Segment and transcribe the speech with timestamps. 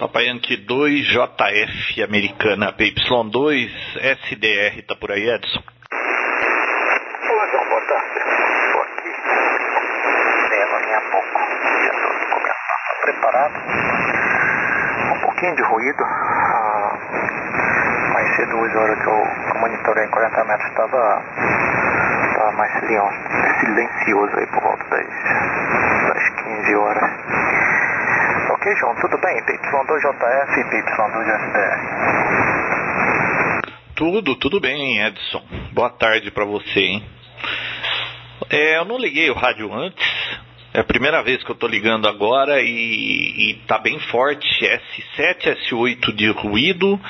[0.00, 3.68] Papai Yankee 2, JF americana, PY2,
[4.00, 5.62] SDR, tá por aí, Edson?
[7.28, 8.08] Olá, João, boa tarde.
[8.16, 9.12] Estou aqui,
[10.48, 11.36] vendo ali a pouco,
[11.84, 11.92] já
[12.32, 13.54] começando, tá preparado.
[15.12, 16.02] Um pouquinho de ruído.
[16.02, 16.96] Ah,
[18.14, 21.22] mais cedo, a hora que eu monitorei em 40 metros, estava
[22.36, 22.72] tava mais
[23.60, 25.06] silencioso aí por volta das,
[26.08, 27.69] das 15 horas.
[28.62, 29.34] João, tudo bem?
[29.46, 31.80] PY2JF e PY2SDR.
[33.94, 35.42] Tudo, tudo bem, Edson.
[35.72, 37.02] Boa tarde para você, hein?
[38.50, 40.06] É, eu não liguei o rádio antes.
[40.74, 44.46] É a primeira vez que eu tô ligando agora e, e tá bem forte.
[44.62, 47.00] S7, S8 de ruído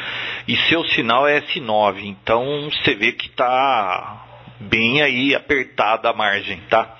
[0.46, 2.04] e seu sinal é S9.
[2.04, 4.24] Então você vê que tá
[4.60, 6.94] bem aí apertada a margem, tá?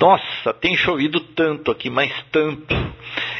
[0.00, 2.74] Nossa, tem chovido tanto aqui, mas tanto.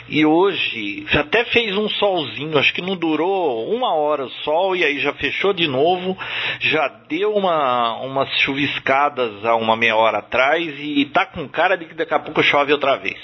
[0.08, 4.84] E hoje até fez um solzinho, acho que não durou uma hora o sol e
[4.84, 6.18] aí já fechou de novo.
[6.60, 11.86] Já deu uma, umas chuviscadas há uma meia hora atrás e tá com cara de
[11.86, 13.18] que daqui a pouco chove outra vez.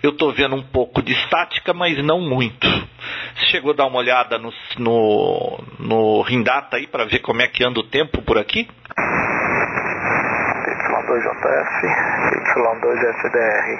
[0.00, 2.68] Eu tô vendo um pouco de estática, mas não muito.
[3.50, 7.64] Chegou a dar uma olhada no, no, no Rindata aí para ver como é que
[7.64, 8.68] anda o tempo por aqui?
[11.12, 11.76] Y2JF,
[12.54, 13.78] Y2SDR.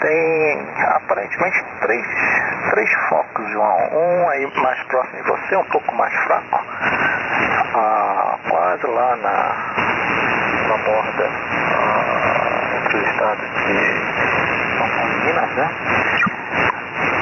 [0.00, 2.06] Tem aparentemente três,
[2.70, 3.78] três focos, João.
[3.92, 6.60] Um aí mais próximo de você, um pouco mais fraco.
[7.76, 9.54] Ah, quase lá na,
[10.68, 11.28] na borda
[11.76, 13.78] ah, entre os estados de
[14.78, 14.88] São
[15.24, 15.70] Minas, né?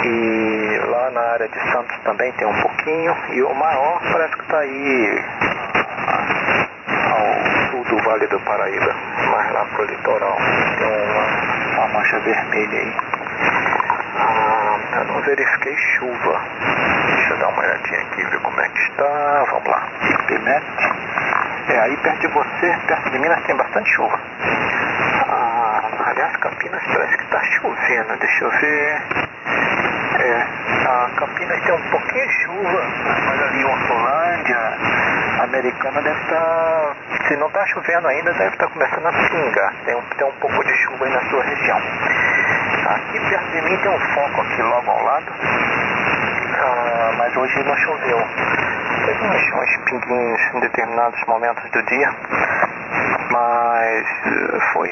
[0.05, 3.15] E lá na área de Santos também tem um pouquinho.
[3.33, 5.25] E o maior parece que está aí
[7.13, 7.52] ao
[7.83, 8.95] sul do Vale do Paraíba,
[9.31, 10.37] mais lá pro litoral.
[10.79, 12.97] Tem uma, uma mancha vermelha aí.
[14.17, 16.41] Ah, eu não verifiquei chuva.
[17.07, 19.45] Deixa eu dar uma olhadinha aqui, ver como é que está.
[19.51, 19.89] Vamos lá.
[20.03, 20.65] IPMET.
[21.69, 24.21] É, aí perto de você, perto de Minas, tem bastante chuva.
[25.29, 28.17] Ah, aliás, Campinas parece que está chovendo.
[28.19, 29.03] Deixa eu ver.
[30.19, 30.47] É,
[30.87, 32.83] a Campinas tem um pouquinho de chuva,
[33.27, 34.79] mas ali Hortolândia,
[35.43, 39.75] Americana deve estar, tá, se não está chovendo ainda, deve estar tá começando a pingar.
[39.85, 41.79] Tem um, tem um pouco de chuva aí na sua região.
[42.87, 45.27] Aqui perto de mim tem um foco aqui logo ao lado,
[46.59, 48.19] ah, mas hoje não choveu.
[49.05, 52.09] Teve uns, uns pinguinhos em determinados momentos do dia,
[53.31, 54.07] mas
[54.73, 54.91] foi,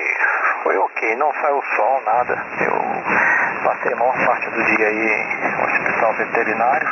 [0.64, 2.42] foi ok, não saiu sol, nada.
[2.60, 3.19] Eu
[3.64, 5.26] passei a maior parte do dia aí
[5.56, 6.88] no hospital veterinário.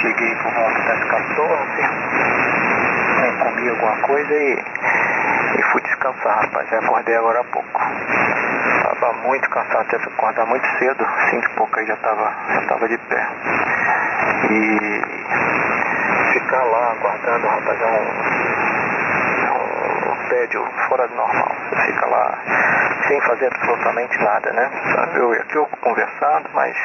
[0.00, 1.82] Cheguei por volta das 14,
[3.42, 4.64] comi alguma coisa e,
[5.58, 6.72] e fui descansar, rapaz.
[6.72, 7.80] Eu acordei agora há pouco.
[8.82, 12.60] Tava muito cansado, teve que acordar muito cedo, cinco e pouco aí já tava, já
[12.68, 13.26] tava de pé.
[14.50, 15.02] E
[16.32, 18.06] ficar lá aguardando, rapaz, é um,
[20.12, 21.53] um tédio fora do normal.
[21.86, 22.38] Fica lá
[23.08, 24.70] sem fazer absolutamente nada, né?
[25.14, 26.76] Eu e aqui eu conversando, mas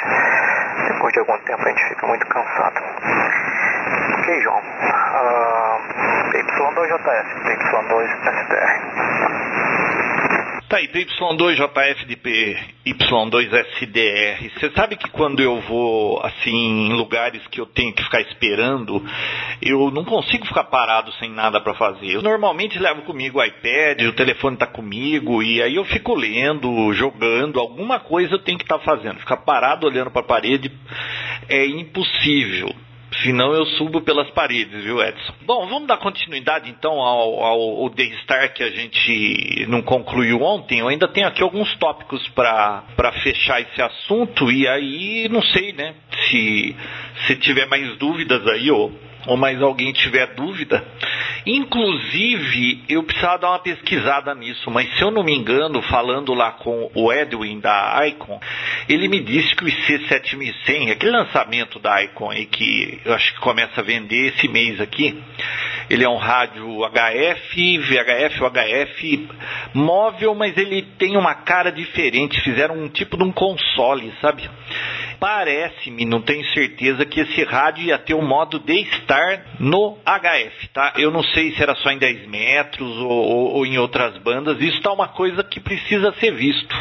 [0.87, 2.81] depois de algum tempo a gente fica muito cansado.
[4.19, 4.59] Ok, João.
[4.59, 5.79] Uh,
[6.33, 8.79] Y2JS, Y2SDR.
[10.69, 14.51] Tá aí, PY2JF de PY2SDR.
[14.53, 19.03] Você sabe que quando eu vou, assim, em lugares que eu tenho que ficar esperando,
[19.63, 22.11] eu não consigo ficar parado sem nada para fazer.
[22.11, 26.93] Eu normalmente levo comigo o iPad, o telefone tá comigo, e aí eu fico lendo,
[26.93, 29.21] jogando, alguma coisa eu tenho que estar tá fazendo.
[29.21, 30.71] Ficar parado olhando para a parede
[31.47, 32.71] é impossível.
[33.23, 35.33] Senão eu subo pelas paredes, viu, Edson?
[35.41, 40.79] Bom, vamos dar continuidade então ao, ao, ao Daystar que a gente não concluiu ontem.
[40.79, 45.95] Eu ainda tenho aqui alguns tópicos para fechar esse assunto e aí não sei, né?
[46.29, 46.75] Se,
[47.25, 48.91] se tiver mais dúvidas aí ou
[49.27, 50.83] ou mais alguém tiver dúvida.
[51.51, 56.51] Inclusive, eu precisava dar uma pesquisada nisso, mas se eu não me engano, falando lá
[56.51, 58.39] com o Edwin da Icon,
[58.87, 63.39] ele me disse que o IC7100, aquele lançamento da Icon aí que eu acho que
[63.39, 65.19] começa a vender esse mês aqui,
[65.89, 69.29] ele é um rádio HF, VHF HF
[69.73, 74.47] móvel, mas ele tem uma cara diferente, fizeram um tipo de um console, sabe?
[75.19, 80.69] Parece-me, não tenho certeza, que esse rádio ia ter o modo de estar no HF,
[80.69, 80.93] tá?
[80.95, 84.59] Eu não sei se era só em 10 metros ou, ou, ou em outras bandas.
[84.61, 86.75] Isso tá uma coisa que precisa ser visto.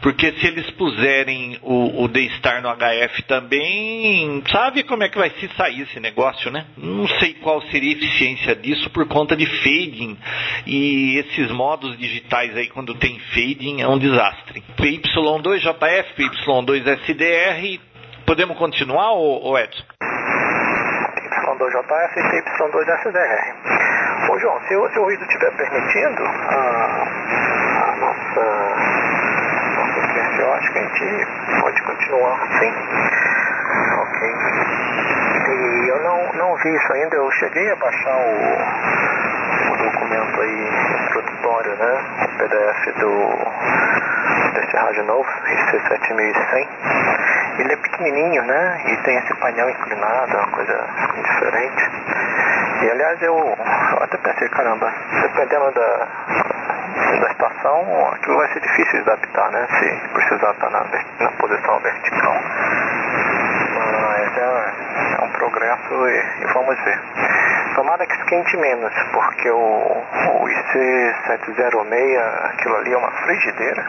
[0.00, 5.30] Porque se eles puserem o, o D-Star no HF também, sabe como é que vai
[5.30, 6.64] se sair esse negócio, né?
[6.78, 10.16] Não sei qual seria a eficiência disso por conta de fading.
[10.66, 14.62] E esses modos digitais aí, quando tem fading, é um desastre.
[14.78, 17.80] PY2JF, PY2SDR,
[18.30, 19.82] Podemos continuar, ô, Edson?
[21.40, 23.54] Y2JF e Y2SDR.
[24.30, 27.06] Ô João, se, o, se o ruído estiver permitindo, a,
[27.82, 28.40] a nossa,
[29.76, 31.26] nossa eu acho que a gente
[31.60, 32.72] pode continuar assim.
[34.00, 34.34] Ok.
[35.48, 40.68] E eu não, não vi isso ainda, eu cheguei a baixar o, o documento aí
[41.06, 42.04] introdutório, né?
[42.24, 43.80] O PDF do
[44.54, 46.68] desse rádio novo, IC7100.
[47.60, 48.82] Ele é pequenininho, né?
[48.86, 50.82] E tem esse painel inclinado, uma coisa
[51.22, 51.90] diferente.
[52.82, 54.90] E aliás, eu, eu até pensei, caramba,
[55.20, 56.08] dependendo da,
[57.20, 59.66] da estação, aquilo vai ser difícil de adaptar, né?
[59.78, 60.86] Se precisar estar na,
[61.20, 62.34] na posição vertical.
[63.74, 64.72] Mas é,
[65.20, 66.98] é um progresso e, e, vamos ver.
[67.74, 73.84] Tomara que esquente menos, porque o, o IC706, aquilo ali é uma frigideira.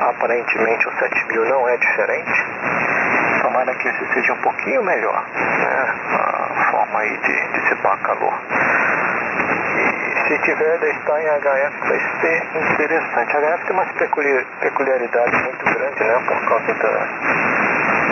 [0.00, 2.46] Aparentemente o 7000 não é diferente.
[3.42, 5.94] Tomara que esse seja um pouquinho melhor, né?
[6.14, 8.34] A forma aí de dissipar calor.
[9.76, 12.42] E se tiver de estar em HF vai ser
[12.72, 13.36] interessante.
[13.36, 13.86] A HF tem uma
[14.60, 16.24] peculiaridade muito grande, né?
[16.26, 17.08] Por causa da,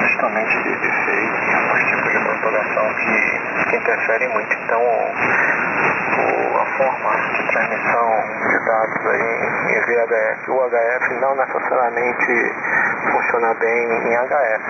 [0.09, 4.55] justamente de, de fake, os tipos de propagação que, que interferem muito.
[4.55, 4.83] Então,
[6.77, 8.09] forma de transmissão
[8.49, 9.33] de dados aí
[9.69, 12.55] em VHF, o HF não necessariamente
[13.11, 14.65] funciona bem em HF.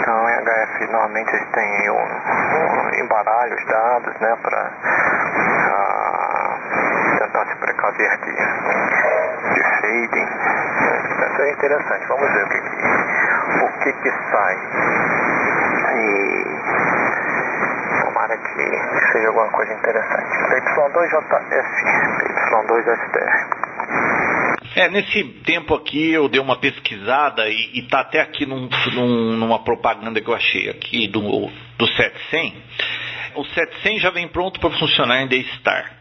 [0.00, 4.70] Então, em HF normalmente eles têm um, um embaralho os dados, né, para
[7.18, 8.32] tentar se precaver de,
[9.54, 10.28] de fading.
[11.24, 12.06] Isso é interessante.
[12.08, 14.58] Vamos ver o que, que, o que, que sai.
[15.94, 16.44] E
[18.38, 20.30] que seja alguma coisa interessante.
[20.54, 21.68] Y2JF,
[22.50, 23.64] Y2SDR.
[24.76, 29.60] É, nesse tempo aqui eu dei uma pesquisada e, está até aqui num, num, numa
[29.62, 31.48] propaganda que eu achei aqui do,
[31.78, 32.60] do 700.
[33.36, 35.92] O 700 já vem pronto para funcionar em D-Star.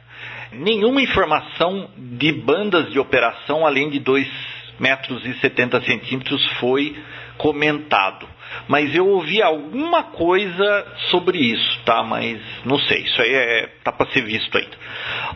[0.54, 4.28] Nenhuma informação de bandas de operação além de 2
[4.80, 6.96] metros e 70 centímetros foi
[7.38, 8.28] comentado.
[8.68, 12.04] Mas eu ouvi alguma coisa sobre isso, tá?
[12.04, 14.78] Mas não sei, isso aí é, tá para ser visto ainda.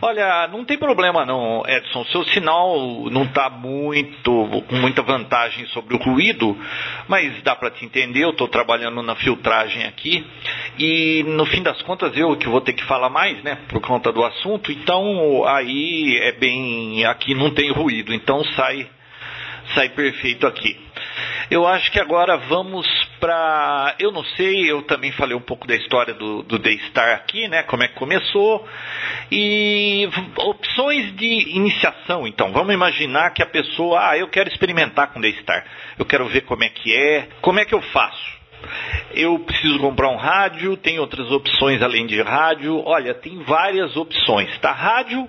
[0.00, 2.04] Olha, não tem problema não, Edson.
[2.06, 2.76] Seu sinal
[3.10, 6.56] não está muito com muita vantagem sobre o ruído,
[7.08, 8.24] mas dá para te entender.
[8.24, 10.24] Eu estou trabalhando na filtragem aqui
[10.78, 13.58] e no fim das contas eu que vou ter que falar mais, né?
[13.68, 14.70] Por conta do assunto.
[14.70, 18.88] Então aí é bem, aqui não tem ruído, então sai
[19.74, 20.78] sai perfeito aqui.
[21.50, 22.86] Eu acho que agora vamos
[23.18, 23.94] para.
[23.98, 27.62] Eu não sei, eu também falei um pouco da história do, do Daystar aqui, né?
[27.62, 28.68] Como é que começou.
[29.32, 32.52] E opções de iniciação, então.
[32.52, 35.64] Vamos imaginar que a pessoa, ah, eu quero experimentar com Daystar.
[35.98, 37.28] Eu quero ver como é que é.
[37.40, 38.38] Como é que eu faço?
[39.14, 42.82] Eu preciso comprar um rádio, tem outras opções além de rádio.
[42.84, 44.72] Olha, tem várias opções, tá?
[44.72, 45.26] Rádio,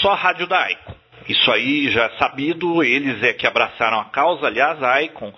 [0.00, 0.91] só rádio da Icon.
[1.28, 4.46] Isso aí já é sabido, eles é que abraçaram a causa.
[4.46, 5.32] Aliás, a Icon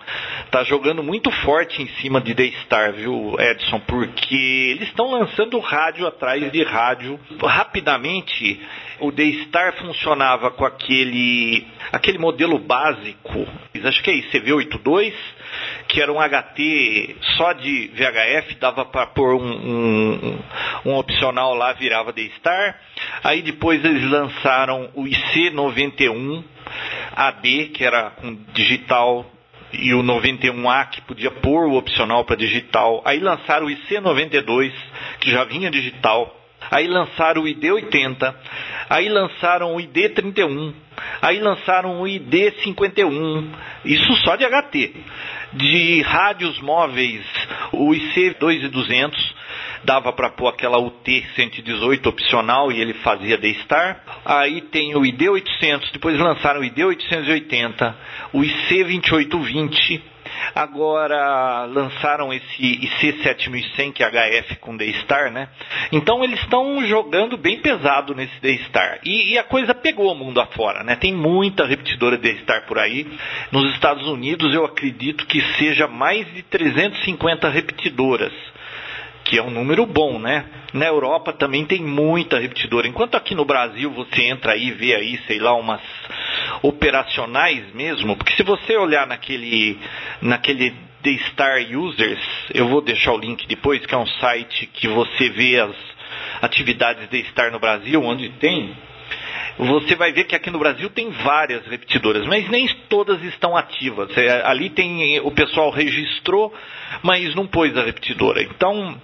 [0.45, 3.79] está jogando muito forte em cima de Daystar, viu, Edson?
[3.81, 4.35] Porque
[4.71, 7.19] eles estão lançando rádio atrás de rádio.
[7.41, 8.59] Rapidamente,
[8.99, 13.47] o Daystar funcionava com aquele, aquele modelo básico,
[13.83, 15.13] acho que é ICV82,
[15.87, 20.39] que era um HT só de VHF, dava para pôr um, um,
[20.85, 22.79] um, opcional lá, virava Daystar.
[23.23, 26.43] Aí depois eles lançaram o IC91
[27.15, 29.25] AD, que era com digital
[29.73, 33.01] e o 91A que podia pôr o opcional para digital.
[33.05, 34.71] Aí lançaram o IC92
[35.19, 36.41] que já vinha digital.
[36.71, 38.35] Aí lançaram o ID80,
[38.89, 40.73] aí lançaram o ID31,
[41.21, 43.49] aí lançaram o ID51,
[43.85, 44.95] isso só de HT.
[45.53, 47.23] De rádios móveis,
[47.71, 49.13] o IC2200
[49.83, 54.01] dava para pôr aquela UT118 opcional e ele fazia D-Star.
[54.25, 57.95] Aí tem o ID800, depois lançaram o ID880,
[58.33, 60.01] o IC2820,
[60.53, 65.49] Agora lançaram esse IC7100 que é HF com D-Star, né?
[65.91, 68.99] Então eles estão jogando bem pesado nesse D-Star.
[69.03, 70.95] E, e, a coisa pegou o mundo afora, né?
[70.95, 73.07] Tem muita repetidora D-Star por aí.
[73.51, 78.33] Nos Estados Unidos eu acredito que seja mais de 350 repetidoras
[79.25, 80.45] que é um número bom, né?
[80.71, 82.87] Na Europa também tem muita repetidora.
[82.87, 85.81] Enquanto aqui no Brasil você entra aí e vê aí, sei lá, umas
[86.61, 89.79] operacionais mesmo, porque se você olhar naquele
[90.21, 92.19] naquele The Star Users,
[92.53, 95.75] eu vou deixar o link depois, que é um site que você vê as
[96.41, 98.75] atividades de Star no Brasil, onde tem
[99.57, 104.15] você vai ver que aqui no Brasil tem várias repetidoras, mas nem todas estão ativas.
[104.17, 106.53] É, ali tem o pessoal registrou,
[107.01, 108.41] mas não pôs a repetidora.
[108.43, 108.99] Então,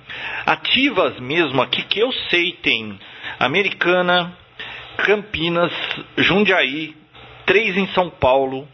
[0.46, 3.00] ativas mesmo aqui que eu sei tem
[3.39, 4.36] Americana,
[4.98, 5.72] Campinas,
[6.17, 7.00] Jundiaí,
[7.51, 8.65] três em São Paulo,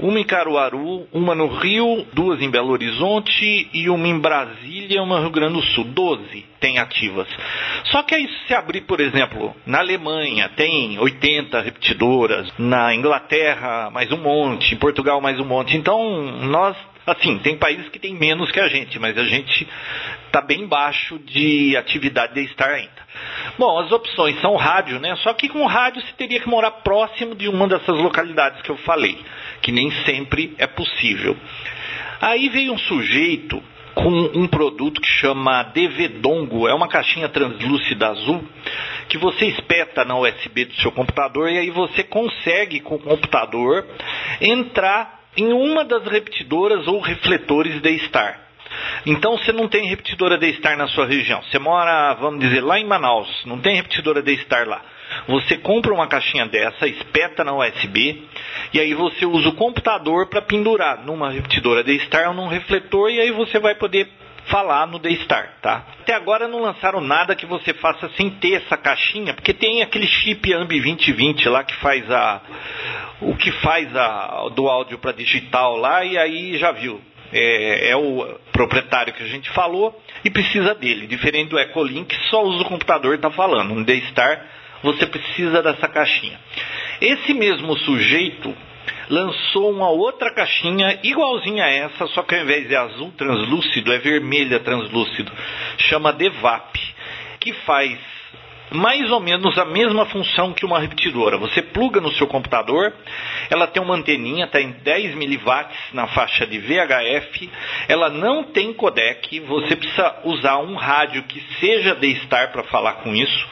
[0.00, 5.16] uma em Caruaru, uma no Rio, duas em Belo Horizonte e uma em Brasília, uma
[5.16, 5.84] no Rio Grande do Sul.
[5.84, 7.28] Doze tem ativas.
[7.84, 14.10] Só que aí se abrir, por exemplo, na Alemanha tem 80 repetidoras, na Inglaterra mais
[14.10, 15.76] um monte, em Portugal mais um monte.
[15.76, 16.74] Então nós
[17.06, 19.66] Assim, tem países que tem menos que a gente, mas a gente
[20.26, 23.06] está bem baixo de atividade de estar ainda.
[23.56, 25.14] Bom, as opções são rádio, né?
[25.16, 28.76] Só que com rádio você teria que morar próximo de uma dessas localidades que eu
[28.78, 29.18] falei,
[29.62, 31.36] que nem sempre é possível.
[32.20, 33.62] Aí veio um sujeito
[33.94, 38.44] com um produto que chama DV-Dongo, é uma caixinha translúcida azul
[39.08, 43.86] que você espeta na USB do seu computador e aí você consegue com o computador
[44.40, 48.40] entrar em uma das repetidoras ou refletores da Star.
[49.04, 51.42] Então você não tem repetidora da Star na sua região.
[51.42, 54.82] Você mora, vamos dizer, lá em Manaus, não tem repetidora da Star lá.
[55.28, 58.24] Você compra uma caixinha dessa, espeta na USB
[58.72, 63.10] e aí você usa o computador para pendurar numa repetidora da Star ou num refletor
[63.10, 64.08] e aí você vai poder
[64.46, 65.84] falar no D-Star, tá?
[66.00, 70.06] Até agora não lançaram nada que você faça sem ter essa caixinha, porque tem aquele
[70.06, 72.40] chip AMB 2020 lá que faz a
[73.20, 77.00] o que faz a do áudio para digital lá e aí já viu.
[77.32, 81.08] É, é, o proprietário que a gente falou e precisa dele.
[81.08, 83.74] Diferente do Ecolink, só usa o computador está falando.
[83.74, 84.46] No D-Star
[84.82, 86.38] você precisa dessa caixinha.
[87.00, 88.54] Esse mesmo sujeito
[89.08, 93.98] lançou uma outra caixinha igualzinha a essa, só que ao invés de azul translúcido, é
[93.98, 95.32] vermelha translúcido.
[95.78, 96.78] Chama Devap,
[97.40, 97.98] que faz
[98.70, 101.38] mais ou menos a mesma função que uma repetidora.
[101.38, 102.92] Você pluga no seu computador,
[103.48, 107.50] ela tem uma anteninha, está em 10 miliwatts na faixa de VHF,
[107.88, 113.14] ela não tem codec, você precisa usar um rádio que seja D-Star para falar com
[113.14, 113.46] isso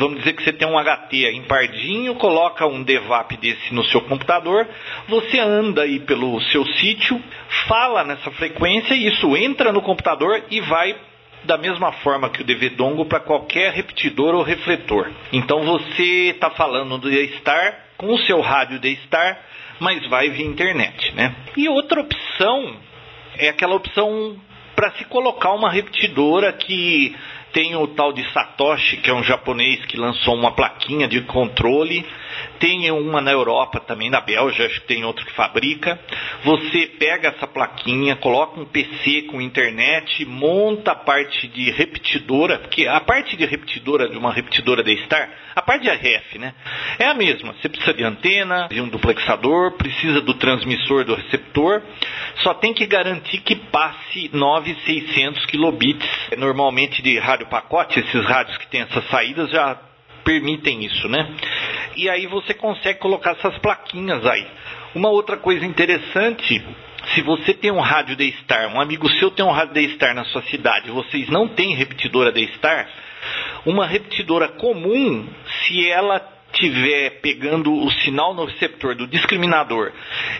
[0.00, 4.00] vamos dizer que você tem um HT aí pardinho, coloca um DEVAP desse no seu
[4.00, 4.66] computador,
[5.06, 7.22] você anda aí pelo seu sítio,
[7.68, 10.96] fala nessa frequência e isso entra no computador e vai
[11.44, 15.10] da mesma forma que o DV Dongo para qualquer repetidor ou refletor.
[15.32, 19.38] Então você está falando do D-Star com o seu rádio D-Star,
[19.78, 21.34] mas vai via internet, né?
[21.56, 22.76] E outra opção
[23.38, 24.38] é aquela opção
[24.74, 27.14] para se colocar uma repetidora que
[27.52, 32.06] tem o tal de Satoshi, que é um japonês que lançou uma plaquinha de controle.
[32.60, 35.98] Tem uma na Europa também, na Bélgica, acho que tem outro que fabrica.
[36.44, 42.86] Você pega essa plaquinha, coloca um PC com internet, monta a parte de repetidora, porque
[42.86, 46.54] a parte de repetidora de uma repetidora da Star, a parte de RF, né?
[46.98, 47.54] É a mesma.
[47.54, 51.82] Você precisa de antena, de um duplexador, precisa do transmissor do receptor.
[52.42, 58.66] Só tem que garantir que passe 9600 kilobits, normalmente de rádio pacote, esses rádios que
[58.66, 59.89] têm essas saídas já
[60.24, 61.34] permitem isso, né?
[61.96, 64.46] E aí você consegue colocar essas plaquinhas aí.
[64.94, 66.62] Uma outra coisa interessante,
[67.14, 70.42] se você tem um rádio D-Star, um amigo seu tem um rádio D-Star na sua
[70.42, 72.88] cidade, vocês não têm repetidora D-Star,
[73.66, 75.28] uma repetidora comum,
[75.62, 76.18] se ela
[76.52, 79.92] tiver pegando o sinal no receptor do discriminador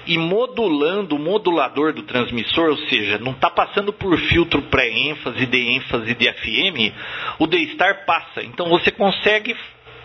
[0.06, 5.58] e modulando o modulador do transmissor, ou seja, não está passando por filtro pré-ênfase, de
[5.58, 6.94] ênfase de FM,
[7.38, 8.42] o D-Star passa.
[8.42, 9.56] Então você consegue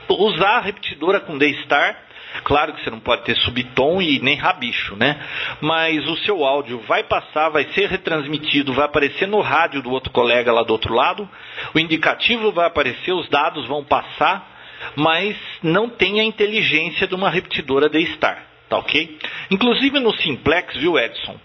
[0.10, 2.04] usar a repetidora com D-Star.
[2.44, 5.18] Claro que você não pode ter subtom e nem rabicho, né?
[5.62, 10.12] Mas o seu áudio vai passar, vai ser retransmitido, vai aparecer no rádio do outro
[10.12, 11.30] colega lá do outro lado,
[11.74, 14.55] o indicativo vai aparecer, os dados vão passar
[14.96, 18.44] mas não tem a inteligência de uma repetidora D-Star.
[18.68, 19.20] Tá ok?
[19.52, 21.40] Inclusive no simplex, viu, Edson?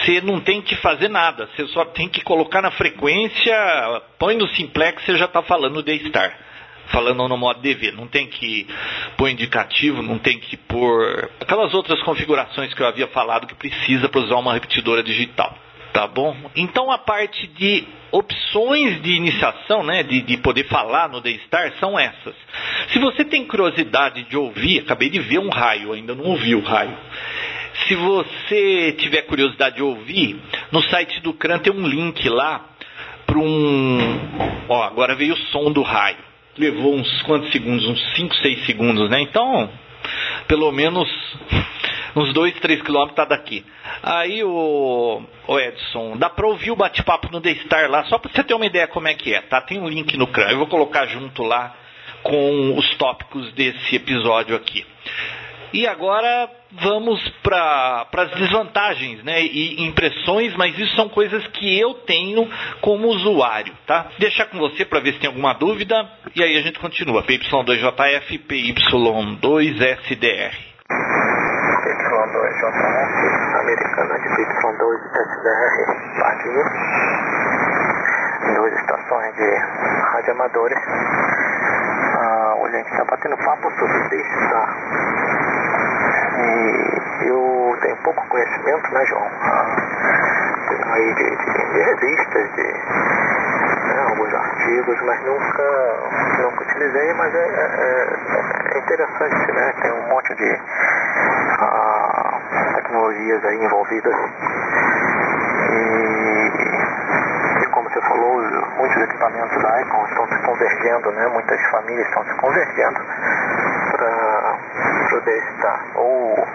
[0.00, 3.54] Você não tem que fazer nada, você só tem que colocar na frequência,
[4.18, 6.34] põe no simplex, você já está falando D-Star
[6.88, 8.66] falando no modo DV, não tem que
[9.16, 14.08] pôr indicativo, não tem que pôr aquelas outras configurações que eu havia falado que precisa
[14.08, 15.56] para usar uma repetidora digital.
[15.94, 16.36] Tá bom?
[16.56, 21.96] Então a parte de opções de iniciação, né, de, de poder falar no D-Star são
[21.96, 22.34] essas.
[22.88, 26.60] Se você tem curiosidade de ouvir, acabei de ver um raio, ainda não ouvi o
[26.64, 26.98] raio.
[27.86, 30.36] Se você tiver curiosidade de ouvir,
[30.72, 32.70] no site do CRAN tem um link lá
[33.24, 33.98] para um.
[34.68, 36.18] Ó, agora veio o som do raio.
[36.58, 37.86] Levou uns quantos segundos?
[37.86, 39.20] Uns 5, 6 segundos, né?
[39.20, 39.70] Então,
[40.48, 41.08] pelo menos
[42.16, 43.64] uns 2, 3 quilômetros tá daqui.
[44.02, 48.32] Aí o, o Edson, dá para ouvir o bate-papo no The Star lá, só para
[48.32, 49.60] você ter uma ideia como é que é, tá?
[49.60, 51.74] Tem um link no CRAN, eu vou colocar junto lá
[52.22, 54.84] com os tópicos desse episódio aqui.
[55.74, 61.94] E agora vamos para as desvantagens né, e impressões, mas isso são coisas que eu
[61.94, 62.48] tenho
[62.80, 63.74] como usuário.
[63.84, 64.06] Tá?
[64.16, 67.24] Deixar com você para ver se tem alguma dúvida e aí a gente continua.
[67.24, 70.52] PY2JF, PY2SDR.
[72.64, 75.74] PY2JF, americana de PY2SDR,
[76.18, 76.52] parte 1.
[78.54, 79.54] Duas estações de
[80.12, 80.78] radioamadores.
[82.16, 84.68] Ah, hoje a gente está batendo papo sobre isso, tá?
[86.38, 89.30] E eu tenho pouco conhecimento, né, João?
[90.92, 95.62] Aí de, de, de, revistas, de né, alguns artigos, mas nunca,
[96.40, 98.08] nunca utilizei, mas é, é,
[98.74, 99.72] é interessante, né?
[99.82, 100.60] Tem um monte de
[101.60, 101.83] ah,
[102.84, 104.14] tecnologias aí envolvidas.
[105.70, 106.50] E,
[107.62, 108.42] e como você falou,
[108.76, 111.26] muitos equipamentos da Icon estão se convergendo, né?
[111.28, 113.00] Muitas famílias estão se convergendo
[113.92, 114.58] para
[115.10, 116.46] poder estar ou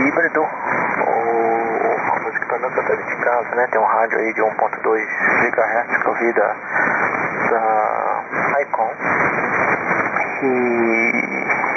[0.00, 0.46] híbrido ou
[2.14, 3.66] alguns equipamentos até de casa, né?
[3.70, 5.06] Tem um rádio aí de 1.2
[5.40, 6.56] GHz que eu vi da,
[7.50, 8.92] da Icon
[10.42, 11.69] e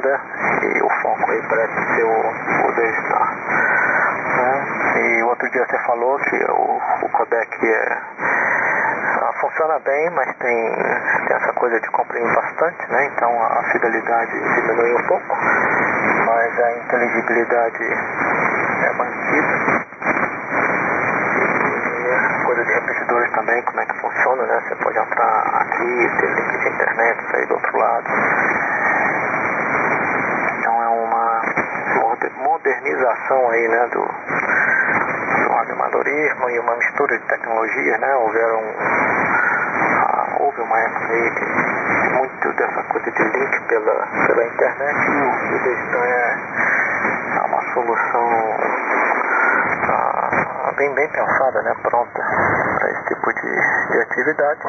[0.00, 3.36] e o foco aí parece ser o, o D-Star.
[4.36, 4.64] Né?
[5.00, 8.02] E outro dia você falou que o, o codec é
[9.42, 10.72] funciona bem, mas tem,
[11.26, 13.06] tem essa coisa de comprimir bastante, né?
[13.06, 15.36] Então a fidelidade diminui um pouco,
[16.26, 19.82] mas a inteligibilidade é mantida.
[21.98, 24.62] E coisa de repetidores também, como é que funciona, né?
[24.68, 28.06] Você pode entrar aqui, ter link de internet, sair do outro lado.
[30.58, 31.42] Então é uma
[32.38, 38.14] modernização aí, né, do, do amadorismo e uma mistura de tecnologias, né?
[38.16, 38.62] Houveram
[40.40, 45.62] houve uma época aí de muito dessa coisa de link pela, pela internet e o
[45.62, 46.36] Destan é,
[47.36, 48.56] é uma solução
[49.88, 52.22] ah, bem, bem pensada, né, pronta
[52.78, 54.60] para esse tipo de, de atividade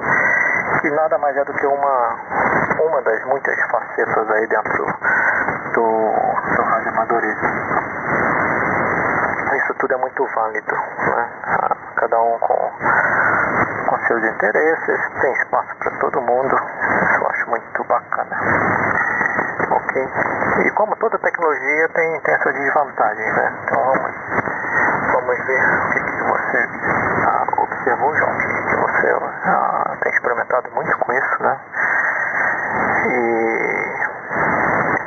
[0.82, 2.17] que nada mais é do que uma,
[2.80, 4.86] uma das muitas facetas aí dentro
[5.73, 6.42] do,
[9.58, 11.30] Isso tudo é muito válido, né?
[11.96, 12.72] Cada um com
[13.93, 18.36] com seus interesses, tem espaço para todo mundo, isso eu acho muito bacana.
[19.69, 20.10] Ok?
[20.65, 23.54] E como toda tecnologia tem, tem desvantagens, né?
[23.63, 24.12] Então vamos,
[25.13, 26.69] vamos ver o que, que você
[27.28, 29.15] ah, observou, João, que, que você
[29.46, 31.58] ah, tem experimentado muito com isso, né?
[33.06, 33.74] E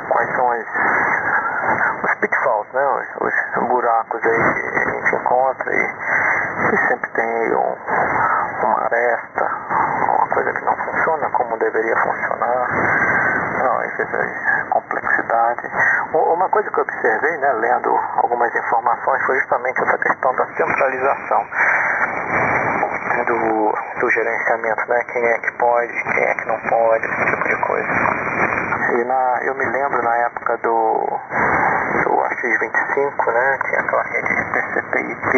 [0.09, 0.67] quais são as,
[2.03, 2.87] os pitfalls, né?
[2.87, 5.93] Os, os buracos aí que a gente encontra e,
[6.73, 7.75] e sempre tem um,
[8.63, 9.45] uma aresta,
[10.07, 12.67] uma coisa que não funciona como deveria funcionar,
[13.63, 15.61] não, às vezes complexidade.
[16.13, 21.47] Uma coisa que eu observei, né, lendo algumas informações, foi justamente essa questão da centralização
[23.25, 25.03] do, do gerenciamento, né?
[25.11, 27.87] Quem é que pode, quem é que não pode, esse tipo de coisa.
[28.93, 31.19] E na, eu me lembro na época do,
[32.03, 33.57] do AX25, né?
[33.65, 35.31] Tinha aquela rede TCP/IP,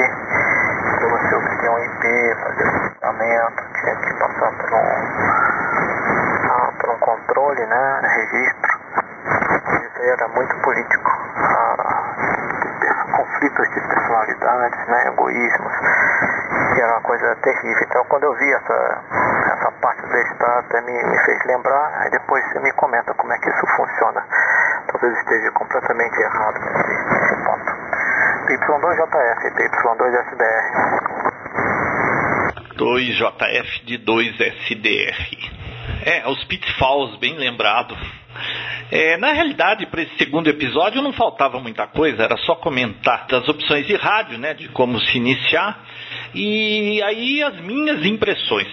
[0.99, 4.86] que você obtinha um IP, fazia funcionamento, tinha que passar por um,
[6.52, 8.02] ah, por um controle, né?
[8.04, 8.80] Registro.
[9.84, 11.12] Isso aí era muito político.
[11.38, 12.10] Ah,
[13.15, 15.08] conflitos de personalidades, né?
[15.08, 15.73] Egoísmos
[16.80, 17.84] que era uma coisa terrível.
[17.84, 19.04] Então, quando eu vi essa,
[19.54, 23.34] essa parte do Estado, até me, me fez lembrar, aí depois você me comenta como
[23.34, 24.23] é que isso funciona.
[24.91, 27.71] Talvez esteja completamente errado nesse, nesse ponto.
[28.47, 29.41] PY2JF,
[29.80, 30.65] PY2SDR.
[32.75, 35.60] 2JF de 2SDR.
[36.06, 37.95] É, os pitfalls, bem lembrado.
[38.91, 43.47] É, na realidade, para esse segundo episódio não faltava muita coisa, era só comentar das
[43.47, 45.84] opções de rádio, né, de como se iniciar,
[46.34, 48.67] e aí as minhas impressões.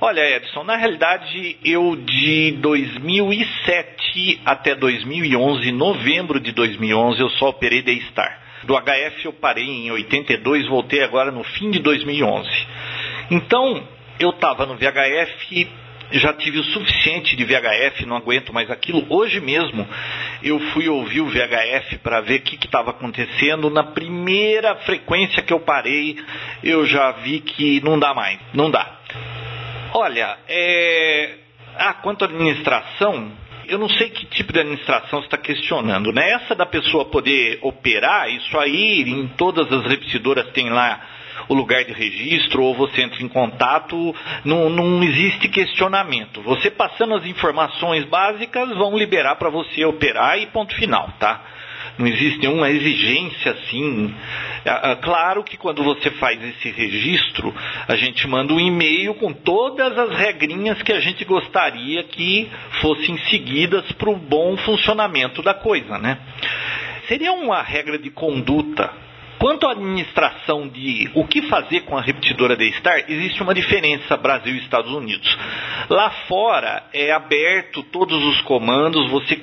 [0.00, 7.82] Olha, Edson, na realidade eu de 2007 até 2011, novembro de 2011, eu só operei
[7.82, 8.40] Daystar.
[8.62, 12.48] Do HF eu parei em 82, voltei agora no fim de 2011.
[13.28, 13.82] Então,
[14.20, 15.68] eu estava no VHF
[16.12, 19.04] já tive o suficiente de VHF, não aguento mais aquilo.
[19.10, 19.86] Hoje mesmo
[20.42, 23.68] eu fui ouvir o VHF para ver o que estava acontecendo.
[23.68, 26.16] Na primeira frequência que eu parei,
[26.62, 28.98] eu já vi que não dá mais, não dá.
[29.92, 31.34] Olha, é...
[31.76, 33.32] ah, quanto à administração,
[33.66, 36.30] eu não sei que tipo de administração você está questionando, né?
[36.30, 41.00] Essa da pessoa poder operar, isso aí em todas as repetidoras tem lá
[41.48, 46.42] o lugar de registro ou você entra em contato, não, não existe questionamento.
[46.42, 51.40] Você passando as informações básicas vão liberar para você operar e ponto final, tá?
[51.96, 54.14] Não existe nenhuma exigência assim.
[54.64, 57.54] É, é, claro que quando você faz esse registro,
[57.86, 63.16] a gente manda um e-mail com todas as regrinhas que a gente gostaria que fossem
[63.30, 66.18] seguidas para o bom funcionamento da coisa, né?
[67.06, 69.07] Seria uma regra de conduta
[69.38, 74.54] Quanto à administração de o que fazer com a repetidora D-Star, existe uma diferença Brasil
[74.54, 75.38] e Estados Unidos.
[75.88, 79.40] Lá fora é aberto todos os comandos, você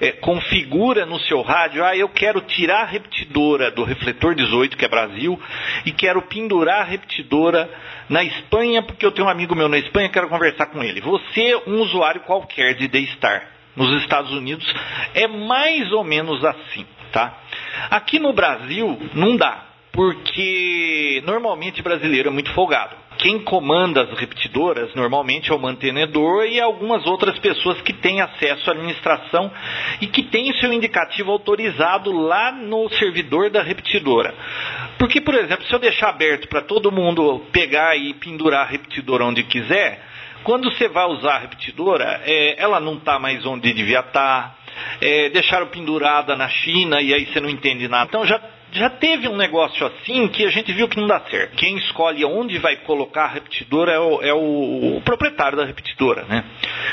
[0.00, 4.84] é, configura no seu rádio, ah, eu quero tirar a repetidora do refletor 18, que
[4.84, 5.40] é Brasil,
[5.84, 7.70] e quero pendurar a repetidora
[8.08, 11.00] na Espanha, porque eu tenho um amigo meu na Espanha, quero conversar com ele.
[11.00, 14.74] Você, um usuário qualquer de D-Star, nos Estados Unidos,
[15.14, 16.84] é mais ou menos assim
[17.16, 17.34] tá?
[17.90, 22.94] Aqui no Brasil não dá, porque normalmente brasileiro é muito folgado.
[23.18, 28.68] Quem comanda as repetidoras normalmente é o mantenedor e algumas outras pessoas que têm acesso
[28.68, 29.50] à administração
[30.00, 34.34] e que têm seu indicativo autorizado lá no servidor da repetidora.
[34.98, 39.24] Porque, por exemplo, se eu deixar aberto para todo mundo pegar e pendurar a repetidora
[39.24, 40.02] onde quiser,
[40.42, 44.12] quando você vai usar a repetidora, é, ela não está mais onde devia estar.
[44.12, 44.56] Tá,
[45.00, 48.06] é, deixaram pendurada na China e aí você não entende nada.
[48.08, 48.40] Então já
[48.72, 51.56] já teve um negócio assim que a gente viu que não dá certo.
[51.56, 56.24] Quem escolhe onde vai colocar a repetidora é o, é o, o proprietário da repetidora,
[56.24, 56.44] né?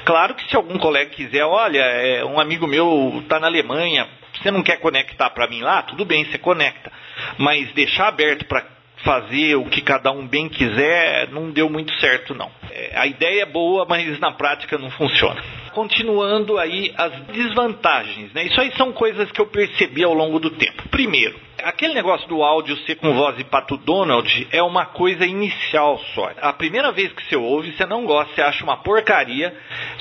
[0.06, 4.08] Claro que se algum colega quiser, olha, é, um amigo meu está na Alemanha,
[4.42, 5.82] você não quer conectar para mim lá?
[5.82, 6.92] Tudo bem, você conecta.
[7.38, 8.66] Mas deixar aberto para
[9.04, 12.50] fazer o que cada um bem quiser não deu muito certo, não.
[12.72, 15.42] É, a ideia é boa, mas na prática não funciona
[15.74, 18.46] continuando aí as desvantagens, né?
[18.46, 20.88] Isso aí são coisas que eu percebi ao longo do tempo.
[20.90, 26.00] Primeiro, aquele negócio do áudio ser com voz de Pato Donald é uma coisa inicial
[26.14, 26.32] só.
[26.42, 29.56] A primeira vez que você ouve, você não gosta, você acha uma porcaria,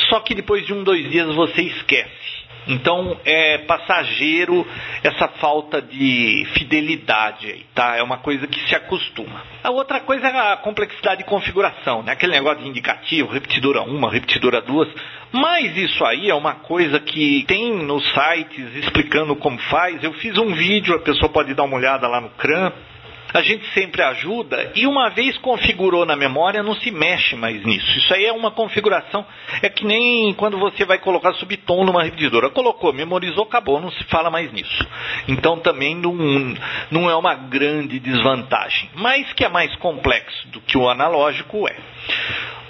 [0.08, 2.41] só que depois de um, dois dias você esquece.
[2.66, 4.66] Então é passageiro
[5.02, 7.96] essa falta de fidelidade aí, tá?
[7.96, 9.42] É uma coisa que se acostuma.
[9.62, 12.12] A outra coisa é a complexidade de configuração, né?
[12.12, 14.88] Aquele negócio de indicativo, repetidora 1, repetidora 2.
[15.32, 20.02] Mas isso aí é uma coisa que tem nos sites explicando como faz.
[20.04, 22.72] Eu fiz um vídeo, a pessoa pode dar uma olhada lá no CRAM
[23.32, 27.98] a gente sempre ajuda e uma vez configurou na memória não se mexe mais nisso.
[27.98, 29.24] Isso aí é uma configuração,
[29.62, 32.50] é que nem quando você vai colocar subtom numa repetidora.
[32.50, 34.86] Colocou, memorizou, acabou, não se fala mais nisso.
[35.28, 36.14] Então também não,
[36.90, 41.76] não é uma grande desvantagem, mas que é mais complexo do que o analógico é.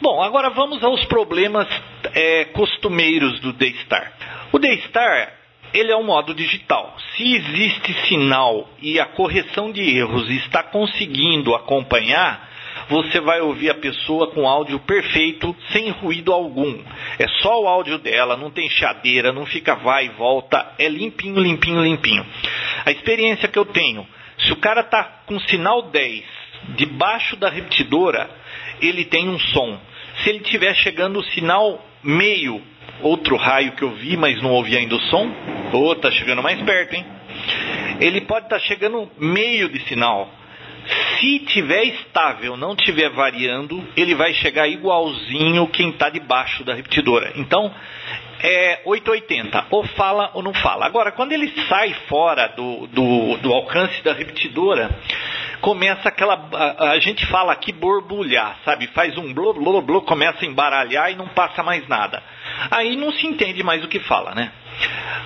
[0.01, 1.69] Bom, agora vamos aos problemas
[2.15, 4.13] é, costumeiros do D-Star.
[4.53, 5.42] O D-Star
[5.73, 6.97] ele é um modo digital.
[7.17, 12.51] Se existe sinal e a correção de erros está conseguindo acompanhar,
[12.89, 16.79] você vai ouvir a pessoa com áudio perfeito, sem ruído algum.
[17.19, 21.41] É só o áudio dela, não tem chadeira, não fica vai e volta, é limpinho,
[21.41, 22.27] limpinho, limpinho.
[22.85, 24.07] A experiência que eu tenho,
[24.39, 26.25] se o cara está com sinal 10
[26.77, 28.31] debaixo da repetidora,
[28.81, 29.79] ele tem um som.
[30.19, 32.63] Se ele estiver chegando o sinal meio
[33.03, 35.31] outro raio que eu vi, mas não ouvi ainda o som.
[35.73, 37.05] Ou oh, tá chegando mais perto, hein?
[38.01, 40.31] Ele pode estar tá chegando meio de sinal.
[41.19, 47.33] Se tiver estável, não tiver variando, ele vai chegar igualzinho quem está debaixo da repetidora.
[47.37, 47.73] Então,
[48.43, 50.85] é 880, ou fala ou não fala.
[50.85, 54.91] Agora, quando ele sai fora do, do, do alcance da repetidora,
[55.63, 56.35] começa aquela.
[56.53, 58.89] A, a, gente fala aqui borbulhar, sabe?
[58.89, 62.23] Faz um blô, blô, blô, começa a embaralhar e não passa mais nada.
[62.71, 64.53] Aí não se entende mais o que fala, né?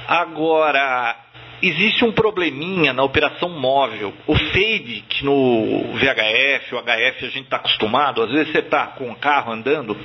[0.07, 1.17] Agora,
[1.63, 4.13] existe um probleminha na operação móvel.
[4.27, 8.89] O fade, que no VHF, o HF a gente está acostumado, às vezes você está
[8.89, 9.99] com o carro andando,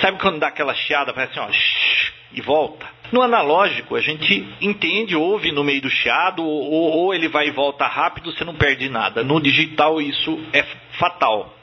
[0.00, 2.86] sabe quando dá aquela chiada, faz assim, ó, shh, e volta.
[3.12, 7.50] No analógico, a gente entende, ouve no meio do chiado, ou, ou ele vai e
[7.50, 9.22] volta rápido, você não perde nada.
[9.22, 10.64] No digital, isso é
[10.98, 11.54] fatal.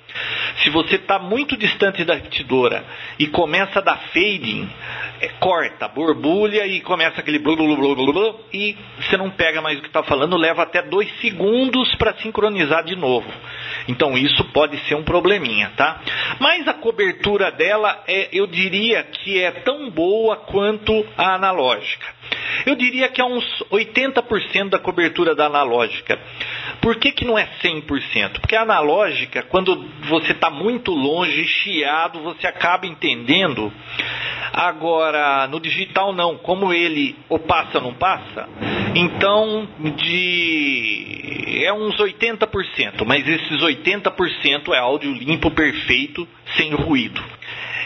[0.63, 2.83] Se você está muito distante da repetidora
[3.17, 4.69] e começa a dar fading,
[5.21, 9.61] é, corta, borbulha e começa aquele blu, blu, blu, blu, blu e você não pega
[9.61, 13.31] mais o que está falando, leva até dois segundos para sincronizar de novo.
[13.89, 15.99] Então isso pode ser um probleminha, tá?
[16.39, 22.05] Mas a cobertura dela é, eu diria que é tão boa quanto a analógica.
[22.67, 26.19] Eu diria que é uns 80% da cobertura da analógica.
[26.79, 28.39] Por que, que não é 100%?
[28.39, 33.73] Porque a analógica, quando você está muito longe, chiado, você acaba entendendo.
[34.53, 36.37] Agora, no digital não.
[36.37, 38.47] Como ele ou passa ou não passa,
[38.95, 47.23] então de é uns 80%, mas esses 80% é áudio limpo, perfeito, sem ruído.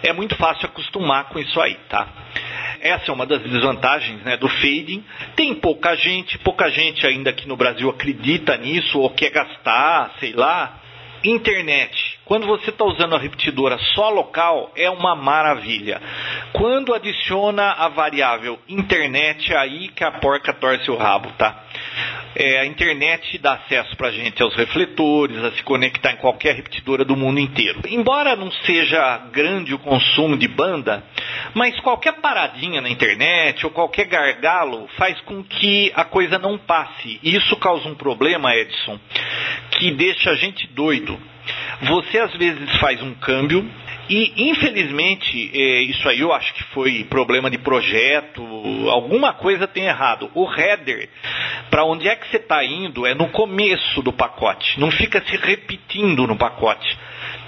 [0.02, 2.08] É muito fácil acostumar com isso aí, tá?
[2.82, 5.04] Essa é uma das desvantagens né, do fading.
[5.36, 10.34] Tem pouca gente, pouca gente ainda aqui no Brasil acredita nisso ou quer gastar, sei
[10.34, 10.82] lá.
[11.24, 12.13] Internet.
[12.26, 16.02] Quando você está usando a repetidora só local, é uma maravilha.
[16.54, 21.64] Quando adiciona a variável internet, é aí que a porca torce o rabo, tá?
[22.36, 26.56] É, a internet dá acesso para a gente aos refletores, a se conectar em qualquer
[26.56, 27.82] repetidora do mundo inteiro.
[27.88, 31.04] Embora não seja grande o consumo de banda,
[31.54, 37.20] mas qualquer paradinha na internet ou qualquer gargalo faz com que a coisa não passe.
[37.22, 38.98] E isso causa um problema, Edson,
[39.72, 41.20] que deixa a gente doido.
[41.82, 43.70] Você às vezes faz um câmbio
[44.10, 48.44] e infelizmente é, isso aí eu acho que foi problema de projeto,
[48.90, 50.30] alguma coisa tem errado.
[50.34, 51.10] O header,
[51.70, 55.36] para onde é que você está indo, é no começo do pacote, não fica se
[55.38, 56.98] repetindo no pacote.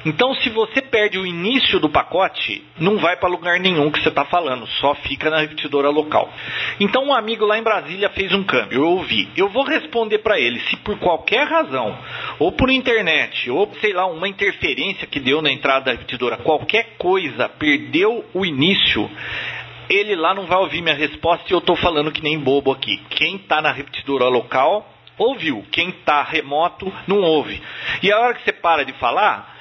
[0.06, 4.10] Então, se você perde o início do pacote, não vai para lugar nenhum que você
[4.10, 6.32] está falando, só fica na repetidora local.
[6.80, 9.28] Então, um amigo lá em Brasília fez um câmbio, eu ouvi.
[9.36, 11.98] Eu vou responder para ele se por qualquer razão,
[12.38, 16.96] ou por internet, ou sei lá, uma interferência que deu na entrada da repetidora, qualquer
[16.98, 19.10] coisa perdeu o início,
[19.90, 22.98] ele lá não vai ouvir minha resposta e eu estou falando que nem bobo aqui.
[23.10, 24.88] Quem está na repetidora local
[25.18, 27.62] ouviu, quem está remoto não ouve.
[28.04, 29.55] E a hora que você para de falar,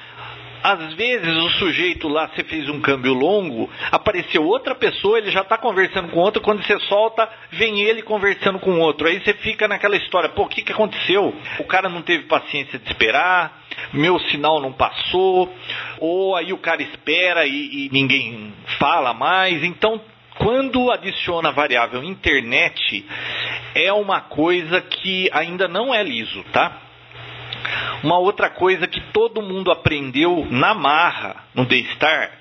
[0.65, 5.41] às vezes o sujeito lá, você fez um câmbio longo, apareceu outra pessoa, ele já
[5.41, 9.07] está conversando com outro, quando você solta, vem ele conversando com outro.
[9.07, 11.35] Aí você fica naquela história, pô, o que, que aconteceu?
[11.59, 13.61] O cara não teve paciência de esperar,
[13.93, 15.53] meu sinal não passou,
[15.99, 19.63] ou aí o cara espera e, e ninguém fala mais.
[19.63, 20.01] Então,
[20.39, 23.05] quando adiciona a variável internet,
[23.75, 26.84] é uma coisa que ainda não é liso, tá?
[28.03, 32.31] Uma outra coisa que todo mundo aprendeu na marra no D-Star,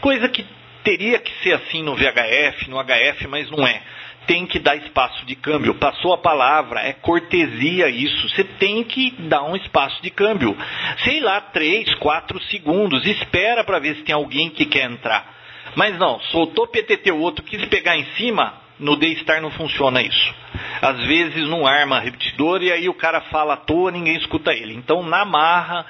[0.00, 0.44] coisa que
[0.84, 3.82] teria que ser assim no VHF, no HF, mas não é.
[4.26, 5.74] Tem que dar espaço de câmbio.
[5.74, 8.28] Passou a palavra, é cortesia isso.
[8.28, 10.56] Você tem que dar um espaço de câmbio.
[11.04, 13.06] Sei lá, 3, 4 segundos.
[13.06, 15.34] Espera para ver se tem alguém que quer entrar.
[15.74, 20.34] Mas não, soltou PTT, o outro quis pegar em cima, no D-Star não funciona isso.
[20.80, 24.74] Às vezes não arma repetidor e aí o cara fala à toa, ninguém escuta ele.
[24.74, 25.84] Então na marra,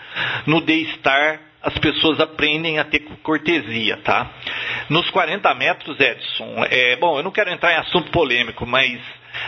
[0.47, 4.31] no D-Star, as pessoas aprendem a ter cortesia, tá?
[4.89, 8.99] Nos 40 metros, Edson, é, bom, eu não quero entrar em assunto polêmico, mas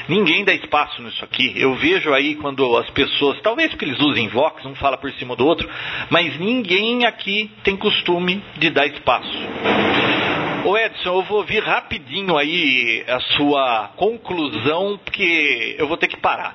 [0.09, 1.53] ninguém dá espaço nisso aqui.
[1.57, 5.37] Eu vejo aí quando as pessoas, talvez porque eles usem Vox, um fala por cima
[5.37, 5.68] do outro,
[6.11, 9.38] mas ninguém aqui tem costume de dar espaço.
[10.64, 16.18] Ô Edson, eu vou ouvir rapidinho aí a sua conclusão, porque eu vou ter que
[16.18, 16.55] parar.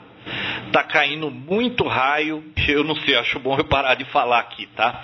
[0.72, 5.04] Tá caindo muito raio, eu não sei, acho bom eu parar de falar aqui, tá?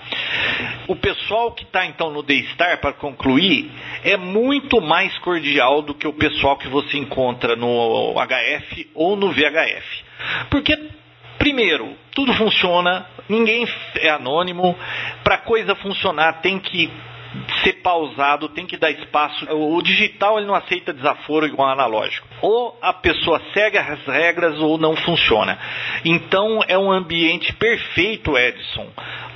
[0.88, 3.72] O pessoal que está então no D-Star, para concluir,
[4.04, 9.32] é muito mais cordial do que o pessoal que você encontra no HF ou no
[9.32, 10.04] VHF.
[10.50, 10.78] Porque
[11.42, 14.78] Primeiro, tudo funciona, ninguém é anônimo.
[15.24, 16.88] Para coisa funcionar, tem que
[17.64, 19.46] ser pausado, tem que dar espaço.
[19.54, 22.28] O digital ele não aceita desaforo igual ao analógico.
[22.42, 25.58] Ou a pessoa segue as regras ou não funciona.
[26.04, 28.88] Então é um ambiente perfeito, Edson,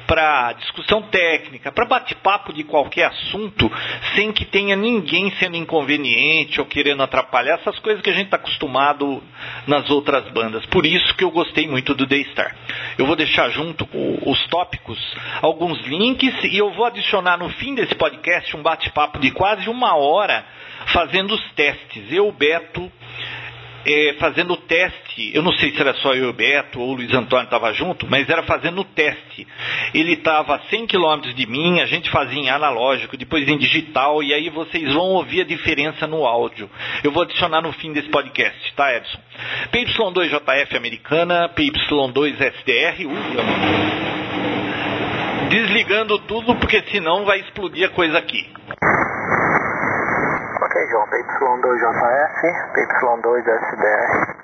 [0.07, 3.71] para discussão técnica, para bate-papo de qualquer assunto,
[4.15, 8.37] sem que tenha ninguém sendo inconveniente ou querendo atrapalhar essas coisas que a gente está
[8.37, 9.23] acostumado
[9.67, 10.65] nas outras bandas.
[10.67, 12.55] Por isso que eu gostei muito do Daystar.
[12.97, 13.87] Eu vou deixar junto
[14.25, 14.99] os tópicos
[15.41, 19.95] alguns links e eu vou adicionar no fim desse podcast um bate-papo de quase uma
[19.95, 20.45] hora
[20.87, 22.11] fazendo os testes.
[22.11, 22.91] Eu, Beto,
[23.85, 25.31] é, fazendo o teste.
[25.33, 27.71] Eu não sei se era só eu e o Beto ou o Luiz Antônio estava
[27.73, 29.47] junto, mas era fazendo o teste.
[29.93, 34.23] Ele estava a 100 km de mim, a gente fazia em analógico, depois em digital,
[34.23, 36.69] e aí vocês vão ouvir a diferença no áudio.
[37.03, 39.19] Eu vou adicionar no fim desse podcast, tá, Edson?
[39.71, 43.05] PY2JF americana, PY2SDR,
[45.49, 48.45] Desligando tudo, porque senão vai explodir a coisa aqui.
[50.89, 52.39] João, PY2JF,
[52.73, 54.35] PY2SDR.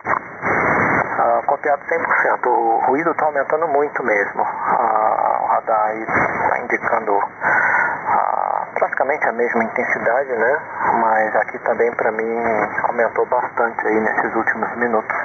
[1.19, 2.47] Uh, copiado 100%.
[2.47, 4.41] O ruído está aumentando muito mesmo.
[4.41, 10.59] Uh, o radar está indicando uh, praticamente a mesma intensidade, né?
[11.01, 12.37] Mas aqui também para mim
[12.83, 15.15] aumentou bastante aí nesses últimos minutos.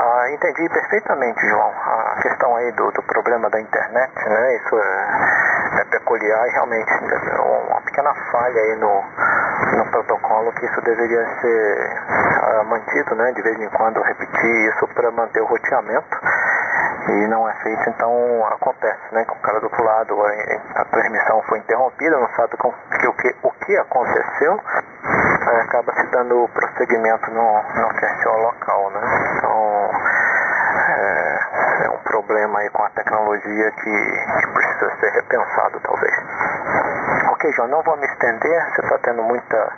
[0.00, 1.72] Ah, entendi perfeitamente, João.
[1.74, 4.56] A questão aí do, do problema da internet, né?
[4.56, 9.02] Isso é, é peculiar e realmente é uma pequena falha aí no,
[9.76, 12.00] no protocolo que isso deveria ser
[12.60, 13.32] uh, mantido, né?
[13.32, 16.16] De vez em quando repetir isso para manter o roteamento
[17.08, 19.24] e não é feito, então acontece, né?
[19.24, 23.08] Que o cara do outro lado, a, a transmissão foi interrompida, não sabe com, que,
[23.08, 24.60] o, que, o que aconteceu,
[25.56, 29.00] acaba se dando prosseguimento no, no QSO local, né?
[29.36, 29.67] Então
[32.08, 33.90] problema aí com a tecnologia que,
[34.40, 36.14] que precisa ser repensado talvez.
[37.32, 39.72] Ok, João, não vou me estender, você está tendo muita,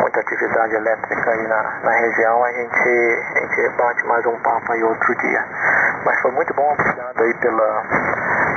[0.00, 4.72] muita atividade elétrica aí na, na região, a gente, a gente bate mais um papo
[4.72, 5.44] aí outro dia.
[6.04, 7.82] Mas foi muito bom, obrigado aí pela,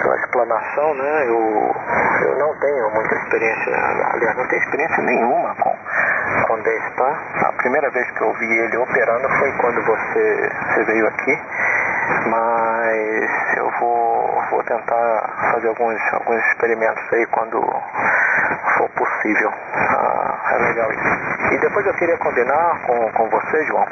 [0.04, 1.28] pela explanação, né?
[1.28, 1.76] Eu,
[2.28, 3.74] eu não tenho muita experiência,
[4.14, 5.76] aliás, não tenho experiência nenhuma com,
[6.48, 7.24] com Daystar.
[7.46, 11.42] A primeira vez que eu vi ele operando foi quando você, você veio aqui,
[12.28, 12.69] mas
[13.58, 17.62] eu vou, vou tentar fazer alguns, alguns experimentos aí quando
[18.78, 19.52] for possível.
[19.74, 21.54] Ah, é legal isso.
[21.54, 23.86] E depois eu queria combinar com, com você, João,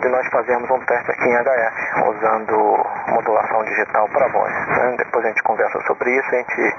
[0.00, 4.52] de nós fazermos um teste aqui em HF, usando modulação digital para voz.
[4.68, 4.94] Né?
[4.98, 6.76] Depois a gente conversa sobre isso, a gente,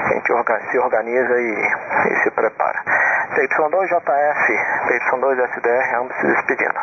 [0.00, 1.72] a gente se organiza e,
[2.12, 2.82] e se prepara.
[3.34, 4.46] TY2JF,
[4.88, 6.80] TY2SDR, ambos se despedindo.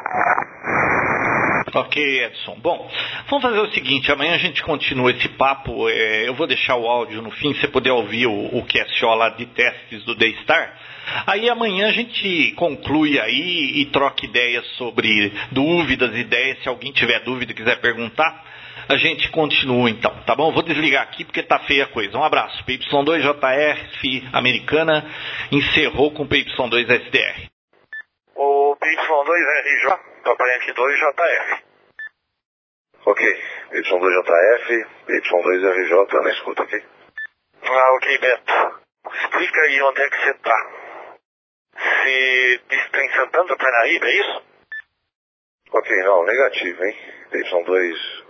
[1.75, 2.55] Ok, Edson.
[2.59, 2.89] Bom,
[3.27, 5.89] vamos fazer o seguinte: amanhã a gente continua esse papo.
[5.89, 9.27] É, eu vou deixar o áudio no fim, você poder ouvir o, o QSO lá
[9.27, 10.73] de testes do Daystar.
[11.27, 16.63] Aí amanhã a gente conclui aí e troca ideias sobre dúvidas, ideias.
[16.63, 18.45] Se alguém tiver dúvida e quiser perguntar,
[18.87, 20.53] a gente continua então, tá bom?
[20.53, 22.17] Vou desligar aqui porque tá feia a coisa.
[22.17, 22.63] Um abraço.
[22.63, 25.05] PY2JF americana
[25.51, 27.49] encerrou com PY2SDR.
[28.33, 31.63] O PY2RJ, aparente 2JF.
[33.05, 36.83] Ok, PY2JF, PY2RJ na escuta aqui.
[37.63, 38.79] Ah, ok, Beto.
[39.13, 40.71] Explica aí onde é que você tá.
[41.77, 44.43] Você está em Santana Parnaíba, é isso?
[45.71, 46.97] Ok, não, negativo, hein?
[47.31, 48.25] PY2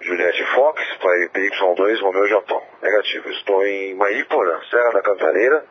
[0.00, 2.62] Juliette Fox, para PY2 Romeu Japão.
[2.82, 3.30] Negativo.
[3.30, 5.64] Estou em Mariporã, Serra da Cantareira.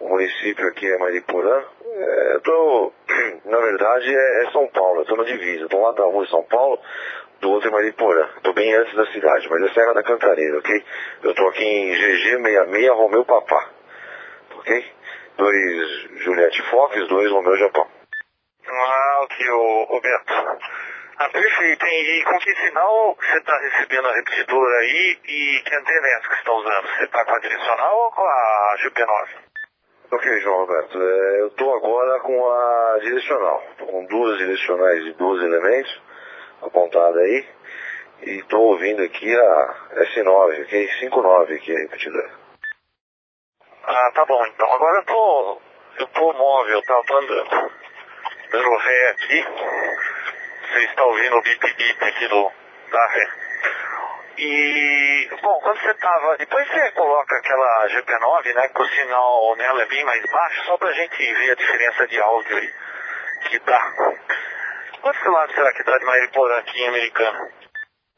[0.00, 1.62] O município aqui é Mariporã.
[1.86, 2.92] É, tô,
[3.44, 5.02] na verdade, é, é São Paulo.
[5.02, 5.64] Estou na divisa.
[5.64, 6.80] Estou lá da rua São Paulo,
[7.40, 8.28] do outro é Mariporã.
[8.36, 10.84] Estou bem antes da cidade, mas é Serra da Cantareira, ok?
[11.22, 13.70] Eu estou aqui em GG66 Romeu Papá.
[14.58, 14.92] Ok?
[15.36, 15.88] Dois
[16.22, 17.86] Juliette Fox, dois Romeu Japão.
[18.66, 20.32] Ah, ok, o, o Beto.
[21.16, 21.86] Ah, perfeito.
[21.86, 26.28] E com que sinal você está recebendo a repetidora aí e que antena é essa
[26.28, 26.88] que você está usando?
[26.88, 29.43] Você está com a direcional ou com a GP9?
[30.14, 31.02] Ok, João Roberto.
[31.02, 33.64] É, eu estou agora com a direcional.
[33.72, 36.02] Estou com duas direcionais de 12 elementos
[36.62, 37.44] apontada aí.
[38.22, 40.88] E estou ouvindo aqui a S9, ok?
[41.00, 42.30] 59 aqui a.
[43.86, 44.72] Ah, tá bom então.
[44.72, 45.60] Agora eu tô.
[45.98, 46.94] Eu tô móvel, tá?
[46.94, 47.70] Eu tô andando.
[48.52, 49.44] Dando ré aqui.
[50.68, 52.52] Você está ouvindo o bip bip aqui do,
[52.92, 53.43] da ré.
[54.36, 56.36] E, bom, quando você tava.
[56.38, 58.68] Depois você coloca aquela GP9, né?
[58.68, 62.20] Que o sinal nela é bem mais baixo, só pra gente ver a diferença de
[62.20, 62.72] áudio aí
[63.48, 63.92] que dá.
[65.00, 67.50] Quantos quilômetros será que dá de Mariporã aqui em Americana?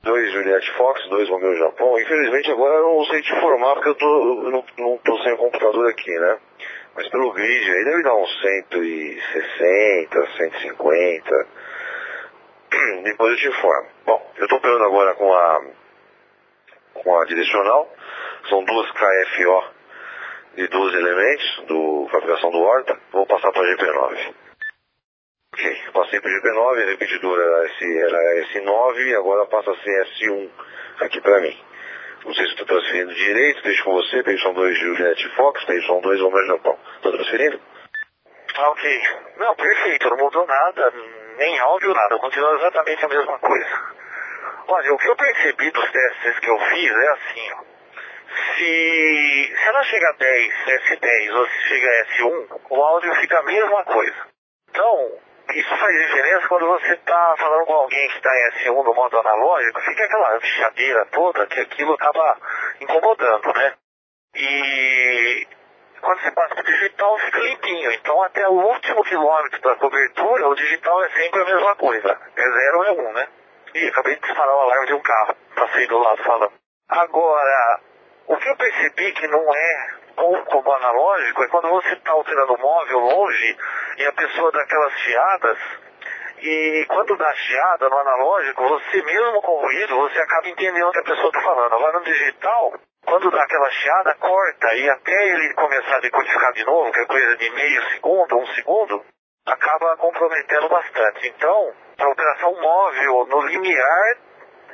[0.03, 1.99] Dois Juliette Fox, dois Romeo Japão.
[1.99, 5.33] Infelizmente agora eu não sei te informar porque eu, tô, eu não, não tô sem
[5.33, 6.39] o computador aqui, né?
[6.95, 11.47] Mas pelo grid aí deve dar uns 160, 150.
[13.03, 13.89] Depois eu te informo.
[14.07, 15.61] Bom, eu estou operando agora com a
[17.07, 17.89] com a direcional.
[18.49, 19.65] São duas KFO
[20.57, 22.99] de 12 elementos do fabricação do Horta.
[23.13, 24.35] Vou passar para a GP9.
[25.55, 29.77] Ok, passei para a GP9, a repetidora era, S, era S9 e agora passa a
[29.77, 30.51] ser S1
[31.01, 31.57] aqui para mim.
[32.25, 36.79] Não sei se estou transferindo direito, deixo com você, PY2 Juliette Fox, PY2 Romeo Japão.
[36.97, 37.61] Estou transferindo?
[38.57, 39.01] Ah, ok.
[39.37, 40.93] Não, perfeito, não mudou nada,
[41.39, 44.06] nem áudio, nada, continua exatamente a mesma coisa.
[44.69, 47.77] Olha, o que eu percebi dos testes que eu fiz é assim, ó.
[48.57, 53.39] Se, se ela chega a 10, S10 ou se chega a S1, o áudio fica
[53.39, 54.27] a mesma coisa.
[54.69, 55.19] Então,
[55.55, 59.19] isso faz diferença quando você está falando com alguém que está em S1 no modo
[59.19, 62.37] analógico, fica aquela bichadeira toda que aquilo acaba
[62.81, 63.75] incomodando, né?
[64.35, 65.47] E
[66.01, 67.93] quando você passa para o digital fica limpinho.
[67.93, 72.21] Então até o último quilômetro da cobertura, o digital é sempre a mesma coisa.
[72.37, 73.29] É zero ou é um, né?
[73.77, 75.37] E acabei de disparar o alarme de um carro.
[75.55, 76.53] Passei do lado falando.
[76.89, 77.81] Agora,
[78.27, 82.55] o que eu percebi que não é bom como analógico é quando você está alterando
[82.55, 83.57] o móvel longe
[83.99, 85.59] e a pessoa dá aquelas chiadas.
[86.39, 90.93] E quando dá chiada no analógico, você mesmo com o ruído, você acaba entendendo o
[90.93, 91.75] que a pessoa está falando.
[91.75, 92.73] Agora no digital,
[93.05, 97.07] quando dá aquela chiada, corta e até ele começar a decodificar de novo, que é
[97.07, 99.05] coisa de meio segundo, um segundo,
[99.45, 101.29] acaba comprometendo bastante.
[101.29, 104.17] Então, a operação móvel no limiar,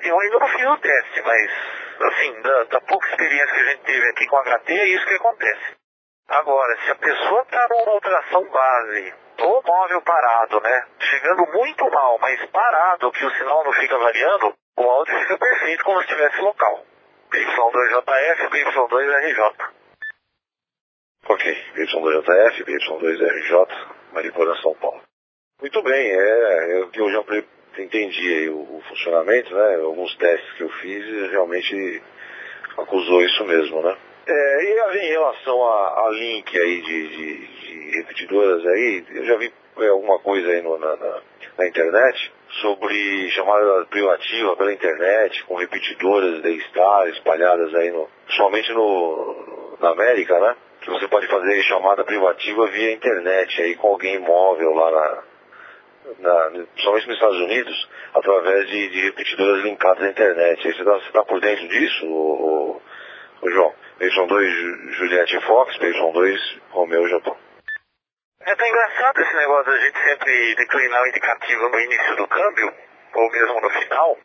[0.02, 1.50] eu ainda não fiz o teste, mas
[2.00, 5.14] assim, da, da pouca experiência que a gente teve aqui com HT, é isso que
[5.14, 5.76] acontece.
[6.28, 10.86] Agora, se a pessoa está numa operação base, ou móvel parado, né?
[11.00, 15.84] Chegando muito mal, mas parado, que o sinal não fica variando, o áudio fica perfeito
[15.84, 16.84] como se estivesse local.
[17.30, 19.70] PY2JF, PY2RJ.
[21.28, 23.68] Ok, PY2JF, PY2RJ,
[24.12, 25.02] Mariporã, São Paulo.
[25.62, 27.22] Muito bem, é, é que eu já
[27.78, 29.76] entendi aí o, o, funcionamento, né?
[29.76, 32.02] Alguns testes que eu fiz realmente
[32.76, 33.96] acusou isso mesmo, né?
[34.26, 39.36] É, e em relação a, a link aí de, de, de, repetidoras aí, eu já
[39.36, 41.20] vi é, alguma coisa aí no, na, na,
[41.56, 48.72] na, internet sobre chamada privativa pela internet, com repetidoras da Star espalhadas aí no, somente
[48.72, 50.56] no, na América, né?
[50.80, 55.31] Que você pode fazer chamada privativa via internet aí com alguém móvel lá na,
[56.18, 60.66] na, principalmente nos Estados Unidos, através de, de repetidoras linkadas à internet.
[60.66, 62.82] Aí você está tá por dentro disso, o, o,
[63.42, 63.74] o João?
[63.98, 64.52] Peixão 2
[64.96, 67.36] Juliette Fox, Peixão 2 Romeu Japão.
[68.44, 72.74] É tão engraçado esse negócio da gente sempre declinar o indicativo no início do câmbio,
[73.14, 74.18] ou mesmo no final.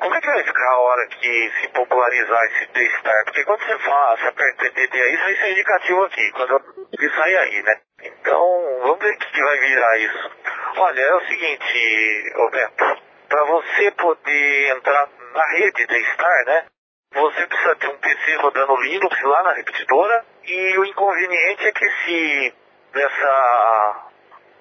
[0.00, 3.24] Como é que vai ficar a hora que se popularizar esse D-Star?
[3.24, 7.36] Porque quando você fala, você aperta TTT aí, sai esse indicativo aqui, quando ele sai
[7.36, 7.80] aí, né?
[8.02, 10.30] Então, vamos ver o que vai virar isso.
[10.76, 16.66] Olha, é o seguinte, Roberto, para você poder entrar na rede D-Star, né?
[17.14, 21.90] você precisa ter um PC rodando Linux lá na repetidora e o inconveniente é que
[22.04, 22.54] se
[22.92, 24.10] nessa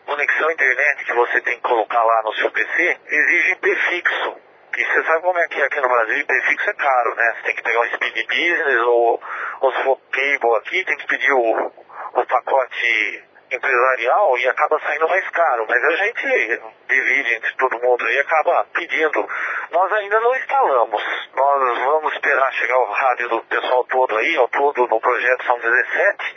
[0.06, 4.38] conexão internet que você tem que colocar lá no seu PC exige prefixo.
[4.76, 7.34] E você sabe como é que é aqui no Brasil, prefixo é caro, né?
[7.36, 9.22] Você tem que pegar um speed business ou,
[9.62, 11.72] ou se for cable aqui, tem que pedir o,
[12.14, 13.24] o pacote
[13.56, 15.66] empresarial e acaba saindo mais caro.
[15.68, 19.28] Mas a gente divide entre todo mundo e acaba pedindo.
[19.72, 21.04] Nós ainda não instalamos.
[21.36, 25.60] Nós vamos esperar chegar o rádio do pessoal todo aí, ao todo no projeto são
[25.60, 26.36] 17.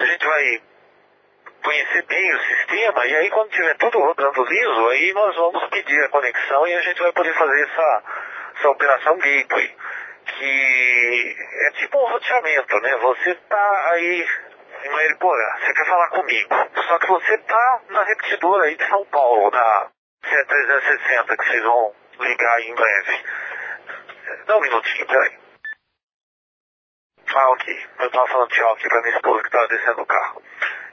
[0.00, 0.62] A gente vai
[1.62, 6.04] conhecer bem o sistema e aí quando tiver tudo rodando liso, aí nós vamos pedir
[6.04, 8.02] a conexão e a gente vai poder fazer essa,
[8.56, 9.74] essa operação gateway.
[10.26, 11.36] Que
[11.66, 12.96] é tipo um roteamento, né?
[12.96, 14.26] Você está aí
[14.84, 16.54] em Mariporã, você quer falar comigo.
[16.86, 19.90] Só que você tá na repetidora aí de São Paulo, na
[20.24, 23.24] C360, que vocês vão ligar aí em breve.
[24.46, 25.38] Dá um minutinho, peraí.
[27.34, 27.86] Ah, ok.
[28.00, 30.42] Eu tava falando tchau aqui pra minha esposa que tava descendo o carro.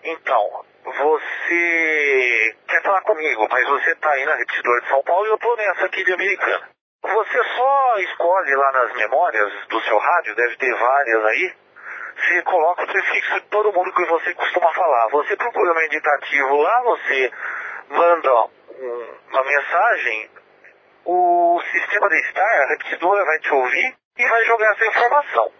[0.03, 5.29] Então, você quer falar comigo, mas você tá aí na repetidora de São Paulo e
[5.29, 6.69] eu tô nessa aqui de Americana.
[7.03, 11.53] Você só escolhe lá nas memórias do seu rádio, deve ter várias aí,
[12.15, 15.07] você coloca o prefixo de todo mundo que você costuma falar.
[15.09, 17.31] Você procura no indicativo lá, você
[17.89, 20.29] manda um, uma mensagem,
[21.05, 25.51] o sistema de Star, a repetidora, vai te ouvir e vai jogar essa informação.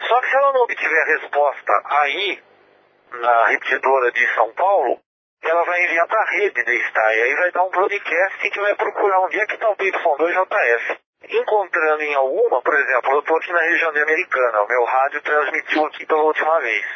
[0.00, 2.42] Só que se ela não obtiver a resposta aí,
[3.12, 4.98] na repetidora de São Paulo,
[5.42, 7.14] ela vai enviar para a rede de Star.
[7.14, 10.98] E aí vai dar um broadcast que vai procurar onde é que está o Y2JF
[11.28, 15.22] encontrando em alguma, por exemplo, eu estou aqui na região de Americana, o meu rádio
[15.22, 16.86] transmitiu aqui pela última vez.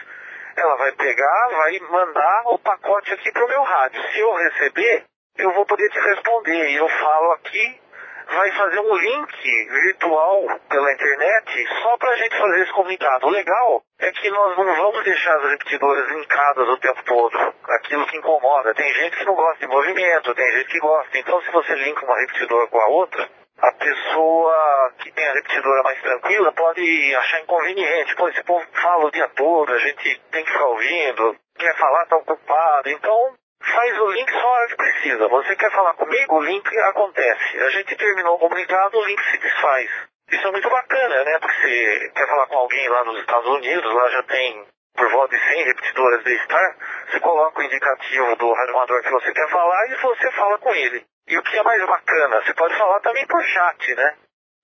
[0.56, 4.02] Ela vai pegar, vai mandar o pacote aqui para o meu rádio.
[4.10, 5.04] Se eu receber,
[5.36, 6.70] eu vou poder te responder.
[6.70, 7.80] E eu falo aqui,
[8.26, 13.26] vai fazer um link virtual pela internet só para a gente fazer esse comunicado.
[13.26, 17.54] O legal é que nós não vamos deixar as repetidoras linkadas o tempo todo.
[17.68, 18.74] Aquilo que incomoda.
[18.74, 21.18] Tem gente que não gosta de movimento, tem gente que gosta.
[21.18, 23.28] Então, se você linka uma repetidora com a outra,
[23.58, 28.14] a pessoa que tem a repetidora mais tranquila pode achar inconveniente.
[28.16, 32.02] Pô, esse povo fala o dia todo, a gente tem que ficar ouvindo, quer falar,
[32.02, 32.90] está ocupado.
[32.90, 35.28] Então, faz o link só a hora que precisa.
[35.28, 37.58] Você quer falar comigo, o link acontece.
[37.58, 39.90] A gente terminou o comunicado, o link se desfaz.
[40.30, 41.38] Isso é muito bacana, né?
[41.38, 45.36] Porque você quer falar com alguém lá nos Estados Unidos, lá já tem por volta
[45.36, 46.76] de 100 repetidoras de Star,
[47.06, 51.04] você coloca o indicativo do radioamador que você quer falar e você fala com ele.
[51.28, 54.16] E o que é mais bacana, você pode falar também por chat, né?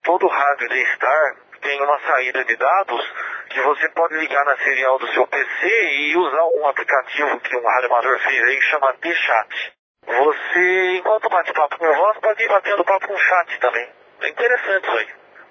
[0.04, 3.12] Todo rádio de Star tem uma saída de dados
[3.50, 7.66] que você pode ligar na serial do seu PC e usar um aplicativo que um
[7.66, 9.72] radioamador fez aí que chama T-Chat.
[10.06, 13.88] Você, enquanto bate papo com voz, pode ir batendo papo com chat também.
[14.20, 15.08] É interessante isso aí.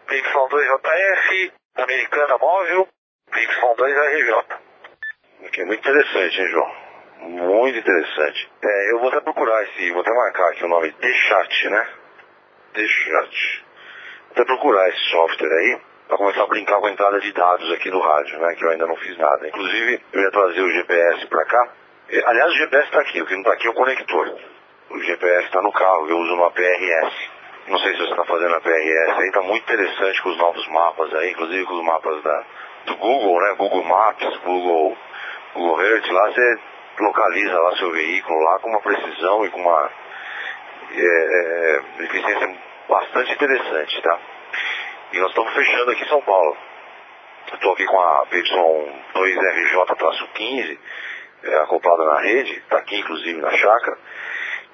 [0.08, 2.88] PY2JF, Americana Móvel,
[3.32, 4.46] PY2RJ.
[5.46, 6.81] Aqui é muito interessante, hein, João?
[7.22, 8.50] Muito interessante.
[8.64, 11.88] É, eu vou até procurar esse, vou até marcar aqui o nome, Dechat, né?
[12.74, 13.66] Dechat.
[14.26, 17.72] Vou até procurar esse software aí, para começar a brincar com a entrada de dados
[17.74, 18.56] aqui no rádio, né?
[18.56, 19.48] Que eu ainda não fiz nada.
[19.48, 21.70] Inclusive, eu ia trazer o GPS para cá.
[22.26, 24.36] Aliás, o GPS está aqui, o que não está aqui é o conector.
[24.90, 27.30] O GPS está no carro, eu uso uma PRS.
[27.68, 30.68] Não sei se você está fazendo a PRS aí, está muito interessante com os novos
[30.70, 32.44] mapas aí, inclusive com os mapas da,
[32.88, 33.56] do Google, né?
[33.58, 34.98] Google Maps, Google,
[35.54, 36.60] Google Earth, lá você
[37.02, 39.90] localiza lá seu veículo lá com uma precisão e com uma
[40.94, 42.56] é, é, eficiência
[42.88, 44.18] bastante interessante, tá?
[45.14, 46.58] E nós estamos fechando aqui em São Paulo.
[47.54, 50.80] Estou aqui com a PY2RJ-15
[51.44, 53.98] é, acoplada na rede, está aqui inclusive na chácara.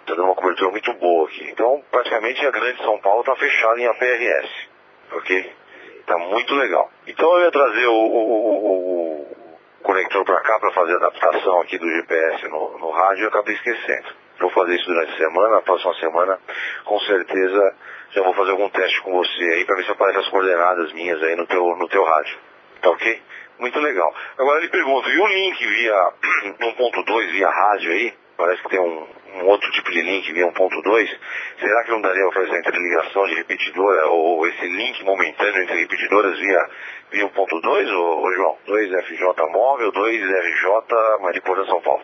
[0.01, 1.49] Está dando uma cobertura muito boa aqui.
[1.49, 4.67] Então, praticamente a grande São Paulo está fechada em APRS.
[5.11, 5.55] Ok?
[5.99, 6.91] Está muito legal.
[7.05, 9.37] Então eu ia trazer o, o, o
[9.83, 13.55] conector para cá para fazer a adaptação aqui do GPS no, no rádio e acabei
[13.55, 14.07] esquecendo.
[14.39, 16.39] Vou fazer isso durante a semana, na próxima semana,
[16.85, 17.75] com certeza
[18.11, 21.21] já vou fazer algum teste com você aí para ver se aparecem as coordenadas minhas
[21.23, 22.37] aí no teu, no teu rádio.
[22.81, 23.21] Tá ok?
[23.59, 24.13] Muito legal.
[24.37, 26.13] Agora ele pergunta, e o link via
[26.61, 28.13] 1.2 via rádio aí?
[28.37, 31.19] Parece que tem um, um, outro tipo de link via 1.2.
[31.59, 35.79] Será que não daria para fazer a interligação de repetidora ou esse link momentâneo entre
[35.79, 36.69] repetidoras via,
[37.11, 38.57] via 1.2, ô, João?
[38.67, 42.03] 2FJ móvel, 2RJ Mariporã São Paulo.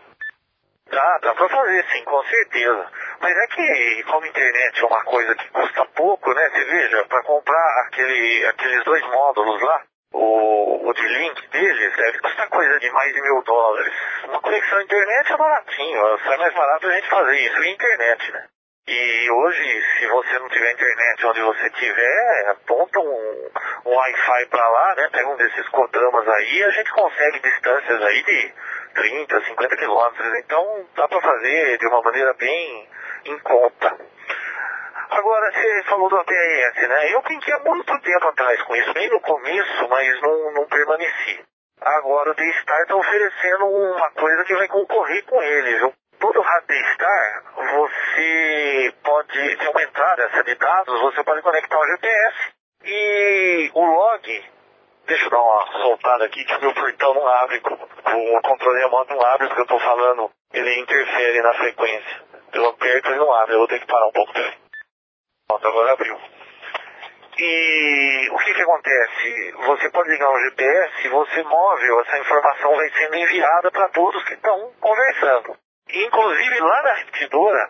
[0.90, 2.88] Dá, dá pra fazer sim, com certeza.
[3.22, 6.50] Mas é que, como internet é uma coisa que custa pouco, né?
[6.50, 9.82] Você veja, para comprar aquele, aqueles dois módulos lá,
[10.14, 13.94] o, o de link deles deve custar coisa de mais de mil dólares.
[14.26, 18.32] Uma conexão à internet é baratinho, sai mais barato a gente fazer isso via internet,
[18.32, 18.48] né?
[18.86, 23.50] E hoje, se você não tiver internet onde você tiver, aponta um,
[23.86, 25.10] um Wi-Fi para lá, né?
[25.10, 28.54] Pega um desses codamas aí e a gente consegue distâncias aí de
[28.94, 30.40] 30, 50 quilômetros.
[30.40, 32.90] Então dá para fazer de uma maneira bem
[33.26, 33.98] em conta.
[35.10, 37.14] Agora, você falou do APS, né?
[37.14, 41.44] Eu brinquei há muito tempo atrás com isso, bem no começo, mas não, não permaneci.
[41.82, 45.94] Agora o D-Star está oferecendo uma coisa que vai concorrer com ele, viu?
[46.20, 52.54] Todo rádio D-Star, você pode, se aumentar essa de dados, você pode conectar o GPS.
[52.86, 54.46] E o log,
[55.08, 59.14] deixa eu dar uma soltada aqui que o meu portão não abre, o controle remoto
[59.14, 62.22] não abre, porque eu estou falando, ele interfere na frequência.
[62.54, 64.63] Eu aperto e não abre, eu vou ter que parar um pouco também.
[65.48, 66.18] Pronto, agora abriu.
[67.38, 69.52] E o que, que acontece?
[69.66, 74.34] Você pode ligar um GPS, você móvel, essa informação vai sendo enviada para todos que
[74.36, 75.58] estão conversando.
[75.92, 77.70] Inclusive lá na repetidora,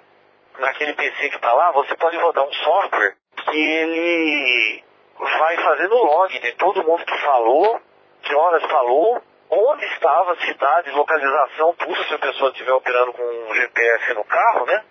[0.59, 4.83] naquele PC que está lá, você pode rodar um software que ele
[5.17, 7.81] vai fazendo log de todo mundo que falou,
[8.21, 13.53] que horas falou, onde estava, cidade, localização, tudo se a pessoa estiver operando com um
[13.53, 14.83] GPS no carro, né?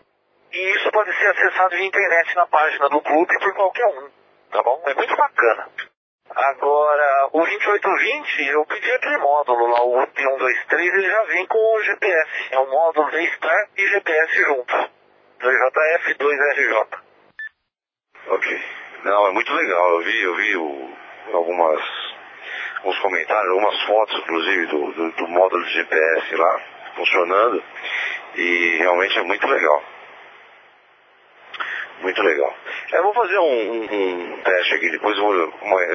[0.53, 4.11] E isso pode ser acessado via internet na página do clube por qualquer um,
[4.51, 4.83] tá bom?
[4.87, 5.69] É muito bacana.
[6.35, 11.83] Agora, o 2820, eu pedi aquele módulo lá, o UP123, ele já vem com o
[11.83, 12.31] GPS.
[12.53, 14.75] É um módulo V-Star e GPS junto.
[15.41, 16.87] 2JF, 2RJ.
[18.29, 18.63] Ok.
[19.05, 19.91] Não, é muito legal.
[19.91, 20.91] Eu vi, eu vi o,
[21.33, 21.83] algumas,
[22.79, 26.61] alguns comentários, algumas fotos, inclusive, do, do, do módulo de GPS lá,
[26.95, 27.63] funcionando.
[28.37, 29.83] E realmente é muito legal.
[32.01, 32.55] Muito legal.
[32.93, 35.53] Eu vou fazer um, um, um teste aqui, depois vou,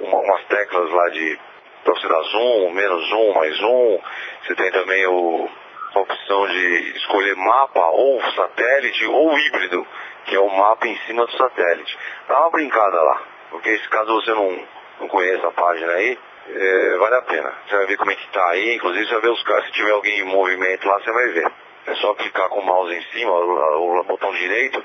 [0.00, 1.38] uma, umas teclas lá de
[1.84, 4.00] pra você dar zoom, menos zoom, mais zoom.
[4.42, 5.48] Você tem também o,
[5.94, 9.86] a opção de escolher mapa ou satélite ou híbrido
[10.26, 11.98] que é o mapa em cima do satélite.
[12.28, 14.66] Dá uma brincada lá, porque se caso você não,
[15.00, 16.18] não conheça a página aí,
[16.48, 17.52] é, vale a pena.
[17.66, 19.72] Você vai ver como é que tá aí, inclusive você vai ver os caras, se
[19.72, 21.52] tiver alguém em movimento lá, você vai ver.
[21.86, 24.82] É só clicar com o mouse em cima, o, o botão direito,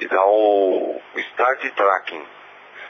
[0.00, 2.26] e dar o Start Tracking,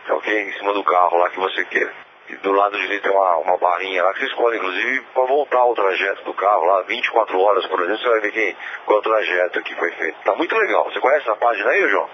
[0.07, 0.49] tá ok?
[0.49, 2.04] Em cima do carro lá que você quer.
[2.29, 5.65] E do lado direito tem uma, uma barrinha lá que você escolhe, inclusive, para voltar
[5.65, 8.57] o trajeto do carro lá, 24 horas, por exemplo, você vai ver quem,
[8.87, 10.23] qual é o trajeto que foi feito.
[10.25, 10.85] Tá muito legal.
[10.85, 12.09] Você conhece essa página aí, João?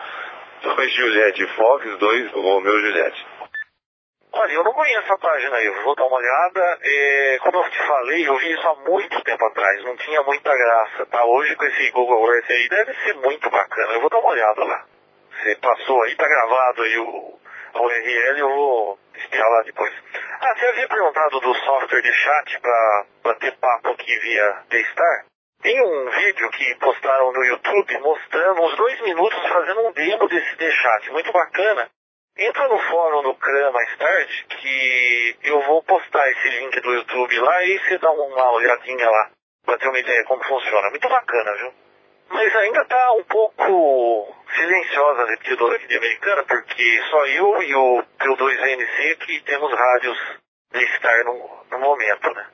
[0.63, 3.27] 2 Juliette Fox, 2 Romeu Juliette.
[4.33, 6.79] Olha, eu não conheço a página aí, vou dar uma olhada.
[6.83, 10.57] É, como eu te falei, eu vi isso há muito tempo atrás, não tinha muita
[10.57, 11.25] graça, tá?
[11.25, 14.65] Hoje com esse Google Earth aí deve ser muito bacana, eu vou dar uma olhada
[14.65, 14.85] lá.
[15.33, 17.39] Você passou aí, tá gravado aí o,
[17.79, 19.93] a URL, eu vou espiar lá depois.
[20.41, 25.25] Ah, você havia perguntado do software de chat para bater papo aqui via Daystar?
[25.63, 30.57] Tem um vídeo que postaram no YouTube mostrando uns dois minutos fazendo um demo desse
[30.57, 31.91] D-Chat, muito bacana.
[32.39, 37.41] Entra no fórum do CRAN mais tarde, que eu vou postar esse link do YouTube
[37.41, 39.31] lá e você dá uma olhadinha lá,
[39.67, 40.89] para ter uma ideia como funciona.
[40.89, 41.75] Muito bacana, viu?
[42.31, 47.75] Mas ainda tá um pouco silenciosa a repetidora aqui de Americana, porque só eu e
[47.75, 50.19] o P2NC que temos rádios
[50.73, 52.47] de estar no, no momento, né?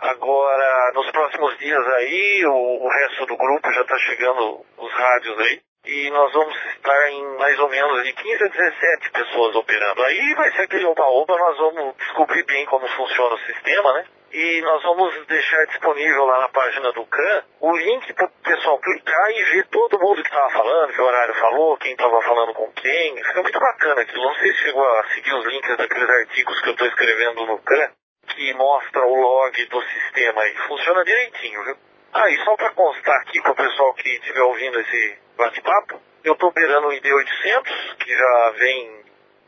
[0.00, 5.38] Agora, nos próximos dias aí, o, o resto do grupo já está chegando os rádios
[5.38, 5.60] aí.
[5.86, 10.02] E nós vamos estar em mais ou menos de 15 a 17 pessoas operando.
[10.02, 14.04] Aí vai ser aquele oba-oba, nós vamos descobrir bem como funciona o sistema, né?
[14.32, 18.78] E nós vamos deixar disponível lá na página do CAN o link para o pessoal
[18.78, 22.54] clicar e ver todo mundo que estava falando, que o horário falou, quem estava falando
[22.54, 23.16] com quem.
[23.16, 24.22] Fica muito bacana aquilo.
[24.22, 27.58] Não sei se chegou a seguir os links daqueles artigos que eu estou escrevendo no
[27.58, 27.90] CAN,
[28.28, 30.54] que mostra o log do sistema aí.
[30.68, 31.76] Funciona direitinho, viu?
[32.12, 36.34] Ah, e só para constar aqui para o pessoal que estiver ouvindo esse bate-papo, eu
[36.34, 39.04] estou operando o ID800, que já vem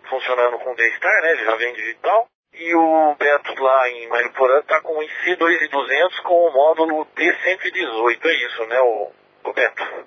[0.09, 1.37] funcionando com D-Star, né?
[1.37, 2.27] Já vem digital.
[2.55, 8.47] E o Beto lá em Mariporã está com o IC2200 com o módulo T118, é
[8.47, 9.11] isso, né, o,
[9.45, 10.07] o Beto?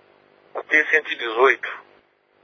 [0.54, 1.60] O T118.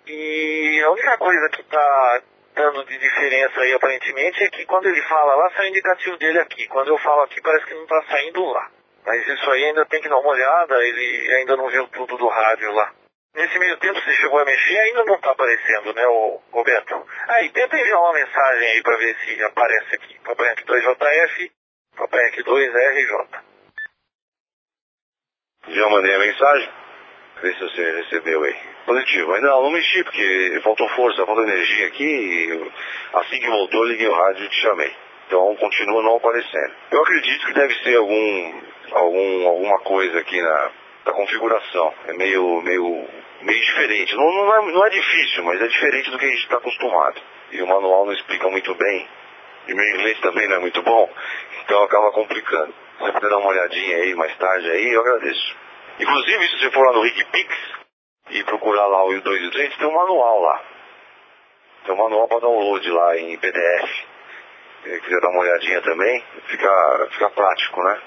[0.08, 2.22] E a única coisa que está
[2.56, 6.40] dando de diferença aí aparentemente é que quando ele fala lá, sai o indicativo dele
[6.40, 6.68] aqui.
[6.68, 8.70] Quando eu falo aqui, parece que não está saindo lá.
[9.06, 12.28] Mas isso aí ainda tem que dar uma olhada, ele ainda não viu tudo do
[12.28, 12.92] rádio lá.
[13.34, 17.08] Nesse meio tempo você chegou a mexer ainda não está aparecendo, né, o Roberto?
[17.30, 20.20] Aí tenta enviar uma mensagem aí para ver se aparece aqui.
[20.20, 21.52] Papai 2JF,
[21.96, 23.28] Papai 2RJ.
[25.70, 26.70] Já mandei a mensagem.
[27.42, 28.56] Vê se você recebeu aí.
[28.86, 29.34] Positivo.
[29.34, 32.04] Ainda não, não mexi porque faltou força, faltou energia aqui.
[32.04, 32.72] E
[33.14, 34.94] assim que voltou, liguei o rádio e te chamei.
[35.28, 36.74] Então continua não aparecendo.
[36.92, 38.62] Eu acredito que deve ser algum,
[38.92, 40.72] algum alguma coisa aqui na,
[41.06, 41.94] na configuração.
[42.08, 43.08] É meio, meio,
[43.42, 44.16] meio diferente.
[44.16, 47.22] Não, não, é, não é difícil, mas é diferente do que a gente está acostumado.
[47.52, 49.08] E o manual não explica muito bem.
[49.68, 51.10] E meu inglês também não é muito bom,
[51.64, 52.74] então acaba complicando.
[52.98, 55.56] Se você puder dar uma olhadinha aí mais tarde aí, eu agradeço.
[56.00, 57.56] Inclusive, se você for lá no RickPix
[58.32, 60.64] e procurar lá o 2 e 3, tem um manual lá.
[61.86, 64.12] Tem um manual para download lá em PDF
[64.84, 68.02] se quiser dar uma olhadinha também, fica, fica prático, né?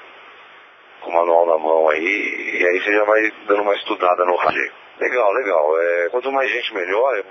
[1.03, 4.37] Com o manual na mão aí, e aí você já vai dando uma estudada no
[4.37, 4.73] rádio.
[4.99, 5.81] Legal, legal.
[5.81, 7.25] É, quanto mais gente melhor,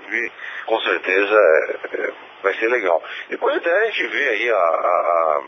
[0.66, 2.12] com certeza é, é,
[2.42, 3.02] vai ser legal.
[3.28, 5.42] Depois até a gente vê aí a, a,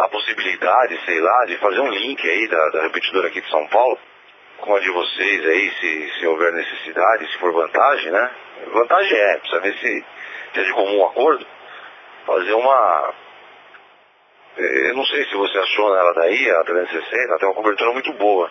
[0.00, 3.66] a, possibilidade, sei lá, de fazer um link aí da, da repetidora aqui de São
[3.68, 3.98] Paulo
[4.58, 8.30] com a de vocês aí, se, se houver necessidade, se for vantagem, né?
[8.72, 10.04] Vantagem é, precisa ver se,
[10.52, 11.46] se é de comum acordo
[12.26, 13.14] fazer uma.
[14.56, 17.92] É, eu não sei se você aciona ela daí, a 360, ela tem uma cobertura
[17.92, 18.50] muito boa.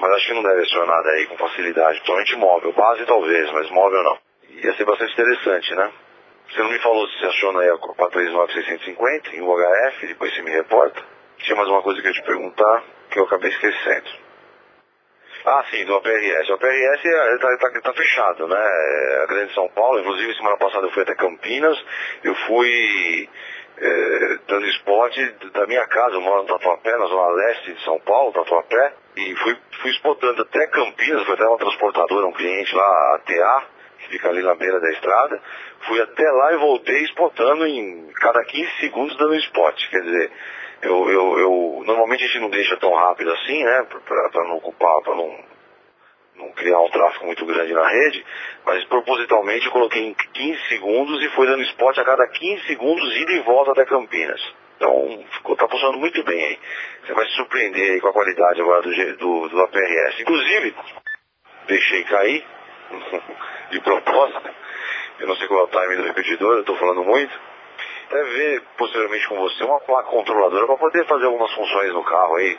[0.00, 2.72] Mas acho que não deve acionar daí com facilidade, principalmente móvel.
[2.72, 4.18] Base talvez, mas móvel não.
[4.48, 5.90] Ia ser bastante interessante, né?
[6.50, 10.50] Você não me falou se você aciona aí a 439-650 em UHF, depois você me
[10.50, 11.00] reporta.
[11.38, 14.10] Tinha mais uma coisa que eu te perguntar, que eu acabei esquecendo.
[15.44, 16.50] Ah, sim, do APRS.
[16.50, 18.58] O APRS está tá, tá fechado, né?
[18.58, 21.78] É a Grande São Paulo, inclusive semana passada eu fui até Campinas,
[22.24, 23.28] eu fui
[23.80, 28.32] é, transporte da minha casa, eu moro no Tatuapé, na zona leste de São Paulo,
[28.32, 33.18] Tatuapé, e fui, fui exportando até Campinas, foi até uma transportadora, um cliente lá, a
[33.20, 33.66] TA,
[33.98, 35.40] que fica ali na beira da estrada,
[35.86, 40.32] fui até lá e voltei exportando em cada 15 segundos dando spot, quer dizer,
[40.82, 45.00] eu, eu, eu, normalmente a gente não deixa tão rápido assim, né, para não ocupar,
[45.02, 45.38] para não,
[46.40, 48.24] não criar um tráfego muito grande na rede,
[48.64, 53.16] mas propositalmente eu coloquei em 15 segundos e foi dando spot a cada 15 segundos
[53.16, 54.40] ida e volta até Campinas.
[54.76, 56.58] Então, ficou, tá funcionando muito bem aí.
[57.04, 60.22] Você vai se surpreender aí com a qualidade agora do, do, do APRS.
[60.22, 60.74] Inclusive,
[61.66, 62.44] deixei cair,
[63.70, 64.50] de propósito,
[65.20, 67.40] eu não sei qual é o time do repetidor, eu estou falando muito,
[68.10, 72.34] até ver posteriormente com você uma placa controladora para poder fazer algumas funções no carro
[72.34, 72.58] aí,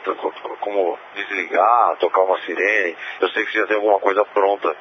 [0.60, 2.96] como desligar, tocar uma sirene.
[3.20, 4.74] Eu sei que você já tem alguma coisa pronta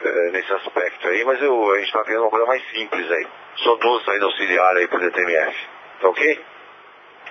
[0.00, 3.26] é, nesse aspecto aí, mas eu, a gente está querendo uma coisa mais simples aí.
[3.56, 5.68] Só duas saídas auxiliares aí para DTMF.
[6.00, 6.44] Tá ok?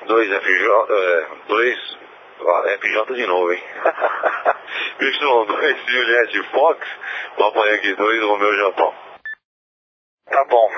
[0.07, 1.97] Dois FJ, é, dois
[2.41, 3.63] ah, FJ de novo, hein?
[4.99, 6.87] Y2 Juliette Fox,
[7.37, 8.93] Papai aqui 2 Romeu Japão.
[10.29, 10.69] Tá bom.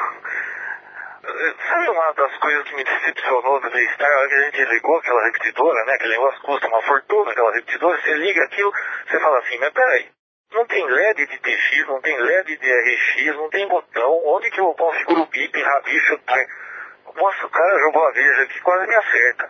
[1.24, 4.98] Sabe uma das coisas que me decepcionou no Daystar, a hora que a gente ligou
[4.98, 5.94] aquela repetidora, né?
[5.94, 8.72] Aquele negócio custa uma fortuna, aquela repetidora, você liga aquilo,
[9.08, 10.10] você fala assim, mas peraí,
[10.52, 14.60] não tem LED de TX, não tem LED de RX, não tem botão, onde que
[14.60, 16.48] eu configuro o bip, rabicho, time?
[17.16, 19.50] Nossa, o cara jogou a veja aqui, quase me acerta.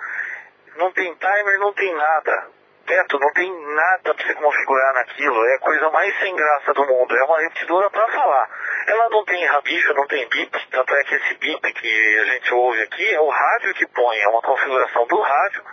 [0.75, 2.47] Não tem timer, não tem nada.
[2.85, 5.45] Beto, não tem nada para você configurar naquilo.
[5.45, 7.15] É a coisa mais sem graça do mundo.
[7.15, 8.49] É uma repetidora para falar.
[8.87, 10.69] Ela não tem rabicho, não tem bip.
[10.69, 14.17] Tanto é que esse bip que a gente ouve aqui é o rádio que põe.
[14.17, 15.63] É uma configuração do rádio.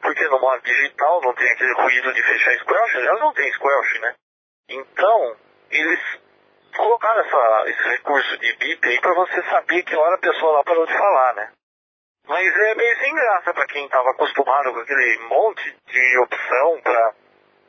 [0.00, 2.96] Porque no modo digital não tem aquele ruído de fechar squelch.
[2.96, 4.14] Ela não tem squelch, né?
[4.70, 5.36] Então,
[5.70, 6.00] eles
[6.74, 10.64] colocaram essa, esse recurso de bip aí para você saber que hora a pessoa lá
[10.64, 11.52] parou de falar, né?
[12.26, 17.14] Mas é meio sem graça para quem estava acostumado com aquele monte de opção para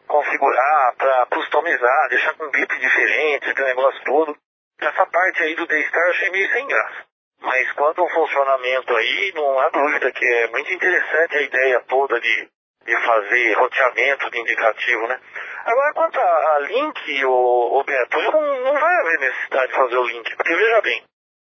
[0.07, 4.35] configurar, para customizar, deixar com bip diferente, aquele negócio todo.
[4.79, 7.05] Essa parte aí do Daystar eu achei meio sem graça.
[7.41, 12.19] Mas quanto ao funcionamento aí, não há dúvida que é muito interessante a ideia toda
[12.19, 12.49] de,
[12.85, 15.19] de fazer roteamento de indicativo, né?
[15.65, 19.97] Agora, quanto a, a link, o, o Beto, não, não vai haver necessidade de fazer
[19.97, 21.03] o link, porque veja bem,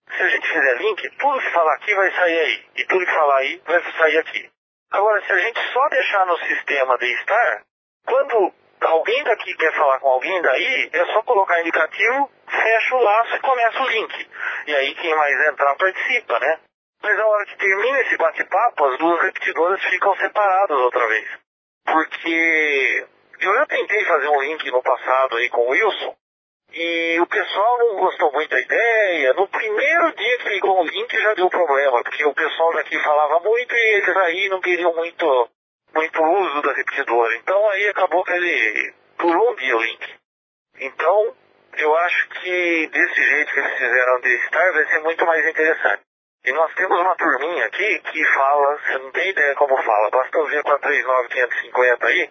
[0.10, 2.66] se a gente fizer link, tudo que falar aqui vai sair aí.
[2.78, 4.50] E tudo que falar aí vai sair aqui.
[4.92, 7.64] Agora, se a gente só deixar no sistema de estar,
[8.06, 13.36] quando alguém daqui quer falar com alguém daí, é só colocar indicativo, fecha o laço
[13.36, 14.30] e começa o link.
[14.68, 16.60] E aí quem mais entrar participa, né?
[17.02, 21.28] Mas a hora que termina esse bate-papo, as duas repetidoras ficam separadas outra vez.
[21.86, 23.08] Porque
[23.42, 26.16] eu já tentei fazer um link no passado aí com o Wilson,
[26.76, 29.34] e o pessoal não gostou muito da ideia.
[29.34, 33.40] No primeiro dia que ligou o link já deu problema, porque o pessoal daqui falava
[33.40, 35.50] muito e eles aí não queriam muito,
[35.94, 37.34] muito uso da repetidora.
[37.38, 40.16] Então aí acabou que ele pulou um dia o link.
[40.82, 41.34] Então,
[41.78, 46.04] eu acho que desse jeito que eles fizeram de estar vai ser muito mais interessante.
[46.46, 50.32] E nós temos uma turminha aqui que fala, você não tem ideia como fala, basta
[50.32, 52.30] com a 39550 aí,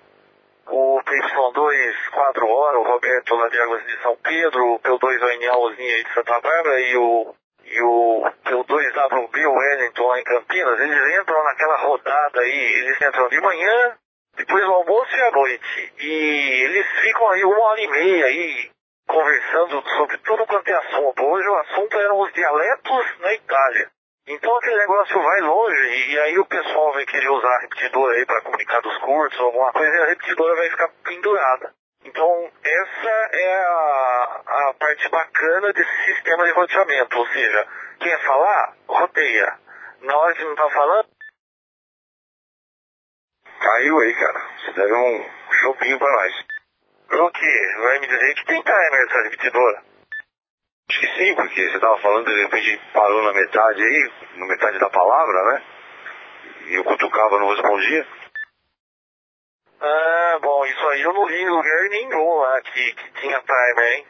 [0.68, 6.04] o PY2 4 horas, o Roberto lá de Águas de São Pedro, o P2ONA aí
[6.04, 7.34] de Santa Bárbara e o,
[7.64, 13.40] e o P2WB Wellington lá em Campinas, eles entram naquela rodada aí, eles entram de
[13.40, 13.96] manhã,
[14.36, 15.92] depois do almoço e à noite.
[16.00, 18.70] E eles ficam aí uma hora e meia aí
[19.06, 21.22] conversando sobre tudo quanto é assunto.
[21.22, 23.93] Hoje o assunto eram os dialetos na Itália.
[24.26, 28.24] Então aquele negócio vai longe e aí o pessoal vai querer usar a repetidora aí
[28.24, 31.74] para comunicar dos cursos ou alguma coisa e a repetidora vai ficar pendurada.
[32.04, 37.68] Então essa é a, a parte bacana desse sistema de roteamento, ou seja,
[38.00, 39.58] quer falar, roteia.
[40.00, 41.08] Na hora que não tá falando.
[43.60, 44.40] Caiu aí, cara.
[44.58, 46.44] Você deve um shopping pra nós.
[47.10, 47.74] O quê?
[47.78, 49.93] Vai me dizer que tem timer essa repetidora?
[50.90, 54.78] Acho que sim, porque você estava falando, de repente parou na metade aí, na metade
[54.78, 55.62] da palavra, né?
[56.66, 58.06] E eu cutucava, não respondia.
[59.80, 63.92] Ah, bom, isso aí eu não vi em lugar nenhum lá que, que tinha timer,
[63.92, 64.06] hein?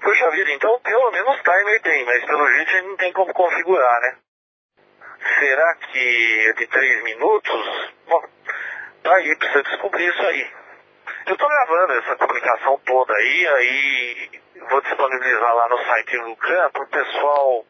[0.00, 4.18] Puxa vida, então pelo menos timer tem, mas pelo jeito não tem como configurar, né?
[5.40, 7.92] Será que é de 3 minutos?
[8.06, 8.22] Bom,
[9.02, 10.50] tá aí, precisa descobrir isso aí.
[11.26, 16.82] Eu tô gravando essa comunicação toda aí, aí vou disponibilizar lá no site Lucan para
[16.82, 17.64] o pessoal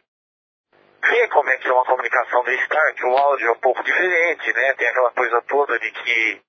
[1.03, 3.83] ver como é que é uma comunicação da Star, que o áudio é um pouco
[3.83, 4.75] diferente, né?
[4.75, 6.43] Tem aquela coisa toda de que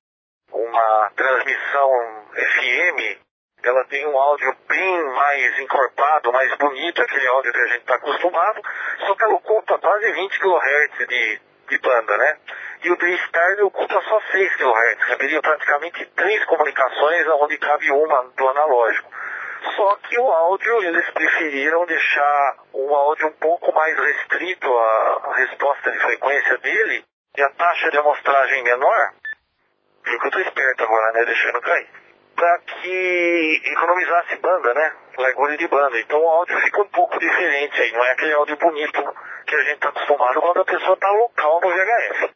[0.52, 3.28] uma transmissão FM
[3.64, 7.96] ela tem um áudio bem mais encorpado, mais bonito, aquele áudio que a gente está
[7.96, 8.62] acostumado,
[9.00, 12.38] só que ela ocupa quase 20 kHz de, de banda, né?
[12.84, 18.48] E o D-Star ocupa só 6 kHz, caberia praticamente três comunicações onde cabe uma do
[18.48, 19.12] analógico.
[19.76, 25.92] Só que o áudio, eles preferiram deixar um áudio um pouco mais restrito à resposta
[25.92, 27.04] de frequência dele
[27.36, 29.14] e a taxa de amostragem menor.
[30.04, 31.26] Porque eu tô esperto agora, né?
[31.26, 31.90] Deixando cair.
[32.36, 34.96] Para que economizasse banda, né?
[35.18, 36.00] Largura de banda.
[36.00, 37.92] Então o áudio fica um pouco diferente aí.
[37.92, 41.62] Não é aquele áudio bonito que a gente tá acostumado quando a pessoa tá local
[41.62, 42.30] no VHS.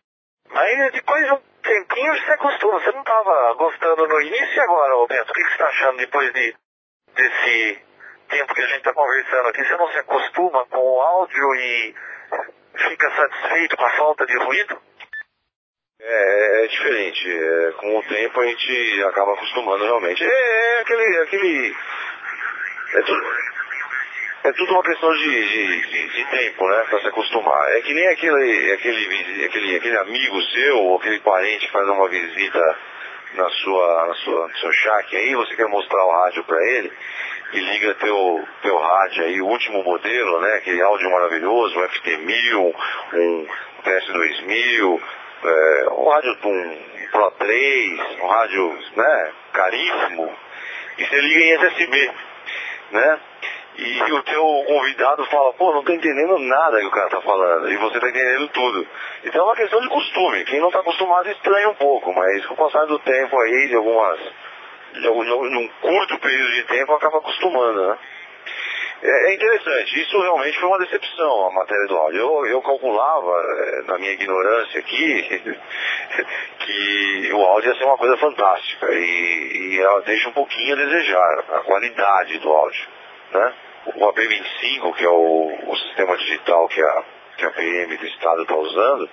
[0.49, 2.80] Mas depois de um tempinho você acostuma.
[2.80, 5.30] Você não tava gostando no início e agora, Roberto?
[5.30, 6.55] O que, que você tá achando depois de
[7.16, 7.82] desse
[8.30, 11.95] tempo que a gente está conversando aqui, você não se acostuma com o áudio e
[12.76, 14.82] fica satisfeito com a falta de ruído?
[15.99, 17.32] É, é diferente.
[17.32, 20.24] É, com o tempo a gente acaba acostumando realmente.
[20.24, 21.18] É, é aquele.
[21.20, 21.76] aquele
[22.93, 23.26] é, tudo,
[24.43, 26.86] é tudo uma questão de, de, de, de tempo, né?
[26.89, 27.72] Pra se acostumar.
[27.78, 32.09] É que nem aquele, aquele, aquele, aquele amigo seu, ou aquele parente que faz uma
[32.09, 32.78] visita
[33.34, 36.92] na sua, na sua, no seu chat aí, você quer mostrar o rádio para ele,
[37.54, 40.56] e liga teu, teu rádio aí, o último modelo, né?
[40.56, 42.76] Aquele áudio maravilhoso, um FT1000,
[43.14, 43.48] um
[43.84, 45.02] PS2000,
[45.44, 49.32] é, um rádio um Pro 3, um rádio, né?
[49.52, 50.34] Caríssimo.
[50.98, 52.12] E você liga em SSB,
[52.92, 53.20] né?
[53.78, 57.72] E o teu convidado fala, pô, não tô entendendo nada que o cara tá falando.
[57.72, 58.88] E você tá entendendo tudo.
[59.24, 60.43] Então é uma questão de costume.
[60.45, 63.76] Quem não tá acostumado estranha um pouco, mas com o passar do tempo aí, de
[63.76, 64.19] algumas.
[64.93, 67.97] De algum, num curto período de tempo, acaba acostumando, né?
[69.03, 72.19] É, é interessante, isso realmente foi uma decepção, a matéria do áudio.
[72.19, 75.41] Eu, eu calculava, é, na minha ignorância aqui,
[76.59, 80.78] que o áudio ia ser uma coisa fantástica e, e ela deixa um pouquinho a
[80.78, 82.88] desejar, a qualidade do áudio.
[83.34, 83.54] Né?
[83.96, 87.04] O AP25, que é o, o sistema digital que a,
[87.38, 89.10] que a PM do Estado está usando,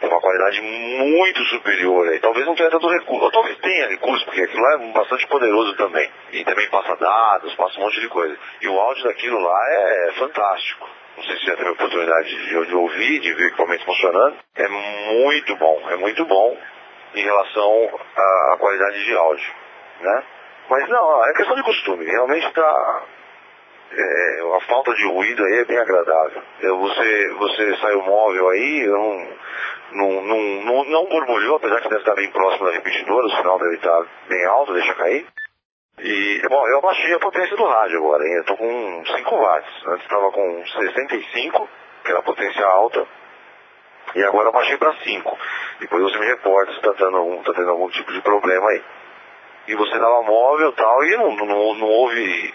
[0.00, 2.18] tem uma qualidade muito superior aí.
[2.18, 5.76] Talvez não tenha tanto recurso, ou talvez tenha recurso, porque aquilo lá é bastante poderoso
[5.76, 6.10] também.
[6.32, 8.36] E também passa dados, passa um monte de coisa.
[8.60, 10.88] E o áudio daquilo lá é fantástico.
[11.16, 14.36] Não sei se já teve a oportunidade de, de ouvir, de ver o equipamento funcionando.
[14.56, 16.56] É muito bom, é muito bom
[17.14, 19.54] em relação à qualidade de áudio,
[20.00, 20.24] né?
[20.68, 22.04] Mas não, é questão de costume.
[22.04, 23.02] Realmente está.
[23.94, 26.42] É, a falta de ruído aí é bem agradável.
[26.60, 29.28] Eu, você, você saiu móvel aí, não,
[29.92, 33.58] não, não, não, não borbulhou, apesar que deve estar bem próximo da repetidora, o sinal
[33.58, 35.26] deve estar bem alto, deixa cair.
[35.98, 38.34] E, bom, eu abaixei a potência do rádio agora, hein?
[38.36, 39.86] Eu tô com 5 watts.
[39.86, 41.68] Antes estava com 65,
[42.02, 43.06] que era a potência alta,
[44.14, 45.38] e agora abaixei para 5.
[45.80, 48.82] Depois você me reporta se está tá tendo algum tipo de problema aí
[49.68, 52.54] e você dava móvel tal, e não, não, não houve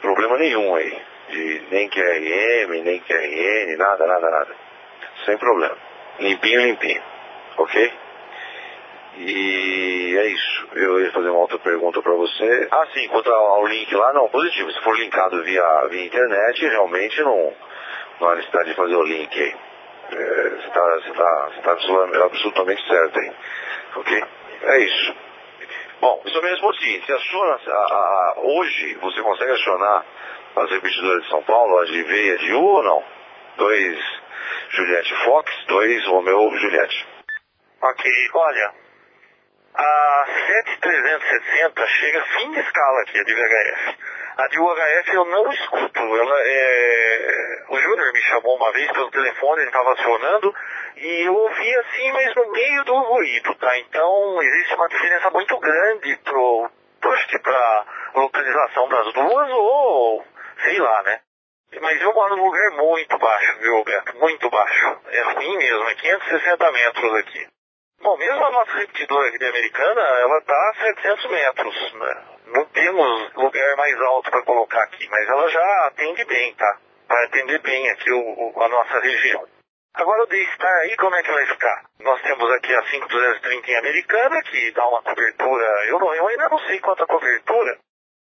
[0.00, 1.02] problema nenhum aí.
[1.28, 4.56] De nem QRM, nem QRN, nada, nada, nada.
[5.24, 5.76] Sem problema.
[6.18, 7.02] Limpinho, limpinho.
[7.56, 7.92] Ok?
[9.18, 10.68] E é isso.
[10.74, 12.68] Eu ia fazer uma outra pergunta para você.
[12.70, 14.70] Ah, sim, quanto ao link lá, não, positivo.
[14.72, 17.52] Se for linkado via, via internet, realmente não,
[18.20, 19.54] não há necessidade de fazer o link aí.
[20.12, 20.80] É, você está
[21.14, 23.32] tá, você tá absolutamente certo aí.
[23.96, 24.24] Ok?
[24.62, 25.14] É isso.
[26.02, 30.04] Bom, isso me responde o seguinte, se aciona, a, a, hoje você consegue acionar
[30.56, 33.04] as repetidoras de São Paulo, as de V e a de U ou não?
[33.56, 33.98] Dois
[34.70, 37.06] Juliette Fox, dois Romeo Juliette.
[37.80, 38.72] Ok, olha,
[39.76, 43.98] a 7360 chega fim de escala aqui, a de VHF.
[44.38, 46.00] A de UHF eu não escuto.
[46.00, 47.64] Ela é...
[47.68, 50.52] O Júnior me chamou uma vez pelo telefone, ele estava acionando,
[50.96, 53.78] e eu ouvi assim, mas no meio do ruído, tá?
[53.78, 60.26] Então existe uma diferença muito grande pro, para localização das duas, ou
[60.62, 61.20] sei lá, né?
[61.80, 64.18] Mas eu moro num lugar muito baixo, viu, Beto?
[64.18, 65.00] Muito baixo.
[65.08, 67.46] É ruim mesmo, é 560 metros aqui.
[68.02, 72.24] Bom, mesmo a nossa repetidora aqui de Americana, ela está a 700 metros, né?
[72.46, 76.78] Não temos lugar mais alto para colocar aqui, mas ela já atende bem, tá?
[77.08, 79.46] Vai atender bem aqui o, o, a nossa região.
[79.94, 81.84] Agora o D-Star aí, como é que vai ficar?
[82.00, 86.48] Nós temos aqui a 5230 em Americana, que dá uma cobertura, eu, não, eu ainda
[86.48, 87.78] não sei quanta cobertura,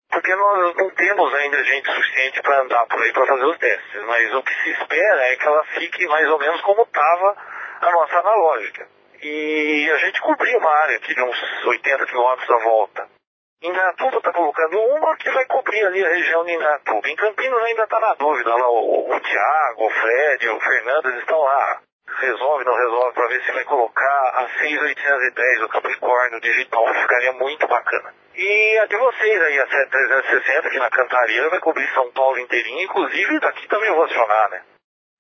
[0.10, 4.04] porque nós não temos ainda gente suficiente para andar por aí para fazer os testes,
[4.04, 7.38] mas o que se espera é que ela fique mais ou menos como estava
[7.82, 8.88] a nossa analógica.
[9.22, 13.19] E a gente cobriu uma área aqui de uns 80 quilômetros à volta.
[13.62, 17.10] Indatuba está colocando uma que vai cobrir ali a região de Indatuba.
[17.10, 18.56] Em Campinas ainda está na dúvida.
[18.56, 21.82] Lá o, o Tiago, o Fred, o Fernandes estão lá.
[22.08, 26.88] Resolve, não resolve, para ver se vai colocar a 6810, o Capricórnio digital.
[26.94, 28.14] Ficaria muito bacana.
[28.34, 32.82] E a de vocês aí, a 7360, que na Cantareira vai cobrir São Paulo inteirinho.
[32.84, 34.62] Inclusive daqui também eu vou acionar, né?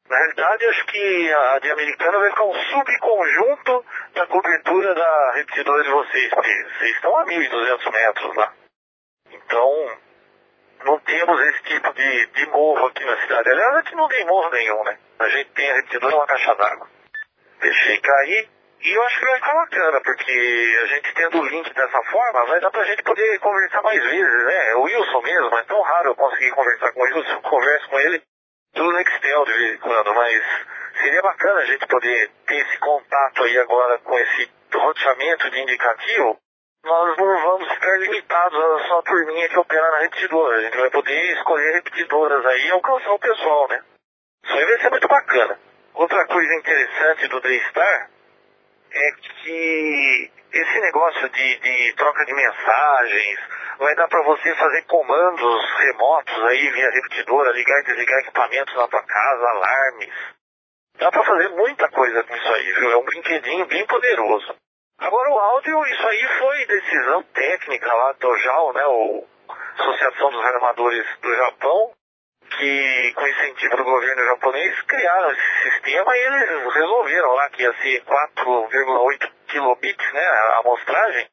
[0.09, 3.85] Na realidade, acho que a de Americana vai ficar um subconjunto
[4.15, 8.53] da cobertura da repetidora de vocês, porque vocês estão a 1.200 metros lá.
[9.31, 9.97] Então,
[10.83, 13.51] não temos esse tipo de, de morro aqui na cidade.
[13.51, 14.97] Aliás, aqui não tem morro nenhum, né?
[15.19, 16.87] A gente tem a repetidora uma caixa d'água.
[17.61, 18.49] Deixei cair.
[18.81, 22.45] E eu acho que vai ficar bacana, porque a gente tendo o link dessa forma,
[22.45, 24.73] vai dar pra gente poder conversar mais vezes, né?
[24.75, 27.99] O Wilson mesmo, é tão raro eu conseguir conversar com o Wilson, eu converso com
[27.99, 28.23] ele
[28.73, 30.43] do Nextel de vez em quando, mas
[31.01, 36.39] seria bacana a gente poder ter esse contato aí agora com esse roteamento de indicativo.
[36.83, 40.57] Nós não vamos ficar limitados a só a turminha que opera na repetidora.
[40.57, 43.83] A gente vai poder escolher repetidoras aí e alcançar o pessoal, né?
[44.45, 45.59] Isso aí vai ser muito bacana.
[45.93, 48.09] Outra coisa interessante do Daystar
[48.91, 53.39] é que esse negócio de, de troca de mensagens,
[53.77, 58.87] vai dar para você fazer comandos remotos aí via repetidora, ligar e desligar equipamentos na
[58.87, 60.13] tua casa, alarmes.
[60.97, 62.91] Dá para fazer muita coisa com isso aí, viu?
[62.91, 64.55] É um brinquedinho bem poderoso.
[64.99, 68.85] Agora o áudio, isso aí foi decisão técnica lá do JAL, né?
[68.85, 69.25] O
[69.79, 71.91] Associação dos Armadores do Japão,
[72.49, 77.73] que com incentivo do governo japonês criaram esse sistema e eles resolveram lá que ia
[77.81, 81.27] ser 4,8 kilobits, né, a amostragem,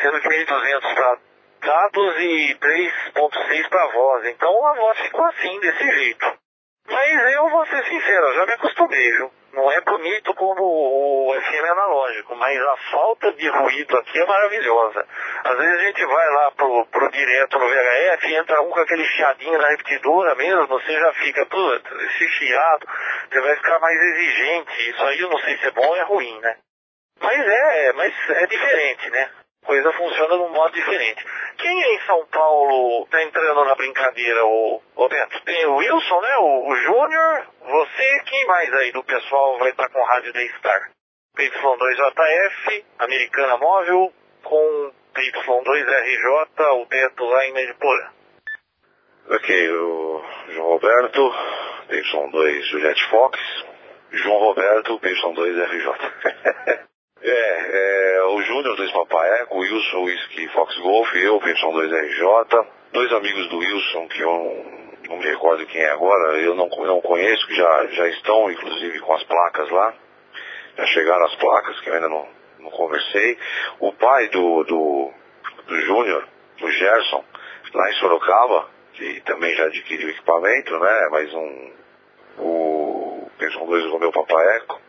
[0.00, 1.18] sendo que 1.200 para
[1.62, 4.26] dados e 3.6 para voz.
[4.26, 6.41] Então a voz ficou assim, desse jeito.
[6.88, 9.30] Mas eu vou ser sincero, já me acostumei, viu?
[9.52, 15.06] Não é bonito como o FM analógico, mas a falta de ruído aqui é maravilhosa.
[15.44, 19.04] Às vezes a gente vai lá pro, pro direto no VHF, entra um com aquele
[19.04, 22.86] chiadinho na repetidora mesmo, você já fica, puta, esse chiado,
[23.30, 24.90] você vai ficar mais exigente.
[24.90, 26.56] Isso aí eu não sei se é bom ou é ruim, né?
[27.20, 29.30] Mas é, mas é diferente, né?
[29.64, 31.24] Coisa funciona de um modo diferente.
[31.56, 35.08] Quem é em São Paulo está entrando na brincadeira, o, o?
[35.44, 36.36] Tem o Wilson, né?
[36.38, 40.40] O, o Júnior, você, quem mais aí do pessoal vai estar tá com rádio da
[40.58, 40.90] Star?
[41.36, 48.10] PY2JF, Americana Móvel, com PY2RJ, o Beto lá em Mediporã.
[49.30, 51.34] Ok, o João Roberto,
[51.88, 53.38] PY2 Juliette Fox,
[54.10, 56.82] João Roberto, PY2RJ.
[57.24, 63.48] É, é o Júnior 2 Papaeco, o Wilson Whisky Fox Golf, eu, PY2RJ, dois amigos
[63.48, 67.54] do Wilson que eu não me recordo quem é agora, eu não, não conheço, que
[67.54, 69.94] já, já estão inclusive com as placas lá,
[70.76, 72.26] já chegaram as placas, que eu ainda não,
[72.58, 73.38] não conversei.
[73.78, 75.12] O pai do, do,
[75.66, 76.26] do Júnior,
[76.60, 77.24] o Gerson,
[77.74, 81.08] lá em Sorocaba, que também já adquiriu equipamento, né?
[81.10, 81.72] Mais um.
[82.38, 84.80] O PY2 Romeu Papaeco.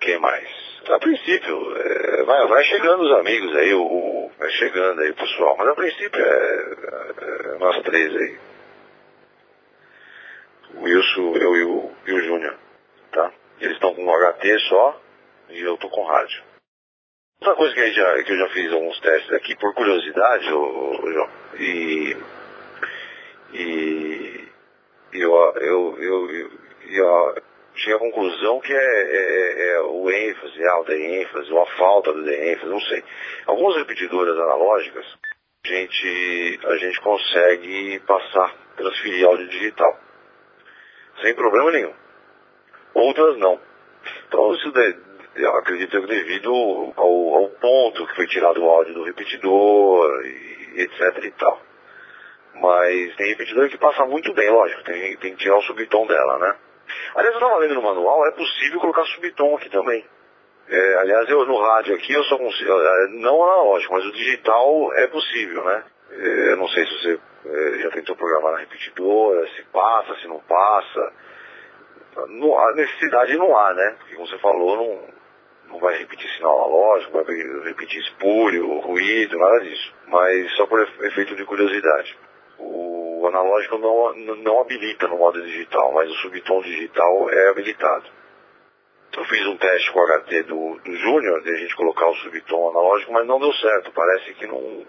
[0.00, 0.73] Quem mais?
[0.92, 5.16] A princípio, é, vai, vai, chegando os amigos aí, o, o, vai chegando aí o
[5.16, 8.38] pessoal, mas a princípio é, é, é nós três aí.
[10.74, 12.56] O Wilson, eu e o, e o Júnior,
[13.12, 13.32] tá?
[13.60, 15.00] Eles estão com HT só
[15.50, 16.42] e eu tô com rádio.
[17.40, 22.16] Outra coisa que, já, que eu já fiz alguns testes aqui, por curiosidade, João, e,
[23.52, 24.50] e
[25.12, 26.50] eu, eu, eu, eu,
[26.90, 27.42] eu
[27.74, 32.12] cheguei à conclusão que é, é, é, é o ênfase, alta ênfase, ou a falta
[32.12, 33.02] de ênfase, não sei.
[33.46, 35.06] Algumas repetidoras analógicas,
[35.64, 39.98] a gente, a gente consegue passar, transferir áudio digital,
[41.22, 41.94] sem problema nenhum.
[42.94, 43.60] Outras não.
[44.28, 44.96] Então isso de,
[45.36, 46.52] eu acredito que devido
[46.96, 51.60] ao, ao, ponto que foi tirado o áudio do repetidor, e, etc e tal.
[52.54, 56.38] Mas tem repetidor que passa muito bem, lógico, tem, tem que tirar o subtom dela,
[56.38, 56.56] né?
[57.14, 60.04] Aliás, eu estava lendo no manual, é possível colocar subtom aqui também.
[60.68, 64.94] É, aliás, eu no rádio aqui eu só consigo, é, não analógico, mas o digital
[64.94, 65.84] é possível, né?
[66.10, 70.26] É, eu não sei se você é, já tentou programar na repetidora, se passa, se
[70.26, 71.12] não passa.
[72.28, 73.96] Não, a necessidade não há, né?
[73.98, 75.14] Porque como você falou, não,
[75.72, 77.24] não vai repetir sinal analógico, vai
[77.64, 79.94] repetir espúrio, ruído, nada disso.
[80.06, 82.16] Mas só por efeito de curiosidade.
[82.58, 88.04] O o analógico não, não habilita no modo digital, mas o subtom digital é habilitado.
[89.16, 92.14] Eu fiz um teste com o HT do, do Júnior, de a gente colocar o
[92.16, 93.92] subtom analógico, mas não deu certo.
[93.92, 94.84] Parece que não.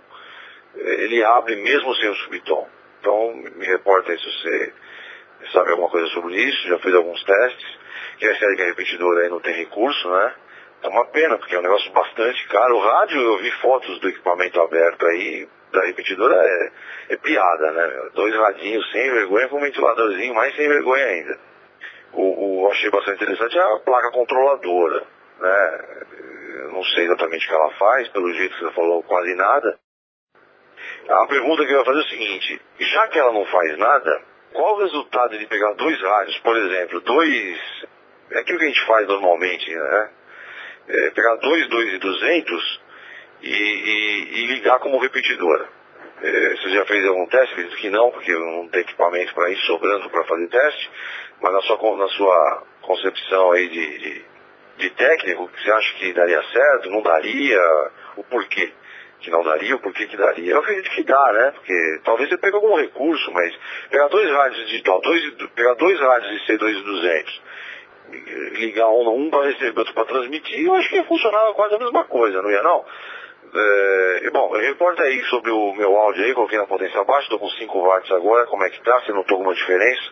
[0.76, 2.68] Ele abre mesmo sem o subtom.
[3.00, 4.74] Então, me reporta aí se você
[5.54, 7.78] sabe alguma coisa sobre isso, já fez alguns testes.
[8.18, 10.36] Que é sério que a repetidora aí não tem recurso, né?
[10.82, 12.78] É uma pena, porque é um negócio bastante caro.
[12.78, 16.72] O rádio, eu vi fotos do equipamento aberto aí, da repetidora é,
[17.10, 18.10] é piada, né?
[18.14, 21.40] Dois radinhos sem vergonha com um ventiladorzinho mais sem vergonha ainda.
[22.14, 25.04] O, o achei bastante interessante é a placa controladora,
[25.40, 26.06] né?
[26.64, 29.78] Eu não sei exatamente o que ela faz, pelo jeito que você falou, quase nada.
[31.10, 34.22] A pergunta que eu ia fazer é o seguinte, já que ela não faz nada,
[34.54, 37.60] qual o resultado de pegar dois rádios, por exemplo, dois,
[38.32, 40.10] é aquilo que a gente faz normalmente, né?
[40.88, 42.85] É pegar dois 2,200
[43.42, 45.68] e, e, e ligar como repetidora.
[46.22, 47.54] É, você já fez algum teste?
[47.54, 50.92] Acredito que não, porque não tem equipamento para ir sobrando para fazer teste,
[51.42, 54.26] mas na sua, na sua concepção aí de, de,
[54.78, 57.60] de técnico, você acha que daria certo, não daria,
[58.18, 58.72] o porquê
[59.20, 60.52] que não daria, o porquê que daria?
[60.52, 61.52] Eu acredito que dá, né?
[61.52, 63.56] Porque talvez você pegue algum recurso, mas
[63.90, 67.42] pegar dois rádios digital, dois, pegar dois rádios de C2200,
[68.60, 71.80] ligar um, um para receber, outro para transmitir, eu acho que ia funcionar quase a
[71.80, 72.86] mesma coisa, não ia não?
[73.58, 77.50] É, bom, reporta aí sobre o meu áudio aí, coloquei na potência abaixo, estou com
[77.50, 80.12] 5 watts agora, como é que tá, se notou alguma diferença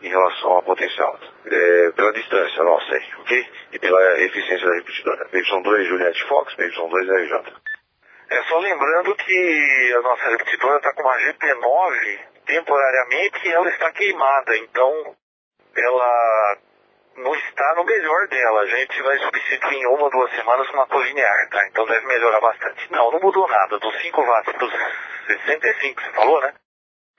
[0.00, 1.26] em relação à potência alta.
[1.46, 3.46] É, pela distância nossa aí, ok?
[3.72, 5.28] E pela eficiência da repetidora.
[5.30, 7.54] PY2 Juliette Fox, PY2 RJ.
[8.30, 13.90] É só lembrando que a nossa repetidora está com uma GP9 temporariamente e ela está
[13.92, 15.16] queimada, então
[15.76, 16.58] ela
[17.18, 18.60] não está no melhor dela.
[18.60, 21.66] A gente vai substituir em uma ou duas semanas uma colinear, tá?
[21.68, 22.90] Então deve melhorar bastante.
[22.92, 23.78] Não, não mudou nada.
[23.78, 24.72] Dos 5 watts para os
[25.26, 26.54] 65 você falou, né?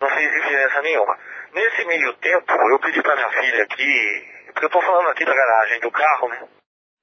[0.02, 1.18] Não fez diferença nenhuma.
[1.54, 5.34] Nesse meio tempo, eu pedi para minha filha aqui, porque eu estou falando aqui da
[5.34, 6.48] garagem do carro, né?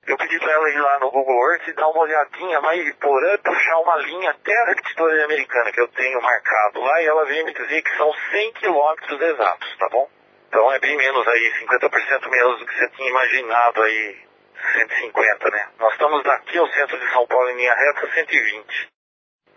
[0.07, 3.37] Eu pedi para ela ir lá no Google Earth e dar uma olhadinha mais porã,
[3.39, 7.45] puxar uma linha até a repetidora americana que eu tenho marcado lá e ela veio
[7.45, 10.09] me dizer que são 100 quilômetros exatos, tá bom?
[10.57, 14.17] Então é bem menos aí, 50% menos do que você tinha imaginado aí,
[14.73, 15.69] 150, né?
[15.79, 18.89] Nós estamos daqui ao centro de São Paulo em linha reta 120.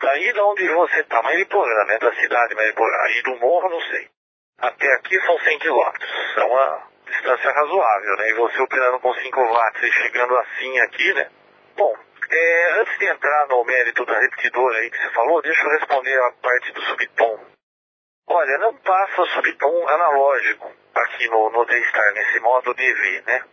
[0.02, 2.00] Daí de onde você está, Mariporã, né?
[2.00, 2.97] Da cidade Mariporã.
[3.04, 4.10] Aí do morro, não sei.
[4.58, 6.12] Até aqui são 100 quilômetros.
[6.36, 8.32] É uma distância razoável, né?
[8.32, 11.30] E você operando com 5 watts e chegando assim aqui, né?
[11.78, 11.95] Bom,
[12.30, 16.22] é, antes de entrar no mérito da repetidora aí que você falou, deixa eu responder
[16.24, 17.59] a parte do subtom.
[18.32, 23.43] Olha, não passa subtom analógico aqui no, no D-Star, nesse modo DV, né?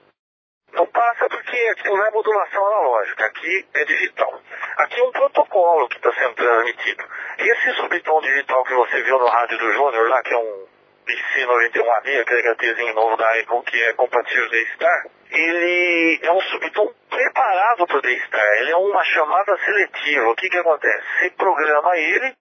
[0.75, 4.39] Não passa porque aqui não é modulação analógica, aqui é digital.
[4.77, 7.05] Aqui é um protocolo que está sendo transmitido.
[7.39, 10.67] Esse subtom digital que você viu no rádio do Júnior lá, que é um
[11.09, 17.87] IC91A, aquele HTzinho novo da Icon que é compatível D-Star, ele é um subtom preparado
[17.87, 18.57] para o D-Star.
[18.59, 20.29] Ele é uma chamada seletiva.
[20.29, 21.07] O que que acontece?
[21.19, 22.37] Você programa ele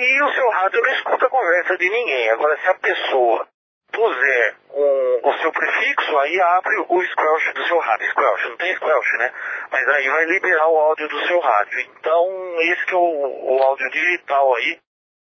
[0.00, 2.30] e o seu rádio não escuta a conversa de ninguém.
[2.30, 3.46] Agora, se a pessoa
[3.92, 8.10] puser um, o seu prefixo, aí abre o squelch do seu rádio.
[8.10, 9.32] Squelch, não tem squelch, né?
[9.70, 11.80] Mas aí vai liberar o áudio do seu rádio.
[11.80, 14.78] Então, esse que é o, o áudio digital aí.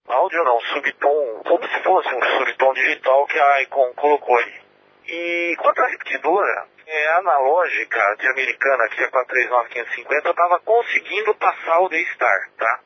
[0.08, 4.54] Áudio não, subtom, como se fosse um subtom digital que a Icon colocou aí.
[5.06, 11.88] E quanto à repetidora, é, analógica de americana, que é 439.550, estava conseguindo passar o
[11.88, 12.80] D-Star, tá?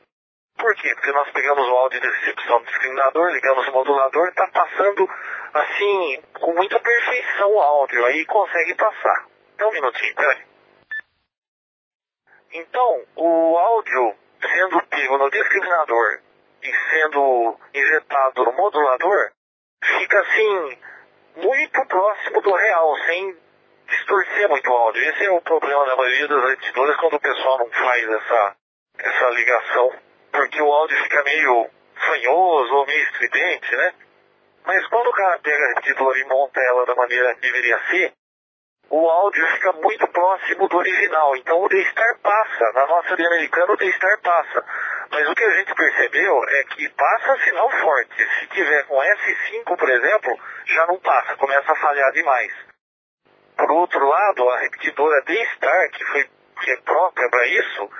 [0.57, 0.95] Por quê?
[0.95, 5.09] Porque nós pegamos o áudio de recepção do discriminador, ligamos o modulador, está passando
[5.53, 9.27] assim, com muita perfeição o áudio, aí consegue passar.
[9.55, 10.43] Então um minutinho, peraí.
[12.53, 16.21] Então, o áudio sendo pego no discriminador
[16.63, 19.31] e sendo injetado no modulador,
[19.83, 20.79] fica assim,
[21.37, 23.37] muito próximo do real, sem
[23.89, 25.03] distorcer muito o áudio.
[25.11, 28.57] Esse é o problema da maioria das editoras quando o pessoal não faz essa,
[28.99, 29.93] essa ligação,
[30.35, 33.95] porque o áudio fica meio fanhoso ou meio estridente, né?
[34.67, 38.13] Mas quando o cara pega a repetidora e monta ela da maneira que deveria ser,
[38.91, 41.37] o áudio fica muito próximo do original.
[41.37, 42.73] Então o D-Star passa.
[42.75, 44.65] Na nossa linha americana o D-Star passa.
[45.13, 48.29] Mas o que a gente percebeu é que passa sinal forte.
[48.41, 52.53] Se tiver com S5, por exemplo, já não passa, começa a falhar demais.
[53.57, 56.29] Por outro lado, a repetidora D-Star, que, foi,
[56.61, 57.91] que é própria para isso,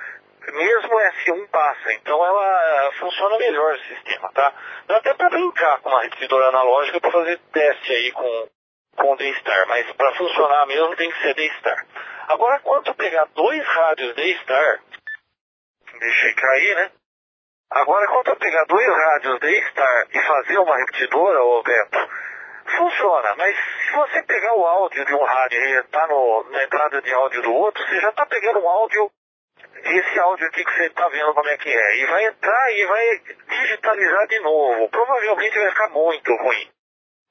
[0.51, 4.53] mesmo S1 passa, então ela funciona melhor o sistema, tá?
[4.87, 8.49] Dá até para brincar com uma repetidora analógica para fazer teste aí com,
[8.97, 11.85] com o D-Star, mas para funcionar mesmo tem que ser D-Star.
[12.27, 14.79] Agora, quando eu pegar dois rádios D-Star,
[15.99, 16.91] deixei cair, né?
[17.71, 22.09] Agora, quando eu pegar dois rádios D-Star e fazer uma repetidora, ô Beto,
[22.77, 27.01] funciona, mas se você pegar o áudio de um rádio e tá no, na entrada
[27.01, 29.11] de áudio do outro, você já está pegando um áudio
[29.85, 31.97] esse áudio aqui que você está vendo como é que é.
[31.97, 34.89] E vai entrar e vai digitalizar de novo.
[34.89, 36.69] Provavelmente vai ficar muito ruim.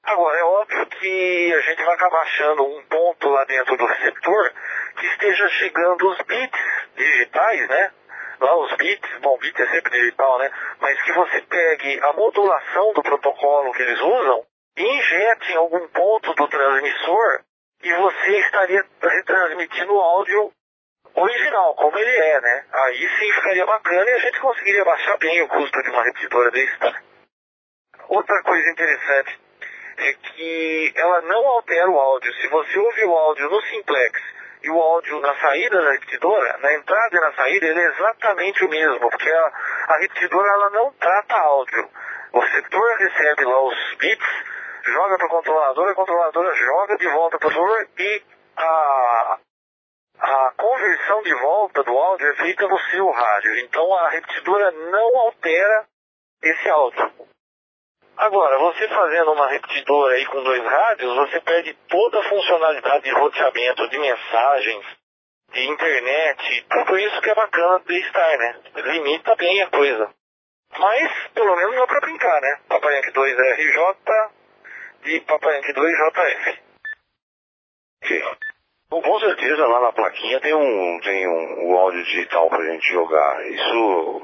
[0.03, 4.53] Agora, é óbvio que a gente vai acabar achando um ponto lá dentro do receptor
[4.97, 6.61] que esteja chegando os bits
[6.95, 7.91] digitais, né?
[8.39, 10.51] Lá os bits, bom, bit é sempre digital, né?
[10.79, 14.45] Mas que você pegue a modulação do protocolo que eles usam
[14.77, 17.41] e injete em algum ponto do transmissor
[17.81, 20.51] e você estaria retransmitindo o áudio
[21.15, 22.65] original, como ele é, né?
[22.71, 26.51] Aí sim ficaria bacana e a gente conseguiria baixar bem o custo de uma repetidora
[26.51, 26.93] desse tá?
[28.07, 29.39] Outra coisa interessante
[29.97, 32.33] é que ela não altera o áudio.
[32.33, 34.21] Se você ouvir o áudio no simplex
[34.61, 38.65] e o áudio na saída da repetidora, na entrada e na saída, ele é exatamente
[38.65, 39.51] o mesmo, porque a,
[39.87, 41.89] a repetidora ela não trata áudio.
[42.33, 44.43] O receptor recebe lá os bits,
[44.83, 48.23] joga para a controladora, a controladora joga de volta para o receptor e
[48.57, 49.39] a,
[50.19, 53.59] a conversão de volta do áudio é feita no seu rádio.
[53.59, 55.85] Então a repetidora não altera
[56.41, 57.11] esse áudio.
[58.17, 63.11] Agora, você fazendo uma repetidora aí com dois rádios, você perde toda a funcionalidade de
[63.11, 64.85] roteamento de mensagens,
[65.51, 68.61] de internet, tudo isso que é bacana do Star, né?
[68.75, 70.09] Limita bem a coisa.
[70.77, 72.59] Mas, pelo menos dá pra brincar, né?
[72.69, 73.95] Papai Yankee 2 RJ
[75.05, 76.59] e Papai Yankee 2 JF.
[78.89, 82.87] Bom, com certeza lá na plaquinha tem um, tem um, um áudio digital pra gente
[82.93, 83.45] jogar.
[83.47, 84.21] Isso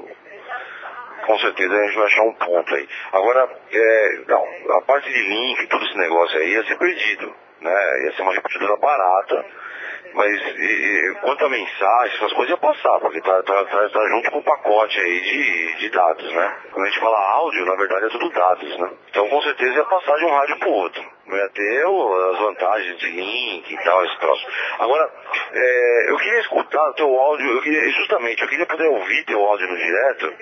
[1.26, 2.88] com certeza a gente vai achar um ponto aí.
[3.12, 7.34] Agora, é, não, a parte de link, todo esse negócio aí ia ser perdido.
[7.60, 8.04] né?
[8.04, 9.44] Ia ser uma repetidora barata,
[10.14, 14.30] mas e, quanto a mensagem, essas coisas ia passar, porque tá, tá, tá, tá, junto
[14.30, 16.56] com o pacote aí de, de dados, né?
[16.70, 18.90] Quando a gente fala áudio, na verdade é tudo dados, né?
[19.10, 21.02] Então com certeza ia passar de um rádio pro outro.
[21.26, 24.46] Não ia ter as vantagens de link e tal, esse troço.
[24.80, 25.08] Agora,
[25.52, 29.68] é, eu queria escutar teu áudio, eu queria, justamente, eu queria poder ouvir teu áudio
[29.68, 30.34] no direto,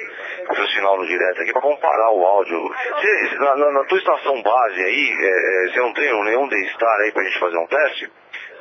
[0.49, 2.61] o teu sinal no direto aqui, para comparar o áudio.
[2.63, 7.01] Você, na, na, na, tua estação base aí, é, é você não tem nenhum D-Star
[7.01, 8.11] aí pra gente fazer um teste?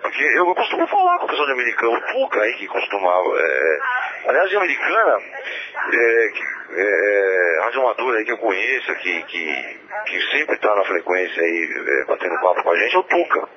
[0.02, 3.40] Porque eu costumo falar com o pessoal de americano, o Puca aí que costumava.
[3.40, 3.80] É,
[4.28, 5.18] aliás, de americana,
[5.94, 6.32] é,
[6.72, 11.70] é, é radioamador aí que eu conheço, que, que, que sempre está na frequência aí,
[11.88, 13.50] é, batendo papo com a gente, é o Tuca.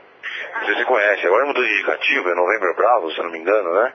[0.54, 3.32] Não sei se você conhece, agora mudou de indicativo, é Novembro Bravo, se eu não
[3.32, 3.92] me engano, né?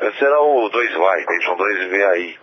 [0.00, 2.38] Antes era o 2Y, Y2VAI.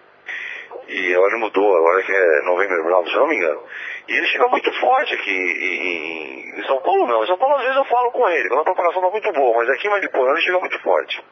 [0.87, 3.61] E agora mudou, agora que é Novembro Bravo, se eu não me engano.
[4.07, 7.23] E ele chega muito forte aqui em, em, São Paulo não.
[7.23, 9.57] Em São Paulo às vezes eu falo com ele, quando a propagação tá muito boa,
[9.57, 11.23] mas aqui em Mariporã ele chega muito forte.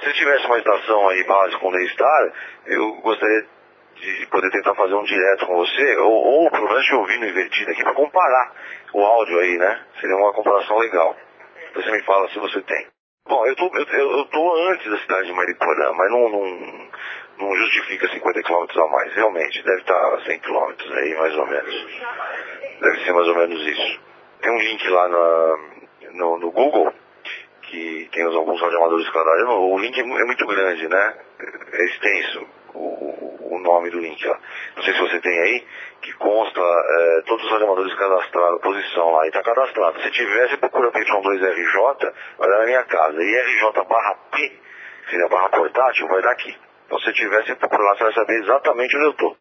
[0.00, 2.32] Se tivesse uma estação aí base com Daystar,
[2.66, 3.46] eu gostaria
[3.96, 7.70] de poder tentar fazer um direto com você, ou, ou pelo menos te ouvindo invertido
[7.70, 8.52] aqui para comparar
[8.92, 9.84] o áudio aí, né?
[10.00, 11.16] Seria uma comparação legal.
[11.74, 12.86] Você me fala se você tem.
[13.26, 16.88] Bom, eu tô, tô antes da cidade de Mariporã, mas não, não,
[17.38, 19.14] não justifica 50 km a mais.
[19.14, 21.86] Realmente, deve estar a 100 km aí, mais ou menos.
[22.80, 24.00] Deve ser mais ou menos isso.
[24.40, 25.56] Tem um link lá na,
[26.12, 26.92] no, no Google,
[27.62, 31.14] que tem alguns radioamadores que O link é, é muito grande, né?
[31.72, 34.38] É extenso o, o nome do link lá.
[34.76, 35.66] Não sei se você tem aí,
[36.02, 40.00] que consta é, todos os radioamadores cadastrados, posição lá, e está cadastrado.
[40.02, 43.22] Se tiver, você procura PY2RJ, vai dar na minha casa.
[43.22, 44.60] E RJ barra P,
[45.10, 46.54] seria barra portátil, vai dar aqui.
[46.98, 49.36] Você procura lá, você vai saber exatamente onde eu estou.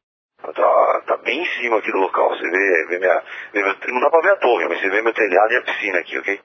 [0.53, 2.29] Tá, tá bem em cima aqui do local.
[2.29, 3.23] Você vê, vê minha.
[3.53, 5.61] Vê meu, não dá pra ver a torre, mas você vê meu telhado e a
[5.61, 6.41] piscina aqui, ok?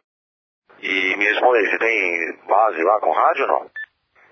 [0.80, 3.70] E me responde você tem base lá com rádio ou não?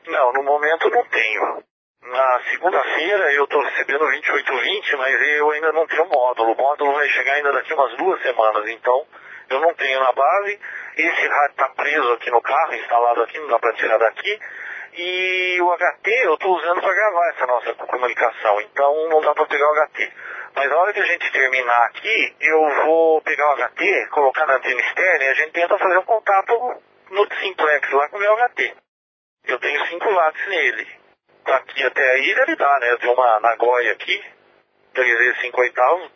[0.07, 1.65] Não, no momento não tenho.
[2.03, 6.53] Na segunda-feira eu estou recebendo 2820, mas eu ainda não tenho módulo.
[6.53, 9.05] O módulo vai chegar ainda daqui umas duas semanas, então
[9.51, 10.61] eu não tenho na base.
[10.97, 14.39] Esse rádio está preso aqui no carro, instalado aqui, não dá para tirar daqui.
[14.99, 19.45] E o HT eu estou usando para gravar essa nossa comunicação, então não dá para
[19.45, 20.13] pegar o HT.
[20.55, 24.55] Mas na hora que a gente terminar aqui, eu vou pegar o HT, colocar na
[24.55, 28.37] antena externa e a gente tenta fazer um contato no simplex lá com o meu
[28.37, 28.75] HT.
[29.49, 30.89] Eu tenho 5 watts nele.
[31.45, 32.93] Daqui até aí deve dar, né?
[32.93, 34.25] Eu tenho uma Nagoya aqui,
[34.95, 36.11] 3 vezes 5 oitavos.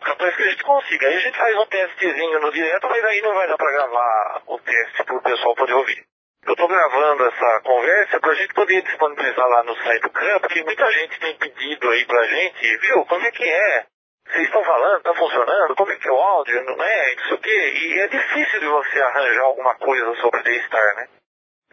[0.00, 1.08] Capaz que a gente consiga.
[1.08, 4.42] Aí a gente faz um testezinho no direto, mas aí não vai dar para gravar
[4.46, 6.13] o teste para o pessoal poder ouvir.
[6.46, 10.40] Eu estou gravando essa conversa para a gente poder disponibilizar lá no site do CRAM,
[10.40, 13.86] porque muita gente tem pedido aí para a gente, viu, como é que é?
[14.26, 17.50] Vocês estão falando, está funcionando, como é que é o áudio, não é, isso aqui,
[17.50, 21.08] e é difícil de você arranjar alguma coisa sobre D-Star, né?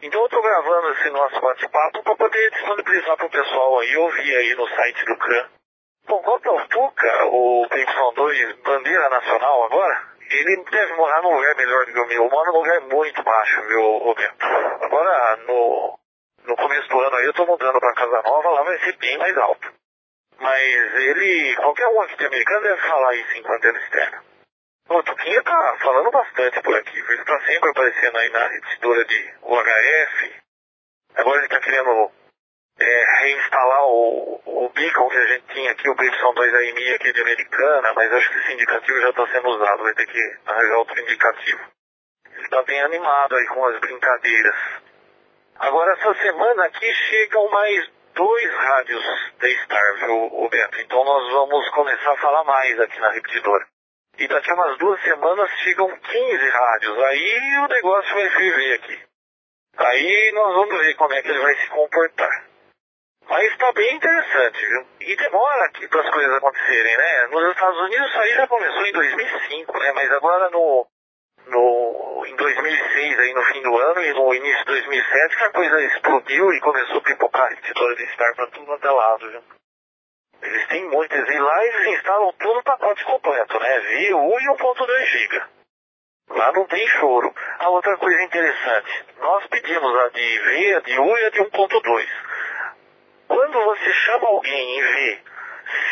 [0.04, 4.36] Então eu estou gravando esse nosso bate-papo para poder disponibilizar para o pessoal aí, ouvir
[4.36, 5.50] aí no site do CRAM.
[6.08, 11.86] Bom, quanto ao Tuca, o PY2 Bandeira Nacional agora, ele deve morar num lugar melhor
[11.86, 12.30] do que o meu.
[12.30, 14.46] Mora num lugar muito baixo, viu, Roberto?
[14.82, 16.00] Agora, no,
[16.46, 19.18] no começo do ano aí, eu tô mudando pra casa nova, lá vai ser bem
[19.18, 19.74] mais alto.
[20.40, 24.24] Mas ele, qualquer um aqui de americano deve falar isso enquanto ele externa.
[24.90, 29.34] O Tuquinha tá falando bastante por aqui, ele tá sempre aparecendo aí na repetidora de
[29.44, 30.42] UHF.
[31.16, 32.12] Agora ele tá querendo
[32.80, 37.94] é, reinstalar o, o beacon que a gente tinha aqui, o PY2AMI aqui de Americana,
[37.94, 41.62] mas acho que esse indicativo já está sendo usado, vai ter que arranjar outro indicativo.
[42.34, 44.56] Ele está bem animado aí com as brincadeiras.
[45.60, 49.04] Agora, essa semana aqui chegam mais dois rádios
[49.40, 50.80] da Star, viu, Roberto?
[50.82, 53.66] Então nós vamos começar a falar mais aqui na repetidora.
[54.18, 56.98] E daqui a umas duas semanas chegam 15 rádios.
[57.04, 59.00] Aí o negócio vai ferver aqui.
[59.78, 62.51] Aí nós vamos ver como é que ele vai se comportar.
[63.32, 64.86] Mas está bem interessante, viu?
[65.00, 67.28] E demora aqui para as coisas acontecerem, né?
[67.28, 69.92] Nos Estados Unidos isso aí já começou em 2005, né?
[69.94, 70.86] Mas agora no,
[71.48, 75.52] no, em 2006, aí no fim do ano, e no início de 2007, que a
[75.52, 79.44] coisa explodiu e começou a pipocar repetidores de Star para tudo quanto é lado, viu?
[80.42, 83.80] Eles têm muitas, e lá eles instalam todo o pacote completo, né?
[83.80, 85.42] VU e 1.2 GB.
[86.32, 87.34] Lá não tem choro.
[87.60, 91.40] A outra coisa interessante, nós pedimos a de V, a de U e a de
[91.40, 92.08] 1.2.
[93.32, 95.20] Quando você chama alguém e vê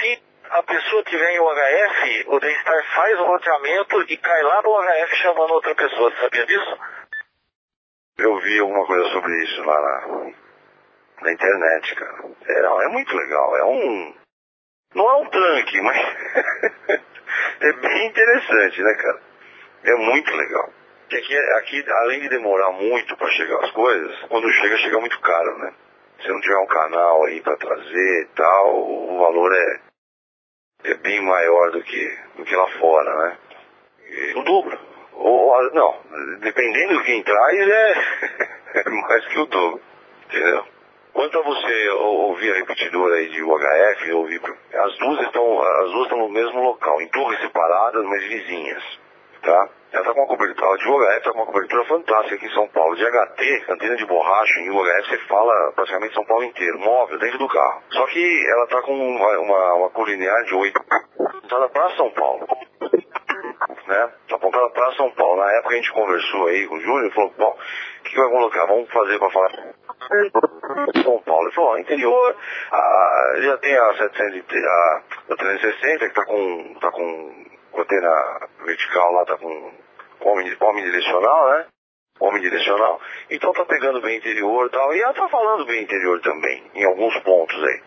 [0.02, 4.78] se a pessoa tiver em UHF, o D-Star faz o roteamento e cai lá no
[4.78, 6.12] UHF chamando outra pessoa.
[6.12, 6.78] Você sabia disso?
[8.18, 10.32] Eu vi alguma coisa sobre isso lá na,
[11.22, 12.26] na internet, cara.
[12.46, 13.56] É, é muito legal.
[13.56, 14.16] É um.
[14.94, 15.98] Não é um tanque, mas
[17.62, 19.22] é bem interessante, né, cara?
[19.86, 20.74] É muito legal.
[21.08, 25.22] Que aqui, aqui, além de demorar muito para chegar as coisas, quando chega, chega muito
[25.22, 25.74] caro, né?
[26.22, 29.80] Se não tiver um canal aí para trazer e tal, o valor é,
[30.92, 33.38] é bem maior do que, do que lá fora, né?
[34.08, 34.78] E, O dobro.
[35.14, 35.98] ou, ou- não,
[36.40, 37.94] dependendo de quem traz, é,
[38.86, 39.82] é mais que o dobro,
[40.28, 40.66] entendeu?
[41.14, 44.42] Quanto a você ou- ouvir a repetidora aí de UHF, ouvir,
[44.74, 48.84] as duas estão, as duas estão no mesmo local, em torres separadas, mas vizinhas,
[49.42, 49.70] tá?
[49.92, 52.68] Ela está com uma cobertura, de UHF está com uma cobertura fantástica aqui em São
[52.70, 52.96] Paulo.
[52.96, 57.40] De HT, antena de borracha, em UHF você fala praticamente São Paulo inteiro, móvel, dentro
[57.40, 57.82] do carro.
[57.92, 60.80] Só que ela está com uma, uma, uma colinear de 8,
[61.20, 62.48] apontada para São Paulo
[63.88, 64.10] né?
[64.30, 65.38] Tá apontada para São Paulo.
[65.42, 67.58] Na época a gente conversou aí com o Júnior e falou, bom,
[68.00, 68.66] o que, que vai colocar?
[68.68, 69.52] Vamos fazer para falar
[71.04, 71.48] São Paulo.
[71.48, 72.36] Ele falou, interior,
[72.72, 75.02] ah, já tem a 700, e- a,
[75.32, 79.72] a 360 que tá com, tá com, com antena vertical lá, tá com
[80.22, 81.66] omnidirecional, né?
[82.20, 83.00] Omnidirecional.
[83.30, 84.94] Então tá pegando bem interior e tal.
[84.94, 87.82] E ela tá falando bem interior também, em alguns pontos aí.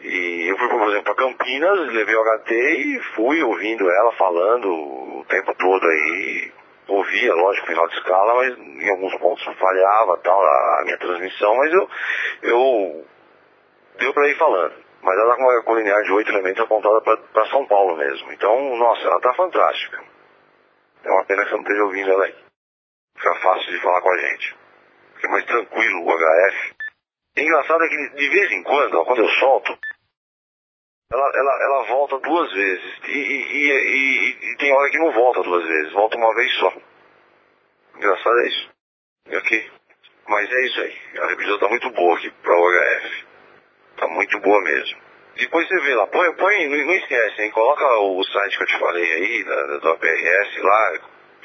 [0.00, 4.68] E eu fui, por exemplo, para Campinas, levei o HT e fui ouvindo ela falando
[4.68, 6.52] o tempo todo aí.
[6.86, 11.54] Ouvia, lógico, final de escala, mas em alguns pontos falhava tal, a, a minha transmissão,
[11.56, 11.90] mas eu,
[12.42, 13.04] eu
[13.98, 14.72] deu para ir falando.
[15.02, 18.32] Mas ela tá com uma colinear de oito elementos apontada para São Paulo mesmo.
[18.32, 20.02] Então, nossa, ela tá fantástica.
[21.08, 22.34] É uma pena que eu não esteja ouvindo ela aí.
[23.16, 24.56] Fica fácil de falar com a gente.
[25.16, 26.74] Fica mais tranquilo o HF.
[27.38, 29.78] Engraçado é que de vez em quando, ó, quando eu solto,
[31.10, 32.98] ela, ela, ela volta duas vezes.
[33.04, 36.72] E, e, e, e- tem hora que não volta duas vezes, volta uma vez só.
[37.96, 38.70] Engraçado é isso.
[39.38, 39.72] Aqui.
[40.28, 40.98] Mas é isso aí.
[41.22, 43.26] A revisão tá muito boa aqui para o HF.
[43.96, 45.07] Tá muito boa mesmo.
[45.38, 47.50] Depois você vê lá, põe, põe, não, não esquece, hein?
[47.52, 50.92] Coloca o site que eu te falei aí, da, do APRS lá,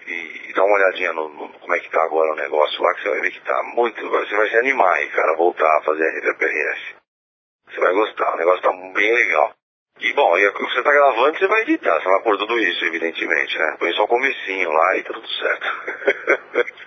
[0.07, 2.93] e, e dá uma olhadinha no, no- como é que tá agora o negócio lá,
[2.95, 4.09] que você vai ver que tá muito.
[4.09, 6.95] Você vai se animar aí, cara, voltar a fazer a APRS.
[7.69, 9.53] Você vai gostar, o negócio tá bem legal.
[9.99, 13.57] E bom, e você tá gravando, você vai editar, você vai pôr tudo isso, evidentemente,
[13.59, 13.75] né?
[13.79, 16.73] Põe só o comecinho lá e tá tudo certo.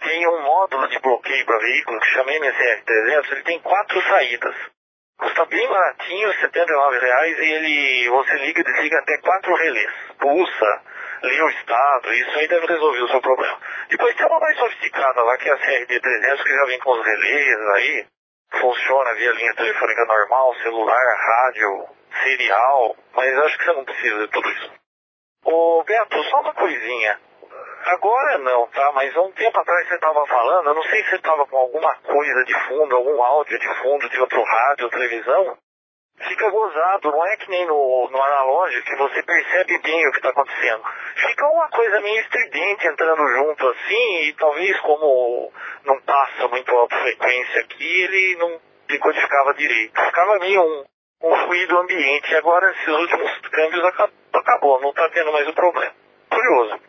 [0.00, 4.54] tem um módulo de bloqueio para veículo que chama MSR300, ele tem quatro saídas.
[5.18, 9.92] Custa bem baratinho, 79 reais, e ele você liga e desliga até quatro relés.
[10.18, 10.82] Pulsa,
[11.22, 13.58] lê o estado, isso aí deve resolver o seu problema.
[13.88, 17.04] Depois tem uma mais sofisticada lá, que é a CRD300, que já vem com os
[17.04, 18.06] relés aí.
[18.60, 21.88] Funciona via linha telefônica normal, celular, rádio,
[22.22, 24.72] serial, mas acho que você não precisa de tudo isso.
[25.44, 27.20] Ô Beto, só uma coisinha.
[27.84, 28.92] Agora não, tá?
[28.92, 31.56] Mas há um tempo atrás você estava falando, eu não sei se você estava com
[31.56, 35.56] alguma coisa de fundo, algum áudio de fundo de outro rádio ou televisão.
[36.20, 40.16] Fica gozado, não é que nem no, no analógico que você percebe bem o que
[40.18, 40.82] está acontecendo.
[41.14, 45.52] Fica uma coisa meio estridente entrando junto assim, e talvez como
[45.84, 50.00] não passa muito alta frequência aqui, ele não decodificava direito.
[50.00, 50.84] Ficava meio um,
[51.22, 52.34] um ruído ambiente.
[52.36, 55.94] Agora esses últimos câmbios aca- acabou, não está tendo mais o problema.
[56.30, 56.80] Curioso.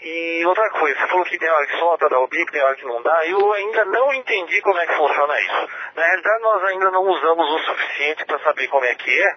[0.00, 2.76] E outra coisa, você falou que tem hora que solta, dá o bico, tem hora
[2.76, 3.26] que não dá.
[3.26, 5.68] Eu ainda não entendi como é que funciona isso.
[5.96, 9.36] Na realidade, nós ainda não usamos o suficiente para saber como é que é.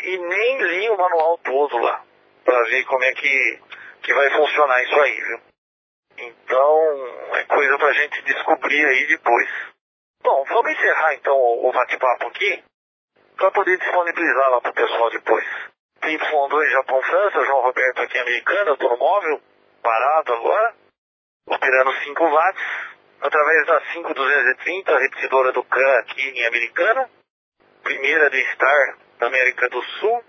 [0.00, 2.02] E nem li o manual todo lá.
[2.44, 3.60] Para ver como é que,
[4.02, 5.40] que vai funcionar isso aí, viu?
[6.18, 9.48] Então, é coisa pra gente descobrir aí depois.
[10.22, 12.62] Bom, vamos encerrar então o o bate-papo aqui.
[13.36, 15.44] Para poder disponibilizar lá pro pessoal depois.
[16.02, 19.40] Y2 Japão França, João Roberto aqui americano, eu tô no móvel
[19.82, 20.74] parado agora,
[21.46, 22.62] operando 5 watts,
[23.20, 27.08] através da 5230, repetidora do CAN aqui em americano,
[27.82, 30.24] primeira de Star da América do Sul,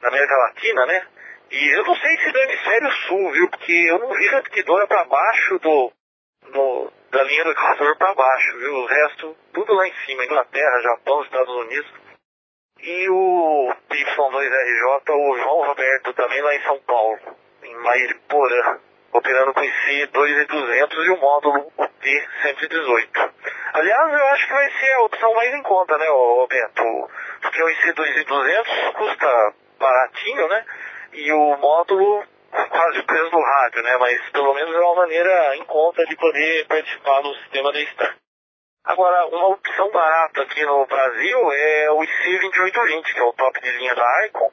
[0.00, 1.06] da América Latina, né?
[1.50, 3.48] E eu não sei se do hemisfério sul, viu?
[3.50, 5.92] Porque eu não vi repetidora para baixo do,
[6.52, 8.74] do- da linha do Equador para baixo, viu?
[8.74, 11.90] O resto, tudo lá em cima, Inglaterra, Japão, Estados Unidos.
[12.80, 17.18] E o Y2RJ, o João Roberto, também lá em São Paulo,
[17.62, 18.78] em Mairiporã,
[19.12, 23.30] operando com IC 2200 e o módulo UT-118.
[23.72, 27.10] Aliás, eu acho que vai ser a opção mais em conta, né, Roberto?
[27.42, 30.64] Porque o IC2200 custa baratinho, né?
[31.12, 33.96] E o módulo quase o preço do rádio, né?
[33.98, 38.16] Mas pelo menos é uma maneira em conta de poder participar do sistema da Star.
[38.84, 43.70] Agora, uma opção barata aqui no Brasil é o IC2820, que é o top de
[43.72, 44.52] linha da Icon.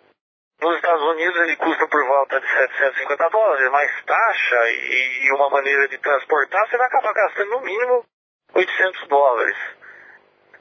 [0.61, 5.87] Nos Estados Unidos ele custa por volta de 750 dólares, mais taxa e uma maneira
[5.87, 8.05] de transportar, você vai acabar gastando no mínimo
[8.53, 9.57] 800 dólares.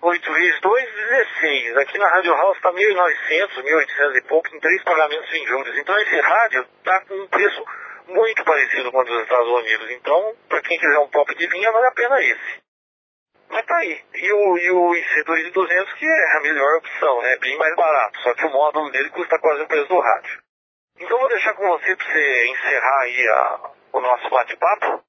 [0.03, 1.77] 8 vezes 2, 16.
[1.78, 5.78] Aqui na Rádio House está 1.900, 1.800 e pouco, em três pagamentos em juros.
[5.78, 7.65] Então esse rádio está com um preço
[8.09, 9.91] muito parecido com o dos Estados Unidos.
[9.93, 12.64] Então, para quem quiser um top de linha, vale a pena esse.
[13.51, 14.01] Mas tá aí.
[14.15, 18.19] E o, e o IC2200 que é a melhor opção, é bem mais barato.
[18.21, 20.39] Só que o módulo dele custa quase o preço do rádio.
[20.99, 25.05] Então vou deixar com você para você encerrar aí a, o nosso bate-papo.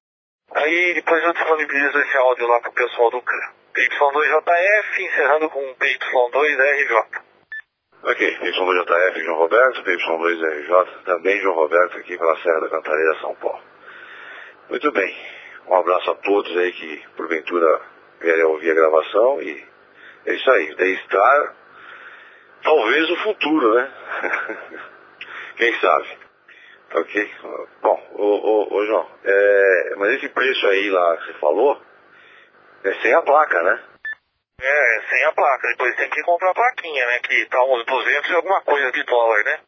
[0.53, 3.53] Aí depois eu disponibilizo esse áudio lá pro pessoal do CRA.
[3.75, 7.25] PY2JF, encerrando com PY2RJ.
[8.03, 13.61] Ok, PY2JF, João Roberto, PY2RJ, também João Roberto, aqui pela Serra da Cantareira, São Paulo.
[14.69, 15.15] Muito bem,
[15.67, 17.81] um abraço a todos aí que porventura
[18.25, 19.63] vierem ouvir a gravação e
[20.25, 21.53] é isso aí, daí está
[22.63, 23.91] talvez o futuro, né?
[25.57, 26.17] Quem sabe?
[26.95, 27.35] Ok?
[27.81, 31.81] Bom, ô, ô, ô João, é, mas esse preço aí lá que você falou,
[32.83, 33.83] é sem a placa, né?
[34.59, 35.67] É, sem a placa.
[35.67, 37.19] Depois tem que comprar a plaquinha, né?
[37.19, 39.59] Que tá uns 200 e alguma coisa de dólar, né?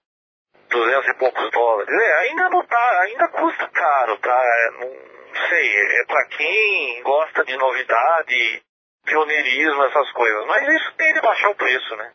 [0.70, 1.94] 200 e poucos dólares.
[1.94, 4.42] É, ainda não tá, ainda custa caro, tá?
[4.44, 5.18] É, não
[5.50, 8.62] sei, é pra quem gosta de novidade,
[9.06, 10.46] pioneirismo, essas coisas.
[10.48, 12.12] Mas isso tem de baixar o preço, né?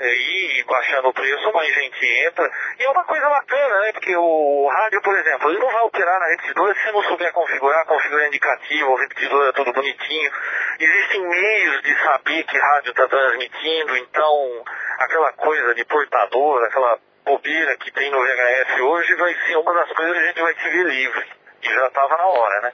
[0.00, 2.50] aí baixando o preço, mais gente entra.
[2.78, 3.92] E é uma coisa bacana, né?
[3.92, 7.32] Porque o rádio, por exemplo, ele não vai operar na repetidora se você não souber
[7.32, 10.32] configurar, configurar indicativo, o repetidor é tudo bonitinho.
[10.78, 14.64] Existem meios de saber que rádio está transmitindo, então
[14.98, 19.92] aquela coisa de portador, aquela bobeira que tem no VHF hoje vai ser uma das
[19.92, 21.41] coisas que a gente vai se ver livre.
[21.62, 22.72] E já estava na hora, né?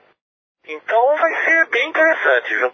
[0.66, 2.72] Então vai ser bem interessante, viu?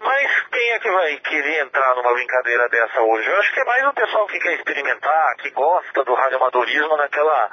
[0.00, 3.28] Mas quem é que vai querer entrar numa brincadeira dessa hoje?
[3.28, 7.50] Eu acho que é mais o pessoal que quer experimentar, que gosta do radioamadorismo naquela,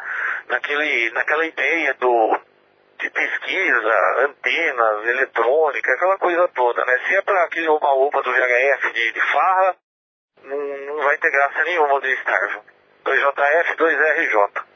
[0.47, 2.39] naquele, naquela ideia do,
[2.99, 6.99] de pesquisa, antenas, eletrônica, aquela coisa toda, né?
[7.07, 9.75] Se é para aquele oba-oba do VHF de, de farra,
[10.43, 12.61] não, não vai ter graça nenhuma do Star,
[13.05, 14.74] 2JF, 2RJ.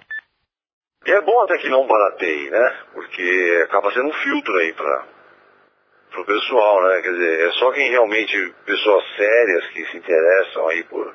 [1.05, 2.77] É bom até que não barateie, né?
[2.93, 5.07] Porque acaba sendo um filtro aí para
[6.11, 7.01] pro pessoal, né?
[7.01, 11.13] Quer dizer, é só quem realmente, pessoas sérias que se interessam aí por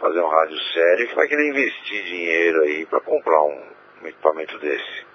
[0.00, 3.62] fazer um rádio sério que vai querer investir dinheiro aí para comprar um,
[4.02, 5.06] um, equipamento desse.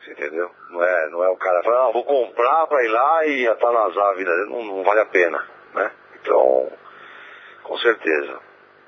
[0.00, 0.50] Você entendeu?
[0.70, 3.72] Não é, não é o cara falar, ah, vou comprar para ir lá e tá
[3.72, 5.92] nas aves, não, não vale a pena, né?
[6.20, 6.72] Então,
[7.62, 8.40] com certeza.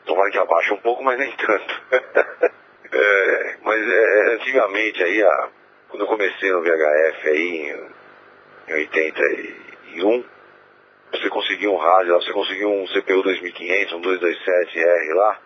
[0.05, 2.51] Tomara que abaixe um pouco, mas nem tanto.
[2.93, 5.49] é, mas é, antigamente aí, a,
[5.89, 7.77] quando eu comecei no VHF aí,
[8.69, 10.25] em 81,
[11.13, 15.41] você conseguia um rádio, você conseguia um CPU 2500, um 227R lá,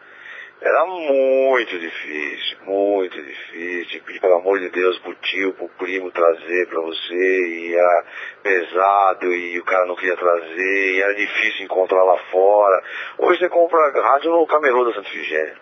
[0.61, 4.03] era muito difícil, muito difícil.
[4.05, 8.05] Pedir, pelo amor de Deus, pro tio, pro primo trazer pra você, e era
[8.43, 12.83] pesado, e o cara não queria trazer, e era difícil encontrar lá fora.
[13.19, 15.57] Hoje você compra rádio no camelô da Santa Figênia.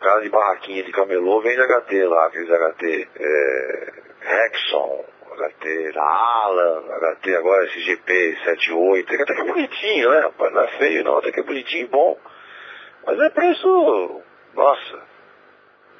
[0.00, 5.04] Cara de barraquinha de camelô vende HT lá, aqueles HT é, Rexon,
[5.36, 6.82] HT da Alan,
[7.16, 10.52] HT agora esse GP78, até que é bonitinho, né, rapaz?
[10.52, 12.18] Não é feio não, até que é bonitinho e bom.
[13.06, 14.22] Mas é preço,
[14.54, 15.02] nossa,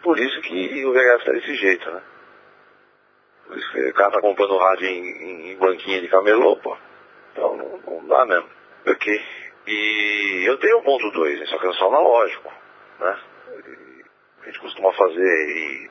[0.02, 2.02] por isso que o VHF está desse jeito, né?
[3.46, 6.76] Por isso que o cara tá comprando rádio em, em, em banquinha de camelô, pô.
[7.32, 8.48] Então não, não dá mesmo.
[8.86, 9.22] Ok.
[9.66, 12.52] E eu tenho um ponto 2, só que é só analógico,
[13.00, 13.18] né?
[14.44, 15.90] A gente costuma fazer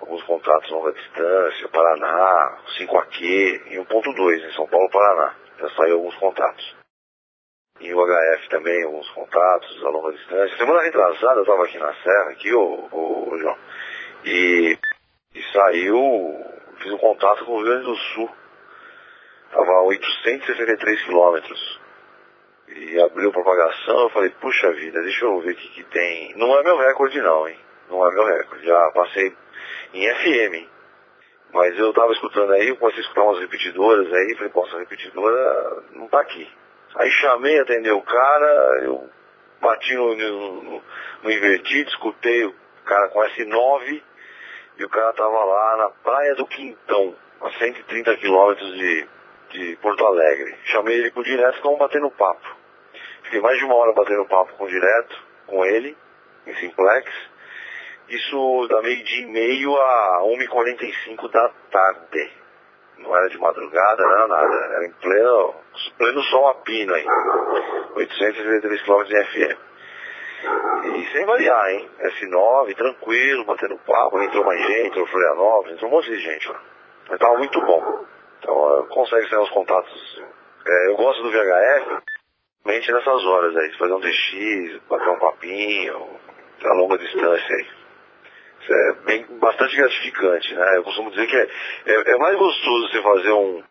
[0.00, 5.34] alguns contratos longa distância, Paraná, 5AQ e 1.2 em São Paulo, Paraná.
[5.58, 6.76] Já saiu alguns contratos.
[7.80, 10.58] E o HF também, alguns contatos a longa distância.
[10.58, 13.56] Semana retrasada eu estava aqui na Serra, aqui, o, o, João,
[14.26, 14.78] e,
[15.34, 16.44] e saiu,
[16.82, 18.30] fiz um contato com o Rio Grande do Sul.
[19.46, 21.80] Estava a 863 quilômetros.
[22.68, 26.36] E abriu propagação, eu falei, puxa vida, deixa eu ver o que, que tem.
[26.36, 27.58] Não é meu recorde não, hein?
[27.90, 28.66] Não é meu recorde.
[28.66, 29.36] Já passei
[29.92, 30.68] em FM.
[31.52, 34.78] Mas eu estava escutando aí, eu comecei a escutar umas repetidoras aí, falei, poxa, a
[34.78, 36.48] repetidora não está aqui.
[36.94, 39.10] Aí chamei, atendeu o cara, eu
[39.60, 40.82] bati no, no,
[41.22, 42.54] no invertido, escutei o
[42.84, 44.02] cara com S9
[44.78, 49.08] e o cara tava lá na praia do Quintão, a 130 quilômetros de,
[49.50, 50.56] de Porto Alegre.
[50.66, 52.56] Chamei ele por direto, ficamos batendo papo.
[53.24, 55.96] Fiquei mais de uma hora batendo papo com o direto, com ele,
[56.46, 57.10] em simplex.
[58.10, 62.32] Isso da meio-dia e meio a 1h45 da tarde.
[62.98, 64.54] Não era de madrugada, não era nada.
[64.74, 65.54] Era em pleno,
[65.96, 67.06] pleno sol a pino aí.
[67.94, 69.70] 833 km em FM.
[70.96, 71.88] E sem variar, hein?
[72.00, 76.60] S9, tranquilo, batendo papo, entrou mais gente, entrou Florianópolis, entrou um monte de gente lá.
[77.08, 78.04] Mas tava muito bom.
[78.40, 80.22] Então consegue ser os contatos.
[80.66, 82.02] É, eu gosto do VHF,
[82.64, 86.08] mente nessas horas aí, fazer um DX, bater um papinho,
[86.64, 87.79] a longa distância aí.
[88.68, 90.76] É bem, bastante gratificante, né?
[90.76, 91.48] Eu costumo dizer que é,
[91.86, 93.62] é, é mais gostoso você fazer um,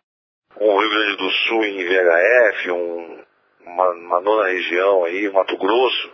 [0.60, 3.24] um Rio Grande do Sul em VHF, um,
[3.66, 6.12] uma, uma nona região aí, Mato Grosso,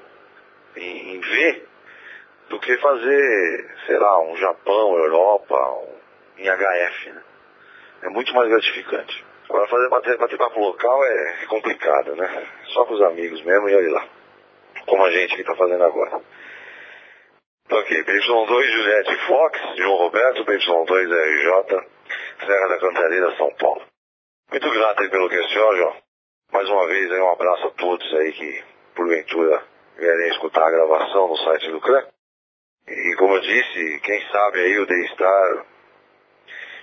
[0.77, 1.67] em, em V,
[2.51, 5.97] do que fazer, sei lá, um Japão, Europa, um,
[6.39, 7.23] em HF, né?
[8.03, 9.25] É muito mais gratificante.
[9.49, 12.47] Agora fazer bater, bater papo local é complicado, né?
[12.75, 14.05] Só com os amigos mesmo e olha lá.
[14.87, 16.21] Como a gente que está fazendo agora.
[17.69, 21.87] Aqui, PY2 Juliette Fox, João Roberto, PY2 RJ,
[22.47, 23.83] Serra da Cantareira, São Paulo.
[24.53, 25.97] Muito grato aí pelo question, João.
[26.53, 28.65] Mais uma vez aí um abraço a todos aí que
[28.95, 29.65] porventura
[29.99, 32.07] vierem escutar a gravação no site do CRAN.
[32.87, 35.67] E como eu disse, quem sabe aí o Daystar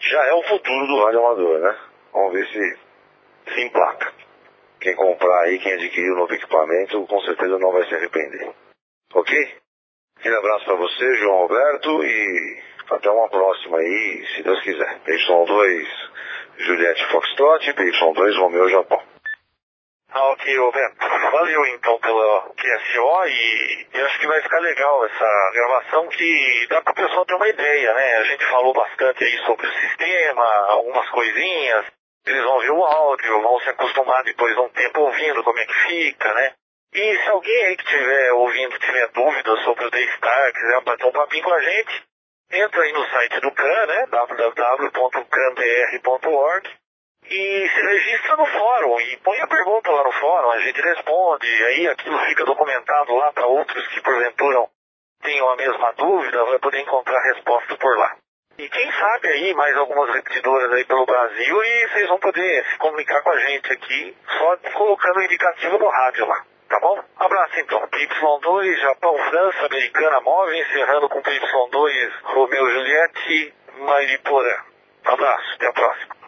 [0.01, 1.79] já é o futuro do rádio amador, né?
[2.11, 4.13] Vamos ver se se emplaca.
[4.81, 8.53] Quem comprar aí, quem adquirir o novo equipamento, com certeza não vai se arrepender.
[9.13, 9.62] Ok?
[10.23, 14.99] Aquele abraço para você, João Roberto, e até uma próxima aí, se Deus quiser.
[15.05, 15.85] PY2
[16.59, 19.03] Juliette Foxtrot, PY2 Romeu Japão.
[20.13, 20.95] Ah, ok, Roberto.
[21.29, 26.81] Valeu então pela QSO e eu acho que vai ficar legal essa gravação que dá
[26.81, 28.15] para o pessoal ter uma ideia, né?
[28.15, 31.85] A gente falou bastante aí sobre o sistema, algumas coisinhas.
[32.25, 35.65] Eles vão ver o áudio, vão se acostumar depois de um tempo ouvindo como é
[35.65, 36.53] que fica, né?
[36.93, 41.11] E se alguém aí que estiver ouvindo tiver dúvidas sobre o Daystar, quiser bater um
[41.11, 42.03] papinho com a gente,
[42.51, 44.05] entra aí no site do CRAN, né?
[44.07, 46.69] www.cranbr.org
[47.25, 51.47] e se registra no fórum e põe a pergunta lá no fórum, a gente responde,
[51.47, 54.67] aí aquilo fica documentado lá para outros que porventura
[55.21, 58.15] tenham a mesma dúvida, vai poder encontrar resposta por lá.
[58.57, 62.77] E quem sabe aí mais algumas repetidoras aí pelo Brasil e vocês vão poder se
[62.77, 66.45] comunicar com a gente aqui, só colocando o indicativo no rádio lá.
[66.69, 66.99] Tá bom?
[67.17, 67.79] Abraço então.
[67.87, 74.57] PY2, Japão, França, Americana Móvel, encerrando com PY2, Romeu Juliette, Mairiporã.
[75.05, 76.22] Abraço, até a próxima.